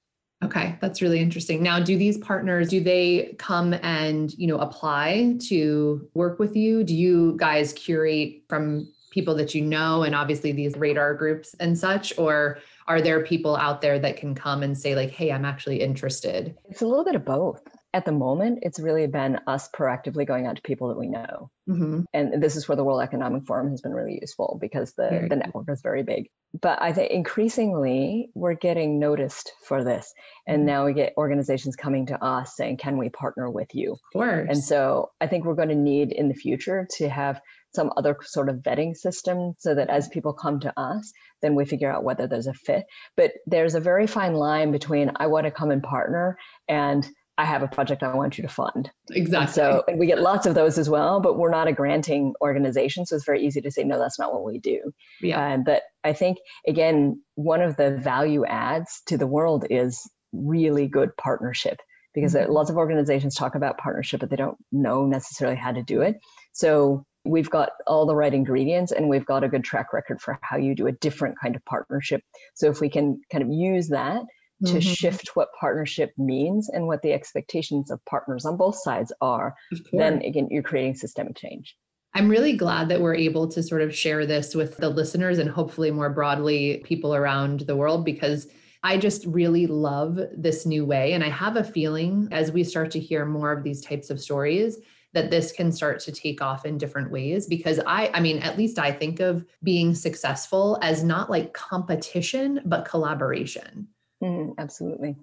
Okay, 0.43 0.76
that's 0.82 1.04
really 1.04 1.19
interesting. 1.19 1.62
Now, 1.62 1.80
do 1.80 1.95
these 1.95 2.17
partners 2.17 2.69
do 2.69 2.80
they 2.80 3.36
come 3.38 3.73
and, 3.84 4.34
you 4.34 4.47
know, 4.47 4.58
apply 4.58 5.38
to 5.50 6.10
work 6.15 6.39
with 6.39 6.56
you? 6.56 6.84
Do 6.84 6.95
you 6.95 7.36
guys 7.38 7.71
curate 7.73 8.43
from 8.50 8.88
people 9.12 9.36
that 9.36 9.56
you 9.56 9.62
know 9.62 10.04
and 10.04 10.13
obviously 10.13 10.52
these 10.52 10.76
radar 10.78 11.13
groups 11.13 11.56
and 11.60 11.78
such 11.78 12.13
or 12.17 12.60
are 12.88 13.02
there 13.02 13.23
people 13.23 13.56
out 13.56 13.82
there 13.82 14.00
that 14.00 14.17
can 14.17 14.34
come 14.36 14.63
and 14.63 14.78
say 14.78 14.95
like, 14.95 15.12
"Hey, 15.12 15.32
I'm 15.32 15.45
actually 15.45 15.82
interested." 15.82 16.56
It's 16.69 16.82
a 16.82 16.88
little 16.88 17.06
bit 17.06 17.15
of 17.15 17.26
both. 17.26 17.62
At 17.93 18.06
the 18.06 18.12
moment, 18.12 18.60
it's 18.62 18.80
really 18.80 19.08
been 19.08 19.39
us 19.47 19.69
proactively 19.69 20.26
going 20.26 20.45
out 20.45 20.56
to 20.56 20.62
people 20.62 20.88
that 20.89 20.97
we 21.00 21.08
know. 21.08 21.50
Mhm. 21.69 22.06
and 22.13 22.41
this 22.41 22.56
is 22.56 22.69
where 22.69 22.78
the 22.78 22.84
World 22.86 23.02
Economic 23.02 23.45
Forum 23.45 23.69
has 23.69 23.82
been 23.82 23.93
really 23.93 24.19
useful 24.21 24.58
because 24.62 24.93
the, 24.93 25.10
Very 25.10 25.28
the 25.28 25.36
network 25.36 25.69
is 25.69 25.82
very 25.82 26.02
big. 26.02 26.30
But 26.60 26.81
I 26.81 26.93
think 26.93 27.12
increasingly 27.12 28.29
we're 28.33 28.55
getting 28.55 28.99
noticed 28.99 29.51
for 29.65 29.83
this. 29.83 30.13
And 30.47 30.63
Mhm. 30.63 30.65
now 30.65 30.86
we 30.86 30.93
get 30.93 31.13
organizations 31.17 31.75
coming 31.75 32.05
to 32.07 32.23
us 32.23 32.55
saying, 32.55 32.77
can 32.77 32.97
we 32.97 33.10
partner 33.10 33.49
with 33.49 33.75
you? 33.75 33.93
Of 33.93 33.99
course. 34.13 34.47
And 34.49 34.57
so 34.57 35.12
I 35.21 35.27
think 35.27 35.45
we're 35.45 35.55
going 35.55 35.69
to 35.69 35.75
need 35.75 36.12
in 36.12 36.29
the 36.29 36.33
future 36.33 36.88
to 36.97 37.10
have 37.10 37.41
some 37.75 37.91
other 37.97 38.17
sort 38.23 38.49
of 38.49 38.57
vetting 38.57 38.95
system 38.95 39.53
so 39.60 39.75
that 39.75 39.89
as 39.89 40.07
people 40.07 40.33
come 40.33 40.60
to 40.62 40.73
us, 40.79 41.12
then 41.41 41.53
we 41.53 41.65
figure 41.65 41.91
out 41.91 42.03
whether 42.03 42.25
there's 42.25 42.47
a 42.47 42.53
fit. 42.53 42.86
But 43.15 43.33
there's 43.45 43.75
a 43.75 43.79
very 43.79 44.07
fine 44.07 44.33
line 44.33 44.71
between 44.71 45.12
I 45.17 45.27
want 45.27 45.45
to 45.45 45.51
come 45.51 45.69
and 45.69 45.83
partner 45.83 46.38
and 46.67 47.07
I 47.38 47.45
have 47.45 47.62
a 47.62 47.67
project 47.67 48.02
I 48.04 48.15
want 48.15 48.38
you 48.38 48.41
to 48.41 48.47
fund. 48.47 48.89
And 49.10 49.17
exactly. 49.17 49.54
so 49.54 49.84
and 49.88 50.00
we 50.00 50.08
get 50.08 50.19
lots 50.19 50.45
of 50.47 50.56
those 50.56 50.78
as 50.78 50.89
well, 50.89 51.19
but 51.19 51.38
we're 51.38 51.52
not 51.52 51.67
a 51.67 51.71
granting 51.73 52.34
organization. 52.41 53.06
So 53.06 53.15
it's 53.15 53.26
very 53.26 53.45
easy 53.45 53.62
to 53.62 53.71
say, 53.71 53.84
no, 53.84 54.00
that's 54.00 54.17
not 54.17 54.34
what 54.34 54.43
we 54.43 54.60
do. 54.60 54.91
yeah. 55.21 55.54
Uh, 55.54 55.58
but 55.58 55.84
I 56.04 56.13
think, 56.13 56.38
again, 56.67 57.21
one 57.36 57.62
of 57.62 57.78
the 57.78 57.97
value 57.97 58.43
adds 58.45 59.02
to 59.08 59.17
the 59.17 59.28
world 59.28 59.65
is 59.69 60.10
really 60.34 60.88
good 60.88 61.15
partnership 61.17 61.80
because 62.13 62.34
Mhm. 62.34 62.50
lots 62.50 62.69
of 62.71 62.78
organizations 62.78 63.36
talk 63.36 63.54
about 63.54 63.78
partnership, 63.78 64.19
but 64.19 64.30
they 64.32 64.36
don't 64.36 64.58
know 64.71 65.06
necessarily 65.06 65.58
how 65.58 65.71
to 65.71 65.84
do 65.84 66.02
it. 66.02 66.15
So 66.54 67.06
we've 67.23 67.50
got 67.50 67.69
all 67.86 68.06
the 68.08 68.15
right 68.15 68.34
ingredients 68.34 68.91
and 68.91 69.10
we've 69.10 69.26
got 69.26 69.43
a 69.43 69.50
good 69.50 69.63
track 69.63 69.93
record 69.93 70.21
for 70.21 70.39
how 70.41 70.58
you 70.58 70.73
do 70.73 70.88
a 70.88 70.91
different 70.93 71.36
kind 71.39 71.56
of 71.56 71.63
partnership. 71.65 72.21
So 72.56 72.69
if 72.69 72.82
we 72.82 72.89
can 72.89 73.21
kind 73.32 73.43
of 73.43 73.50
use 73.52 73.89
that 73.89 74.21
to 74.65 74.78
Mhm. 74.78 74.82
shift 74.82 75.36
what 75.36 75.50
partnership 75.60 76.12
means 76.17 76.70
and 76.70 76.88
what 76.88 77.02
the 77.02 77.13
expectations 77.13 77.91
of 77.91 78.04
partners 78.06 78.46
on 78.46 78.58
both 78.58 78.76
sides 78.76 79.13
are, 79.22 79.56
then 79.93 80.22
again, 80.24 80.48
you're 80.50 80.63
creating 80.63 80.96
systemic 80.96 81.36
change. 81.36 81.78
I'm 82.13 82.30
really 82.30 82.54
glad 82.54 82.89
that 82.89 83.02
we're 83.02 83.15
able 83.15 83.48
to 83.50 83.62
sort 83.62 83.82
of 83.84 83.93
share 83.93 84.26
this 84.26 84.56
with 84.56 84.78
the 84.78 84.89
listeners 84.89 85.38
and 85.38 85.50
hopefully 85.50 85.91
more 85.91 86.10
broadly 86.10 86.82
people 86.84 87.13
around 87.13 87.62
the 87.62 87.76
world 87.76 88.04
because 88.04 88.48
I 88.84 88.98
just 88.98 89.26
really 89.26 89.67
love 89.67 90.20
this 90.36 90.65
new 90.65 90.86
way. 90.86 91.13
And 91.13 91.24
I 91.24 91.30
have 91.30 91.58
a 91.58 91.63
feeling 91.63 92.28
as 92.32 92.52
we 92.52 92.63
start 92.63 92.89
to 92.91 93.00
hear 93.00 93.26
more 93.26 93.52
of 93.52 93.63
these 93.63 93.82
types 93.82 94.10
of 94.10 94.20
stories 94.20 94.80
that 95.13 95.32
this 95.32 95.52
can 95.52 95.72
start 95.72 96.00
to 96.02 96.12
take 96.12 96.41
off 96.41 96.65
in 96.65 96.78
different 96.78 97.12
ways 97.12 97.48
because 97.48 97.80
I 97.86 98.10
I 98.13 98.20
mean 98.20 98.39
at 98.39 98.58
least 98.58 98.78
I 98.78 98.91
think 98.91 99.20
of 99.20 99.46
being 99.63 99.96
successful 99.96 100.78
as 100.82 101.04
not 101.04 101.30
like 101.30 101.54
competition 101.54 102.62
but 102.65 102.86
collaboration. 102.86 103.88
Mhm, 104.23 104.53
absolutely. 104.58 105.15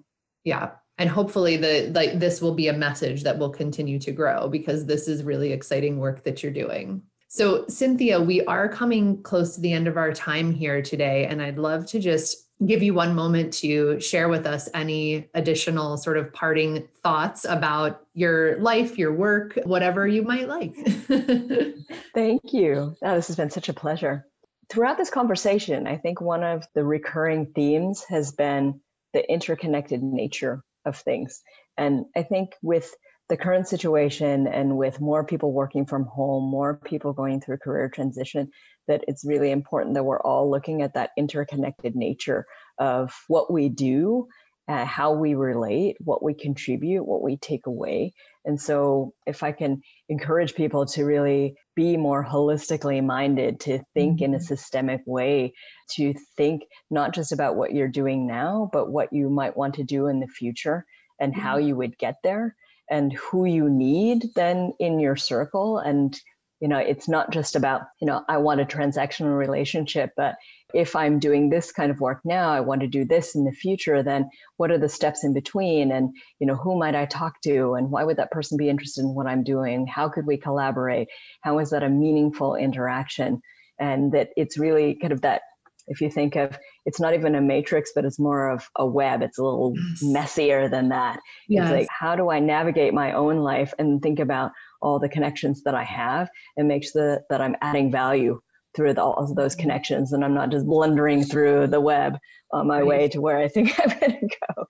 Yeah. 0.43 0.71
And 0.97 1.09
hopefully 1.09 1.57
the 1.57 1.91
like 1.93 2.19
this 2.19 2.41
will 2.41 2.53
be 2.53 2.69
a 2.69 2.73
message 2.73 3.23
that 3.23 3.37
will 3.37 3.49
continue 3.49 3.99
to 3.99 4.11
grow 4.11 4.47
because 4.47 4.85
this 4.85 5.07
is 5.07 5.23
really 5.23 5.51
exciting 5.51 5.97
work 5.99 6.23
that 6.23 6.41
you're 6.41 6.53
doing. 6.53 7.01
So 7.27 7.65
Cynthia, 7.67 8.21
we 8.21 8.45
are 8.45 8.69
coming 8.69 9.21
close 9.23 9.55
to 9.55 9.61
the 9.61 9.73
end 9.73 9.87
of 9.87 9.97
our 9.97 10.13
time 10.13 10.53
here 10.53 10.81
today 10.81 11.25
and 11.25 11.41
I'd 11.41 11.57
love 11.57 11.85
to 11.87 11.99
just 11.99 12.45
give 12.65 12.81
you 12.81 12.93
one 12.93 13.13
moment 13.13 13.51
to 13.51 13.99
share 13.99 14.29
with 14.29 14.45
us 14.45 14.69
any 14.73 15.27
additional 15.33 15.97
sort 15.97 16.17
of 16.17 16.31
parting 16.31 16.87
thoughts 17.03 17.43
about 17.43 18.05
your 18.13 18.57
life, 18.61 18.97
your 18.97 19.13
work, 19.13 19.59
whatever 19.65 20.07
you 20.07 20.21
might 20.21 20.47
like. 20.47 20.73
Thank 22.15 22.53
you. 22.53 22.95
Oh, 23.03 23.15
this 23.15 23.27
has 23.27 23.35
been 23.35 23.49
such 23.49 23.67
a 23.67 23.73
pleasure. 23.73 24.25
Throughout 24.69 24.97
this 24.97 25.09
conversation, 25.09 25.85
I 25.85 25.97
think 25.97 26.21
one 26.21 26.43
of 26.43 26.65
the 26.73 26.85
recurring 26.85 27.47
themes 27.53 28.05
has 28.07 28.31
been 28.31 28.79
the 29.15 29.31
interconnected 29.31 30.03
nature 30.03 30.61
of 30.85 30.97
things. 30.97 31.41
And 31.77 32.05
I 32.17 32.23
think 32.23 32.51
with 32.61 32.93
the 33.29 33.37
current 33.37 33.67
situation 33.67 34.45
and 34.45 34.77
with 34.77 34.99
more 34.99 35.23
people 35.23 35.53
working 35.53 35.85
from 35.85 36.03
home, 36.03 36.43
more 36.51 36.81
people 36.83 37.13
going 37.13 37.39
through 37.39 37.57
career 37.59 37.89
transition, 37.89 38.49
that 38.89 39.05
it's 39.07 39.25
really 39.25 39.51
important 39.51 39.95
that 39.95 40.03
we're 40.03 40.19
all 40.19 40.51
looking 40.51 40.81
at 40.81 40.95
that 40.95 41.11
interconnected 41.17 41.95
nature 41.95 42.45
of 42.77 43.13
what 43.29 43.51
we 43.51 43.69
do, 43.69 44.27
uh, 44.67 44.85
how 44.85 45.13
we 45.13 45.35
relate, 45.35 45.97
what 45.99 46.23
we 46.23 46.33
contribute, 46.33 47.03
what 47.03 47.21
we 47.21 47.37
take 47.37 47.67
away. 47.67 48.13
And 48.45 48.59
so, 48.59 49.13
if 49.25 49.43
I 49.43 49.51
can 49.51 49.81
encourage 50.09 50.55
people 50.55 50.85
to 50.87 51.03
really 51.05 51.55
be 51.75 51.97
more 51.97 52.23
holistically 52.25 53.03
minded, 53.03 53.59
to 53.61 53.79
think 53.93 54.21
in 54.21 54.33
a 54.33 54.39
Mhm. 54.39 54.41
systemic 54.41 55.01
way, 55.05 55.53
to 55.95 56.13
think 56.37 56.63
not 56.89 57.13
just 57.13 57.31
about 57.31 57.55
what 57.55 57.73
you're 57.73 57.87
doing 57.87 58.27
now, 58.27 58.69
but 58.73 58.91
what 58.91 59.11
you 59.13 59.29
might 59.29 59.57
want 59.57 59.75
to 59.75 59.83
do 59.83 60.07
in 60.07 60.19
the 60.19 60.27
future 60.27 60.85
and 61.19 61.35
how 61.35 61.57
you 61.57 61.75
would 61.75 61.97
get 61.97 62.15
there 62.23 62.55
and 62.89 63.13
who 63.13 63.45
you 63.45 63.69
need 63.69 64.23
then 64.35 64.73
in 64.79 64.99
your 64.99 65.15
circle 65.15 65.77
and 65.79 66.19
you 66.65 66.69
know 66.69 66.79
it's 66.79 67.07
not 67.07 67.29
just 67.29 67.55
about 67.55 67.81
you 68.01 68.07
know 68.07 68.23
i 68.27 68.37
want 68.37 68.59
a 68.59 68.65
transactional 68.65 69.37
relationship 69.37 70.09
but 70.17 70.33
if 70.73 70.95
i'm 70.95 71.19
doing 71.19 71.47
this 71.47 71.71
kind 71.71 71.91
of 71.91 71.99
work 71.99 72.21
now 72.25 72.49
i 72.49 72.59
want 72.59 72.81
to 72.81 72.87
do 72.87 73.05
this 73.05 73.35
in 73.35 73.43
the 73.43 73.51
future 73.51 74.01
then 74.01 74.27
what 74.57 74.71
are 74.71 74.77
the 74.77 74.89
steps 74.89 75.23
in 75.23 75.33
between? 75.33 75.91
And 75.91 76.15
you 76.39 76.47
know 76.47 76.55
who 76.55 76.77
might 76.77 76.95
i 76.95 77.05
talk 77.05 77.41
to? 77.41 77.73
And 77.73 77.91
why 77.91 78.03
would 78.03 78.17
that 78.17 78.31
person 78.31 78.57
be 78.57 78.69
interested 78.69 79.01
in 79.01 79.13
what 79.13 79.27
i'm 79.27 79.43
doing? 79.43 79.87
How 79.87 80.09
could 80.09 80.25
we 80.25 80.37
collaborate? 80.37 81.07
How 81.41 81.59
is 81.59 81.69
that 81.71 81.83
a 81.83 81.89
meaningful 81.89 82.55
interaction? 82.55 83.41
And 83.79 84.11
that 84.13 84.29
it's 84.37 84.57
really 84.57 84.95
kind 84.95 85.13
of 85.13 85.21
that 85.21 85.41
if 85.87 86.01
you 86.01 86.09
think 86.09 86.35
of 86.35 86.57
it's 86.85 86.99
not 86.99 87.13
even 87.13 87.35
a 87.35 87.41
matrix 87.41 87.91
but 87.93 88.05
it's 88.05 88.19
more 88.19 88.49
of 88.49 88.67
a 88.77 88.85
web. 88.85 89.21
It's 89.21 89.37
a 89.37 89.43
little 89.43 89.73
yes. 89.75 90.01
messier 90.03 90.69
than 90.69 90.89
that. 90.89 91.19
Yes. 91.47 91.65
it's 91.65 91.71
like 91.71 91.87
how 91.89 92.15
do 92.15 92.29
i 92.29 92.39
navigate 92.39 92.93
my 92.93 93.11
own 93.13 93.37
life 93.37 93.73
and 93.77 94.01
think 94.01 94.19
about 94.19 94.51
all 94.85 94.99
the 94.99 95.09
connections 95.09 95.63
that 95.63 95.75
i 95.75 95.83
have 95.83 96.29
and 96.57 96.67
make 96.67 96.83
sure 96.83 97.15
that, 97.15 97.23
that 97.29 97.41
i'm 97.41 97.55
adding 97.61 97.91
value 97.91 98.39
through 98.75 98.93
the, 98.93 99.01
all 99.01 99.15
of 99.15 99.35
those 99.35 99.53
mm-hmm. 99.53 99.61
connections 99.63 100.13
and 100.13 100.23
i'm 100.23 100.33
not 100.33 100.51
just 100.51 100.65
blundering 100.65 101.23
through 101.23 101.67
the 101.67 101.81
web 101.81 102.17
on 102.53 102.67
my 102.67 102.79
right. 102.79 102.87
way 102.87 103.07
to 103.07 103.21
where 103.21 103.39
i 103.39 103.47
think 103.47 103.77
i'm 103.83 103.99
going 103.99 104.19
to 104.19 104.29
go 104.47 104.65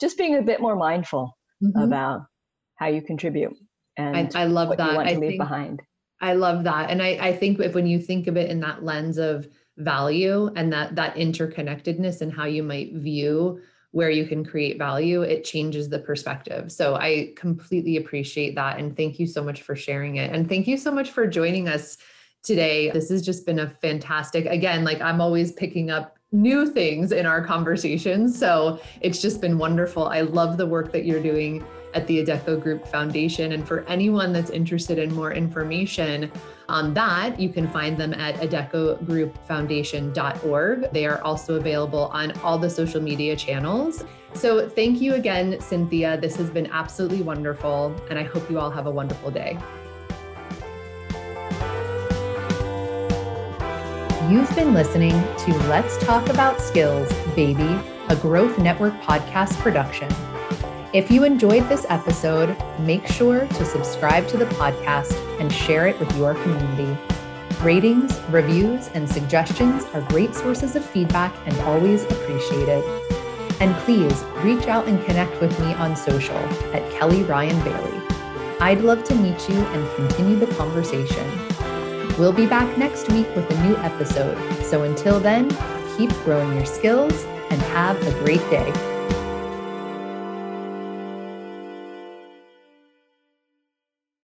just 0.00 0.16
being 0.16 0.36
a 0.36 0.42
bit 0.42 0.60
more 0.60 0.76
mindful 0.76 1.36
mm-hmm. 1.62 1.80
about 1.80 2.22
how 2.76 2.86
you 2.86 3.02
contribute 3.02 3.52
and 3.96 4.30
I, 4.34 4.42
I 4.42 4.44
love 4.44 4.68
what 4.68 4.78
that 4.78 4.90
you 4.90 4.96
want 4.96 5.08
I 5.08 5.14
to 5.14 5.20
leave 5.20 5.30
think, 5.30 5.40
behind 5.40 5.82
I 6.20 6.34
love 6.34 6.64
that. 6.64 6.90
And 6.90 7.02
I, 7.02 7.10
I 7.20 7.36
think 7.36 7.60
if 7.60 7.74
when 7.74 7.86
you 7.86 7.98
think 8.00 8.26
of 8.26 8.36
it 8.36 8.50
in 8.50 8.60
that 8.60 8.84
lens 8.84 9.18
of 9.18 9.46
value 9.76 10.50
and 10.56 10.72
that 10.72 10.96
that 10.96 11.14
interconnectedness 11.14 12.20
and 12.20 12.32
how 12.32 12.44
you 12.44 12.62
might 12.62 12.92
view 12.94 13.60
where 13.92 14.10
you 14.10 14.26
can 14.26 14.44
create 14.44 14.78
value, 14.78 15.22
it 15.22 15.44
changes 15.44 15.88
the 15.88 15.98
perspective. 15.98 16.70
So 16.70 16.94
I 16.94 17.32
completely 17.36 17.96
appreciate 17.96 18.54
that. 18.54 18.78
And 18.78 18.96
thank 18.96 19.18
you 19.18 19.26
so 19.26 19.42
much 19.42 19.62
for 19.62 19.74
sharing 19.74 20.16
it. 20.16 20.32
And 20.32 20.48
thank 20.48 20.66
you 20.66 20.76
so 20.76 20.90
much 20.90 21.10
for 21.10 21.26
joining 21.26 21.68
us 21.68 21.96
today. 22.42 22.90
This 22.90 23.08
has 23.08 23.22
just 23.22 23.46
been 23.46 23.60
a 23.60 23.68
fantastic, 23.68 24.46
again, 24.46 24.84
like 24.84 25.00
I'm 25.00 25.20
always 25.20 25.52
picking 25.52 25.90
up 25.90 26.18
new 26.32 26.66
things 26.66 27.12
in 27.12 27.24
our 27.24 27.42
conversations. 27.42 28.38
So 28.38 28.78
it's 29.00 29.22
just 29.22 29.40
been 29.40 29.56
wonderful. 29.56 30.08
I 30.08 30.20
love 30.20 30.58
the 30.58 30.66
work 30.66 30.92
that 30.92 31.06
you're 31.06 31.22
doing 31.22 31.64
at 31.98 32.06
the 32.06 32.24
Adecco 32.24 32.62
Group 32.62 32.86
Foundation. 32.86 33.52
And 33.52 33.66
for 33.66 33.84
anyone 33.88 34.32
that's 34.32 34.50
interested 34.50 34.98
in 34.98 35.12
more 35.12 35.32
information 35.32 36.30
on 36.68 36.94
that, 36.94 37.40
you 37.40 37.48
can 37.48 37.66
find 37.68 37.98
them 37.98 38.14
at 38.14 38.36
adeccogroupfoundation.org. 38.36 40.92
They 40.92 41.06
are 41.06 41.20
also 41.22 41.56
available 41.56 42.04
on 42.12 42.30
all 42.40 42.56
the 42.56 42.70
social 42.70 43.02
media 43.02 43.34
channels. 43.34 44.04
So 44.34 44.68
thank 44.68 45.00
you 45.00 45.14
again, 45.14 45.60
Cynthia. 45.60 46.20
This 46.20 46.36
has 46.36 46.50
been 46.50 46.68
absolutely 46.68 47.22
wonderful. 47.22 48.00
And 48.10 48.18
I 48.18 48.22
hope 48.22 48.48
you 48.48 48.60
all 48.60 48.70
have 48.70 48.86
a 48.86 48.90
wonderful 48.90 49.32
day. 49.32 49.58
You've 54.30 54.54
been 54.54 54.72
listening 54.72 55.10
to 55.12 55.52
Let's 55.68 55.98
Talk 55.98 56.28
About 56.28 56.60
Skills, 56.60 57.12
Baby, 57.34 57.76
a 58.08 58.14
Growth 58.16 58.56
Network 58.58 58.94
podcast 59.00 59.56
production. 59.56 60.08
If 60.94 61.10
you 61.10 61.24
enjoyed 61.24 61.68
this 61.68 61.84
episode, 61.90 62.56
make 62.78 63.06
sure 63.06 63.40
to 63.46 63.64
subscribe 63.66 64.26
to 64.28 64.38
the 64.38 64.46
podcast 64.46 65.12
and 65.38 65.52
share 65.52 65.86
it 65.86 66.00
with 66.00 66.16
your 66.16 66.32
community. 66.32 66.96
Ratings, 67.60 68.18
reviews, 68.30 68.88
and 68.94 69.06
suggestions 69.06 69.84
are 69.92 70.00
great 70.08 70.34
sources 70.34 70.76
of 70.76 70.84
feedback 70.86 71.34
and 71.44 71.54
always 71.60 72.04
appreciated. 72.04 72.82
And 73.60 73.74
please 73.84 74.24
reach 74.36 74.66
out 74.66 74.88
and 74.88 75.04
connect 75.04 75.38
with 75.42 75.60
me 75.60 75.74
on 75.74 75.94
social 75.94 76.38
at 76.72 76.90
Kelly 76.92 77.22
Ryan 77.24 77.62
Bailey. 77.64 78.00
I'd 78.58 78.80
love 78.80 79.04
to 79.04 79.14
meet 79.14 79.46
you 79.46 79.56
and 79.56 79.96
continue 79.96 80.36
the 80.36 80.54
conversation. 80.54 81.28
We'll 82.18 82.32
be 82.32 82.46
back 82.46 82.78
next 82.78 83.12
week 83.12 83.26
with 83.36 83.50
a 83.50 83.62
new 83.62 83.76
episode. 83.76 84.38
So 84.64 84.84
until 84.84 85.20
then, 85.20 85.50
keep 85.98 86.10
growing 86.24 86.54
your 86.54 86.64
skills 86.64 87.24
and 87.50 87.60
have 87.60 88.00
a 88.06 88.24
great 88.24 88.40
day. 88.48 88.97